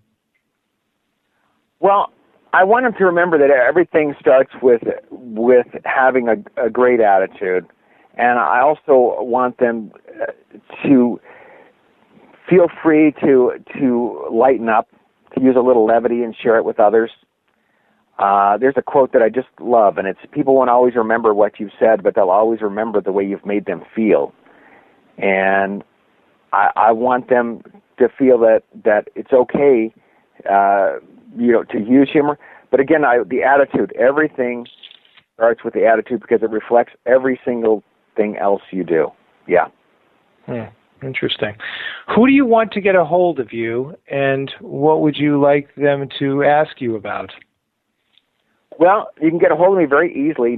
Well, 1.80 2.12
I 2.52 2.66
want 2.66 2.84
them 2.86 2.94
to 2.98 3.06
remember 3.06 3.38
that 3.38 3.50
everything 3.50 4.16
starts 4.20 4.52
with 4.62 4.82
with 5.12 5.68
having 5.86 6.28
a, 6.28 6.66
a 6.66 6.70
great 6.70 7.00
attitude, 7.00 7.66
and 8.16 8.38
I 8.38 8.60
also 8.60 9.24
want 9.24 9.58
them 9.60 9.94
uh, 10.22 10.34
to 10.86 11.22
feel 12.50 12.68
free 12.84 13.14
to 13.22 13.54
to 13.80 14.28
lighten 14.30 14.68
up, 14.68 14.90
to 15.36 15.42
use 15.42 15.56
a 15.56 15.62
little 15.62 15.86
levity 15.86 16.22
and 16.24 16.36
share 16.36 16.58
it 16.58 16.66
with 16.66 16.82
others. 16.82 17.12
Uh, 18.20 18.58
there's 18.58 18.76
a 18.78 18.82
quote 18.82 19.12
that 19.14 19.22
I 19.22 19.30
just 19.30 19.48
love, 19.60 19.98
and 19.98 20.08
it's 20.08 20.20
people 20.32 20.56
won't 20.56 20.70
always 20.70 20.96
remember 20.96 21.34
what 21.34 21.60
you've 21.60 21.72
said, 21.80 22.04
but 22.04 22.16
they'll 22.16 22.30
always 22.30 22.62
remember 22.62 23.02
the 23.02 23.12
way 23.12 23.26
you've 23.26 23.46
made 23.46 23.66
them 23.66 23.84
feel. 23.96 24.34
And 25.18 25.84
I, 26.52 26.70
I 26.76 26.92
want 26.92 27.30
them 27.30 27.62
to 27.98 28.08
feel 28.10 28.38
that 28.40 28.62
that 28.84 29.08
it's 29.16 29.34
okay, 29.34 29.94
uh, 30.50 31.00
you 31.38 31.52
know, 31.52 31.64
to 31.64 31.80
use 31.80 32.10
humor. 32.12 32.38
But 32.70 32.80
again, 32.80 33.04
I, 33.04 33.20
the 33.28 33.44
attitude, 33.44 33.94
everything 34.00 34.68
starts 35.36 35.64
with 35.64 35.74
the 35.74 35.86
attitude 35.86 36.22
because 36.22 36.44
it 36.44 36.50
reflects 36.50 36.94
every 37.06 37.40
single 37.44 37.84
thing 38.16 38.38
else 38.38 38.62
you 38.72 38.84
do. 38.84 39.10
Yeah. 39.48 39.68
Hmm. 40.46 40.66
Interesting. 41.04 41.56
Who 42.16 42.28
do 42.28 42.34
you 42.34 42.46
want 42.46 42.72
to 42.74 42.82
get 42.82 42.96
a 42.96 43.04
hold 43.04 43.40
of 43.40 43.52
you, 43.52 43.96
and 44.10 44.52
what 44.62 45.02
would 45.02 45.18
you 45.18 45.42
like 45.42 45.74
them 45.76 46.08
to 46.20 46.44
ask 46.44 46.80
you 46.80 46.96
about? 46.96 47.32
Well, 48.80 49.10
you 49.22 49.30
can 49.30 49.40
get 49.40 49.52
a 49.52 49.56
hold 49.56 49.78
of 49.78 49.82
me 49.82 49.86
very 49.86 50.12
easily. 50.14 50.58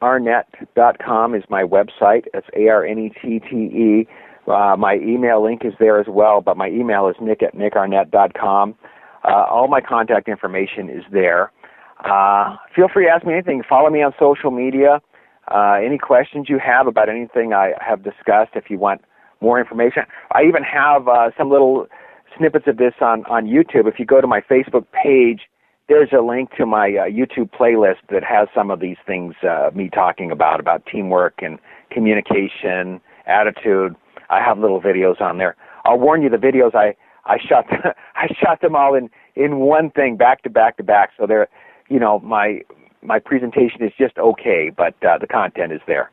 NickArnette.com 0.00 1.34
is 1.34 1.44
my 1.48 1.62
website. 1.62 2.26
It's 2.34 2.46
A 2.56 2.68
R 2.68 2.84
N 2.84 2.98
E 2.98 3.10
T 3.20 3.40
T 3.40 3.56
E. 3.56 4.06
Uh, 4.46 4.76
my 4.78 4.94
email 4.96 5.42
link 5.42 5.64
is 5.64 5.72
there 5.80 5.98
as 6.00 6.06
well, 6.08 6.40
but 6.40 6.56
my 6.56 6.68
email 6.68 7.08
is 7.08 7.16
nick 7.20 7.42
at 7.42 7.54
nickarnette.com. 7.54 8.76
Uh, 9.24 9.44
all 9.50 9.66
my 9.66 9.80
contact 9.80 10.28
information 10.28 10.88
is 10.88 11.02
there. 11.10 11.50
Uh, 12.04 12.56
feel 12.74 12.86
free 12.92 13.06
to 13.06 13.10
ask 13.10 13.26
me 13.26 13.32
anything. 13.32 13.62
Follow 13.68 13.90
me 13.90 14.02
on 14.02 14.12
social 14.20 14.52
media. 14.52 15.00
Uh, 15.52 15.78
any 15.84 15.98
questions 15.98 16.48
you 16.48 16.58
have 16.58 16.86
about 16.86 17.08
anything 17.08 17.52
I 17.52 17.72
have 17.84 18.04
discussed, 18.04 18.52
if 18.54 18.70
you 18.70 18.78
want 18.78 19.00
more 19.40 19.58
information. 19.58 20.04
I 20.32 20.42
even 20.44 20.62
have 20.62 21.08
uh, 21.08 21.30
some 21.36 21.50
little 21.50 21.86
snippets 22.36 22.66
of 22.68 22.76
this 22.76 22.94
on, 23.00 23.24
on 23.26 23.46
YouTube. 23.46 23.88
If 23.88 23.98
you 23.98 24.06
go 24.06 24.20
to 24.20 24.26
my 24.26 24.40
Facebook 24.40 24.84
page, 24.92 25.40
there's 25.88 26.10
a 26.12 26.20
link 26.20 26.50
to 26.56 26.66
my 26.66 26.88
uh, 26.88 27.04
YouTube 27.04 27.50
playlist 27.50 27.98
that 28.10 28.24
has 28.24 28.48
some 28.54 28.70
of 28.70 28.80
these 28.80 28.96
things 29.06 29.34
uh, 29.42 29.70
me 29.74 29.88
talking 29.88 30.30
about 30.30 30.58
about 30.60 30.84
teamwork 30.86 31.34
and 31.42 31.58
communication, 31.90 33.00
attitude. 33.26 33.94
I 34.28 34.42
have 34.42 34.58
little 34.58 34.80
videos 34.80 35.20
on 35.20 35.38
there. 35.38 35.56
I'll 35.84 35.98
warn 35.98 36.22
you, 36.22 36.28
the 36.28 36.36
videos 36.36 36.74
I 36.74 36.96
I 37.24 37.38
shot 37.38 37.66
I 38.16 38.26
shot 38.40 38.60
them 38.60 38.74
all 38.74 38.94
in 38.94 39.10
in 39.36 39.58
one 39.58 39.90
thing, 39.90 40.16
back 40.16 40.42
to 40.42 40.50
back 40.50 40.76
to 40.78 40.82
back. 40.82 41.10
So 41.16 41.26
they're, 41.26 41.48
you 41.88 42.00
know, 42.00 42.18
my 42.20 42.62
my 43.02 43.18
presentation 43.20 43.82
is 43.82 43.92
just 43.96 44.18
okay, 44.18 44.72
but 44.76 44.94
uh, 45.04 45.18
the 45.18 45.26
content 45.26 45.72
is 45.72 45.80
there. 45.86 46.10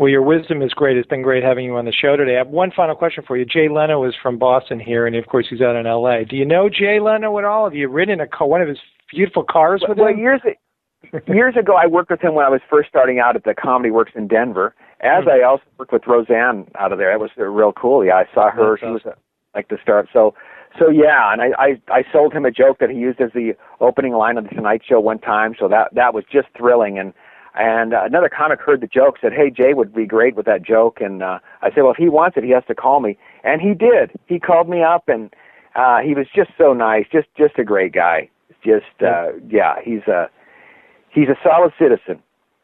Well, 0.00 0.08
your 0.08 0.22
wisdom 0.22 0.62
is 0.62 0.72
great. 0.72 0.96
It's 0.96 1.06
been 1.06 1.20
great 1.20 1.44
having 1.44 1.66
you 1.66 1.76
on 1.76 1.84
the 1.84 1.92
show 1.92 2.16
today. 2.16 2.36
I 2.36 2.38
have 2.38 2.48
one 2.48 2.72
final 2.74 2.94
question 2.94 3.22
for 3.26 3.36
you. 3.36 3.44
Jay 3.44 3.68
Leno 3.68 4.02
is 4.04 4.14
from 4.22 4.38
Boston 4.38 4.80
here, 4.80 5.06
and 5.06 5.14
of 5.14 5.26
course 5.26 5.48
he's 5.50 5.60
out 5.60 5.76
in 5.76 5.86
L.A. 5.86 6.24
Do 6.24 6.36
you 6.36 6.46
know 6.46 6.70
Jay 6.70 7.00
Leno 7.00 7.36
at 7.38 7.44
all? 7.44 7.64
Have 7.64 7.74
you 7.74 7.86
ridden 7.86 8.18
a 8.18 8.26
car, 8.26 8.48
one 8.48 8.62
of 8.62 8.68
his 8.68 8.78
beautiful 9.10 9.44
cars 9.44 9.84
with 9.86 9.98
well, 9.98 10.08
him? 10.08 10.14
Well, 10.14 10.22
years 10.22 10.40
years 11.28 11.54
ago, 11.54 11.76
I 11.76 11.86
worked 11.86 12.10
with 12.10 12.22
him 12.22 12.34
when 12.34 12.46
I 12.46 12.48
was 12.48 12.62
first 12.70 12.88
starting 12.88 13.18
out 13.18 13.36
at 13.36 13.44
the 13.44 13.52
Comedy 13.52 13.90
Works 13.90 14.12
in 14.14 14.26
Denver. 14.26 14.74
As 15.02 15.24
mm-hmm. 15.24 15.42
I 15.42 15.46
also 15.46 15.64
worked 15.76 15.92
with 15.92 16.06
Roseanne 16.06 16.66
out 16.78 16.92
of 16.92 16.98
there. 16.98 17.12
That 17.12 17.20
was 17.20 17.30
real 17.36 17.74
cool. 17.74 18.02
Yeah, 18.02 18.14
I 18.14 18.24
saw 18.32 18.50
her. 18.50 18.70
That's 18.70 18.80
she 18.80 18.86
awesome. 18.86 19.04
was 19.04 19.18
like 19.54 19.68
the 19.68 19.76
start. 19.82 20.08
So, 20.14 20.32
so 20.78 20.88
yeah, 20.88 21.30
and 21.30 21.42
I, 21.42 21.48
I 21.58 21.82
I 21.92 22.04
sold 22.10 22.32
him 22.32 22.46
a 22.46 22.50
joke 22.50 22.78
that 22.78 22.88
he 22.88 22.96
used 22.96 23.20
as 23.20 23.32
the 23.34 23.52
opening 23.80 24.14
line 24.14 24.38
of 24.38 24.44
the 24.44 24.50
Tonight 24.50 24.80
Show 24.88 24.98
one 24.98 25.18
time. 25.18 25.54
So 25.58 25.68
that 25.68 25.94
that 25.94 26.14
was 26.14 26.24
just 26.32 26.48
thrilling 26.56 26.98
and 26.98 27.12
and 27.54 27.94
uh, 27.94 28.02
another 28.04 28.28
comic 28.28 28.60
heard 28.60 28.80
the 28.80 28.86
joke, 28.86 29.16
said, 29.20 29.32
"Hey, 29.32 29.50
Jay 29.50 29.74
would 29.74 29.94
be 29.94 30.06
great 30.06 30.36
with 30.36 30.46
that 30.46 30.62
joke." 30.62 30.98
And 31.00 31.22
uh, 31.22 31.38
I 31.62 31.70
said, 31.70 31.82
"Well, 31.82 31.92
if 31.92 31.96
he 31.96 32.08
wants 32.08 32.36
it, 32.36 32.44
he 32.44 32.50
has 32.50 32.64
to 32.68 32.74
call 32.74 33.00
me." 33.00 33.18
And 33.44 33.60
he 33.60 33.74
did. 33.74 34.12
He 34.26 34.38
called 34.38 34.68
me 34.68 34.82
up, 34.82 35.08
and 35.08 35.32
uh, 35.74 35.98
he 35.98 36.14
was 36.14 36.26
just 36.34 36.50
so 36.56 36.72
nice, 36.72 37.06
just 37.12 37.28
just 37.36 37.58
a 37.58 37.64
great 37.64 37.92
guy. 37.92 38.28
Just 38.64 39.02
uh, 39.02 39.32
yeah, 39.48 39.76
he's 39.82 40.06
a 40.06 40.28
he's 41.08 41.28
a 41.28 41.36
solid 41.42 41.72
citizen. 41.78 42.22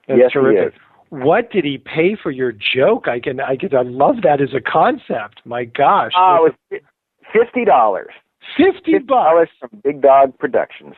That's 0.09 0.21
yes, 0.21 0.33
terrific. 0.33 0.75
What 1.11 1.51
did 1.51 1.65
he 1.65 1.79
pay 1.79 2.17
for 2.21 2.31
your 2.31 2.53
joke? 2.53 3.09
I 3.09 3.21
can 3.21 3.41
I 3.41 3.57
can 3.57 3.75
I 3.75 3.83
love 3.83 4.17
that 4.23 4.41
as 4.41 4.55
a 4.55 4.61
concept. 4.61 5.41
My 5.45 5.65
gosh. 5.65 6.13
Oh, 6.17 6.45
uh, 6.45 6.47
it 6.47 6.55
was 6.73 6.83
fifty 7.33 7.65
dollars. 7.65 8.13
Fifty 8.57 8.99
dollars 8.99 9.49
from 9.59 9.71
Big 9.83 10.03
Dog 10.03 10.39
Productions. 10.39 10.95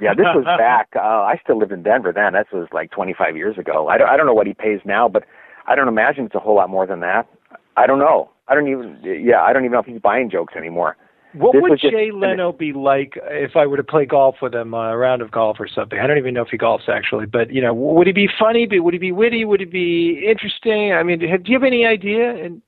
Yeah, 0.00 0.14
this 0.14 0.26
was 0.34 0.44
back. 0.58 0.88
Uh, 0.96 1.00
I 1.00 1.38
still 1.42 1.58
lived 1.58 1.72
in 1.72 1.82
Denver 1.82 2.12
then. 2.12 2.32
This 2.32 2.46
was 2.52 2.68
like 2.72 2.90
25 2.90 3.36
years 3.36 3.58
ago. 3.58 3.88
I 3.88 3.98
don't, 3.98 4.08
I 4.08 4.16
don't 4.16 4.26
know 4.26 4.34
what 4.34 4.46
he 4.46 4.54
pays 4.54 4.80
now, 4.84 5.08
but 5.08 5.24
I 5.66 5.74
don't 5.74 5.88
imagine 5.88 6.24
it's 6.26 6.34
a 6.34 6.40
whole 6.40 6.56
lot 6.56 6.70
more 6.70 6.86
than 6.86 7.00
that. 7.00 7.28
I 7.76 7.86
don't 7.86 7.98
know. 7.98 8.30
I 8.48 8.54
don't 8.54 8.68
even. 8.68 8.98
Yeah, 9.02 9.42
I 9.42 9.52
don't 9.52 9.62
even 9.62 9.72
know 9.72 9.78
if 9.80 9.86
he's 9.86 10.00
buying 10.00 10.30
jokes 10.30 10.54
anymore. 10.56 10.96
What 11.32 11.52
This 11.52 11.62
would 11.62 11.70
was 11.70 11.80
just- 11.80 11.92
Jay 11.92 12.10
Leno 12.10 12.50
be 12.50 12.72
like 12.72 13.12
if 13.30 13.54
I 13.54 13.64
were 13.66 13.76
to 13.76 13.84
play 13.84 14.04
golf 14.04 14.36
with 14.42 14.52
him, 14.52 14.74
uh, 14.74 14.90
a 14.90 14.96
round 14.96 15.22
of 15.22 15.30
golf 15.30 15.58
or 15.60 15.68
something? 15.68 15.98
I 15.98 16.06
don't 16.08 16.18
even 16.18 16.34
know 16.34 16.42
if 16.42 16.48
he 16.48 16.58
golfs 16.58 16.88
actually, 16.88 17.26
but 17.26 17.52
you 17.52 17.62
know, 17.62 17.72
would 17.72 18.08
he 18.08 18.12
be 18.12 18.28
funny? 18.38 18.66
Would 18.68 18.94
he 18.94 18.98
be 18.98 19.12
witty? 19.12 19.44
Would 19.44 19.60
he 19.60 19.66
be 19.66 20.26
interesting? 20.28 20.92
I 20.92 21.04
mean, 21.04 21.20
have, 21.20 21.44
do 21.44 21.52
you 21.52 21.58
have 21.58 21.64
any 21.64 21.86
idea? 21.86 22.34
And 22.34 22.60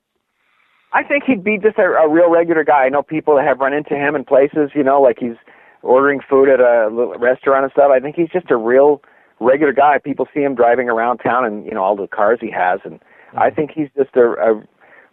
I 0.93 1.03
think 1.03 1.24
he'd 1.24 1.43
be 1.43 1.59
just 1.59 1.76
a, 1.78 1.83
a 1.83 2.09
real 2.09 2.30
regular 2.30 2.62
guy. 2.62 2.85
I 2.85 2.89
know 2.89 3.03
people 3.03 3.35
that 3.35 3.45
have 3.45 3.59
run 3.59 3.72
into 3.72 3.95
him 3.97 4.14
in 4.14 4.24
places, 4.24 4.70
you 4.74 4.85
know, 4.85 5.03
like 5.03 5.16
he's 5.18 5.35
ordering 5.83 6.20
food 6.28 6.49
at 6.49 6.61
a 6.61 6.89
little 6.89 7.14
restaurant 7.18 7.64
and 7.64 7.72
stuff. 7.72 7.91
I 7.93 8.01
think 8.01 8.16
he's 8.16 8.30
just 8.30 8.51
a 8.51 8.57
real 8.57 9.03
regular 9.41 9.72
guy. 9.72 9.99
People 9.99 10.26
see 10.33 10.41
him 10.41 10.55
driving 10.55 10.89
around 10.89 11.18
town 11.18 11.45
and, 11.45 11.64
you 11.64 11.72
know, 11.72 11.83
all 11.83 11.97
the 11.97 12.07
cars 12.07 12.39
he 12.41 12.51
has. 12.51 12.80
And 12.85 13.01
I 13.37 13.51
think 13.51 13.70
he's 13.72 13.89
just 13.97 14.14
a, 14.16 14.35
a 14.41 14.62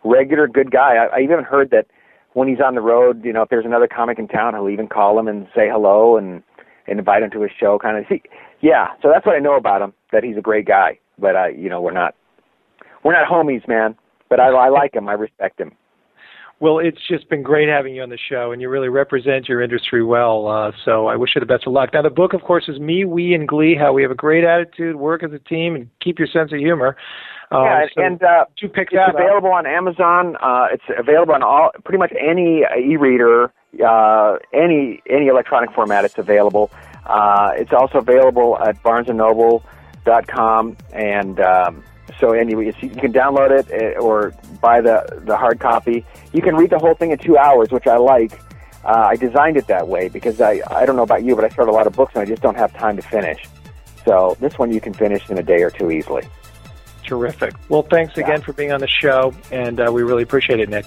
regular 0.04 0.48
good 0.48 0.72
guy. 0.72 0.96
I, 0.96 1.18
I 1.18 1.20
even 1.22 1.44
heard 1.44 1.72
that 1.72 1.88
when 2.34 2.48
he's 2.48 2.60
on 2.64 2.76
the 2.76 2.82
road, 2.82 3.26
you 3.26 3.34
know, 3.34 3.42
if 3.42 3.50
there's 3.50 3.66
another 3.66 3.88
comic 3.88 4.20
in 4.20 4.28
town, 4.28 4.54
he'll 4.54 4.70
even 4.70 4.88
call 4.88 5.18
him 5.18 5.28
and 5.28 5.48
say 5.56 5.68
hello 5.70 6.18
and, 6.18 6.44
and 6.88 7.00
invite 7.00 7.24
him 7.24 7.32
to 7.32 7.42
his 7.42 7.52
show 7.60 7.80
kind 7.80 7.98
of. 7.98 8.06
See, 8.08 8.22
yeah, 8.62 8.90
so 9.02 9.10
that's 9.12 9.26
what 9.26 9.36
I 9.36 9.40
know 9.40 9.56
about 9.56 9.82
him, 9.82 9.94
that 10.12 10.24
he's 10.24 10.38
a 10.38 10.42
great 10.42 10.68
guy. 10.68 11.00
But, 11.18 11.36
uh, 11.36 11.48
you 11.48 11.70
know, 11.70 11.82
we're 11.82 11.92
not, 11.92 12.16
we're 13.04 13.14
not 13.14 13.28
homies, 13.28 13.68
man. 13.68 13.96
But 14.30 14.40
I, 14.40 14.50
I 14.50 14.70
like 14.70 14.94
him. 14.94 15.10
I 15.10 15.14
respect 15.14 15.60
him. 15.60 15.72
Well, 16.60 16.80
it's 16.80 17.00
just 17.08 17.30
been 17.30 17.42
great 17.42 17.70
having 17.70 17.96
you 17.96 18.02
on 18.02 18.10
the 18.10 18.18
show, 18.18 18.52
and 18.52 18.62
you 18.62 18.68
really 18.70 18.90
represent 18.90 19.48
your 19.48 19.62
industry 19.62 20.04
well. 20.04 20.48
Uh, 20.48 20.72
so 20.84 21.08
I 21.08 21.16
wish 21.16 21.32
you 21.36 21.40
the 21.40 21.46
best 21.46 21.66
of 21.66 21.74
luck. 21.74 21.92
Now, 21.94 22.02
the 22.02 22.10
book, 22.10 22.34
of 22.34 22.42
course, 22.42 22.66
is 22.68 22.80
Me, 22.80 23.06
We, 23.06 23.34
and 23.34 23.48
Glee: 23.48 23.76
How 23.76 23.94
We 23.94 24.02
Have 24.02 24.12
a 24.12 24.16
Great 24.16 24.44
Attitude, 24.44 24.98
Work 24.98 25.24
as 25.24 25.32
a 25.32 25.40
Team, 25.40 25.76
and 25.76 25.90
Keep 26.02 26.20
Your 26.20 26.28
Sense 26.28 26.52
of 26.52 26.60
Humor. 26.60 26.98
Um, 27.52 27.64
yeah, 27.64 27.86
so 27.96 28.04
and 28.04 28.22
uh, 28.24 28.46
do 28.60 28.68
pick 28.68 28.90
it's 28.92 28.96
that 28.96 29.10
up. 29.10 29.16
available 29.16 29.52
on 29.52 29.66
Amazon. 29.66 30.36
Uh, 30.42 30.68
it's 30.72 30.84
available 30.98 31.34
on 31.34 31.42
all 31.42 31.72
pretty 31.84 31.98
much 31.98 32.14
any 32.20 32.64
uh, 32.64 32.78
e-reader, 32.78 33.52
uh, 33.84 34.38
any 34.54 35.02
any 35.10 35.28
electronic 35.28 35.72
format. 35.74 36.06
It's 36.06 36.18
available. 36.18 36.70
Uh, 37.06 37.52
it's 37.56 37.74
also 37.74 38.00
available 38.00 38.60
at 38.60 38.82
BarnesandNoble.com, 38.84 40.78
and 40.94 41.40
um, 41.40 41.84
so 42.20 42.34
anyway, 42.34 42.74
you 42.82 42.90
can 42.90 43.14
download 43.14 43.52
it 43.52 43.72
uh, 43.72 44.00
or 44.00 44.34
buy 44.62 44.82
the 44.82 45.22
the 45.26 45.38
hard 45.38 45.60
copy. 45.60 46.06
You 46.34 46.42
can 46.42 46.56
read 46.56 46.70
the 46.70 46.80
whole 46.80 46.94
thing 46.94 47.12
in 47.12 47.18
two 47.18 47.38
hours, 47.38 47.72
which 47.72 47.88
I 47.88 47.98
like. 47.98 48.40
Uh, 48.84 49.08
I 49.10 49.16
designed 49.16 49.58
it 49.58 49.68
that 49.68 49.88
way 49.88 50.10
because 50.10 50.42
I 50.42 50.62
I 50.68 50.86
don't 50.86 50.96
know 50.96 51.04
about 51.04 51.24
you, 51.24 51.36
but 51.36 51.46
I 51.46 51.50
start 51.50 51.70
a 51.70 51.72
lot 51.72 51.88
of 51.88 51.94
books 51.94 52.14
and 52.16 52.22
I 52.22 52.26
just 52.26 52.42
don't 52.42 52.58
have 52.58 52.74
time 52.74 52.96
to 52.98 53.02
finish. 53.02 53.48
So 54.06 54.38
this 54.40 54.58
one 54.58 54.72
you 54.72 54.82
can 54.82 54.94
finish 54.94 55.30
in 55.30 55.38
a 55.38 55.44
day 55.44 55.62
or 55.62 55.70
two 55.70 55.92
easily. 55.92 56.28
Terrific. 57.04 57.54
Well, 57.70 57.84
thanks 57.84 58.18
again 58.18 58.42
for 58.42 58.54
being 58.54 58.72
on 58.72 58.82
the 58.82 58.88
show, 58.88 59.34
and 59.52 59.80
uh, 59.80 59.92
we 59.92 60.04
really 60.04 60.24
appreciate 60.24 60.60
it, 60.60 60.70
Nick. 60.70 60.86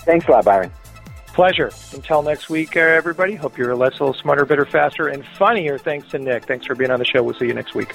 Thanks 0.00 0.26
a 0.28 0.30
lot, 0.30 0.44
Byron. 0.44 0.70
Pleasure. 1.28 1.70
Until 1.92 2.22
next 2.22 2.50
week, 2.50 2.76
uh, 2.76 2.80
everybody. 2.80 3.34
Hope 3.34 3.56
you're 3.56 3.74
less, 3.74 3.98
a 3.98 4.04
little 4.04 4.20
smarter, 4.20 4.44
better, 4.44 4.64
faster, 4.64 5.08
and 5.08 5.24
funnier. 5.38 5.78
Thanks 5.78 6.08
to 6.10 6.18
Nick. 6.18 6.44
Thanks 6.44 6.66
for 6.66 6.74
being 6.74 6.90
on 6.90 6.98
the 6.98 7.04
show. 7.04 7.22
We'll 7.22 7.34
see 7.34 7.46
you 7.46 7.54
next 7.54 7.74
week. 7.74 7.94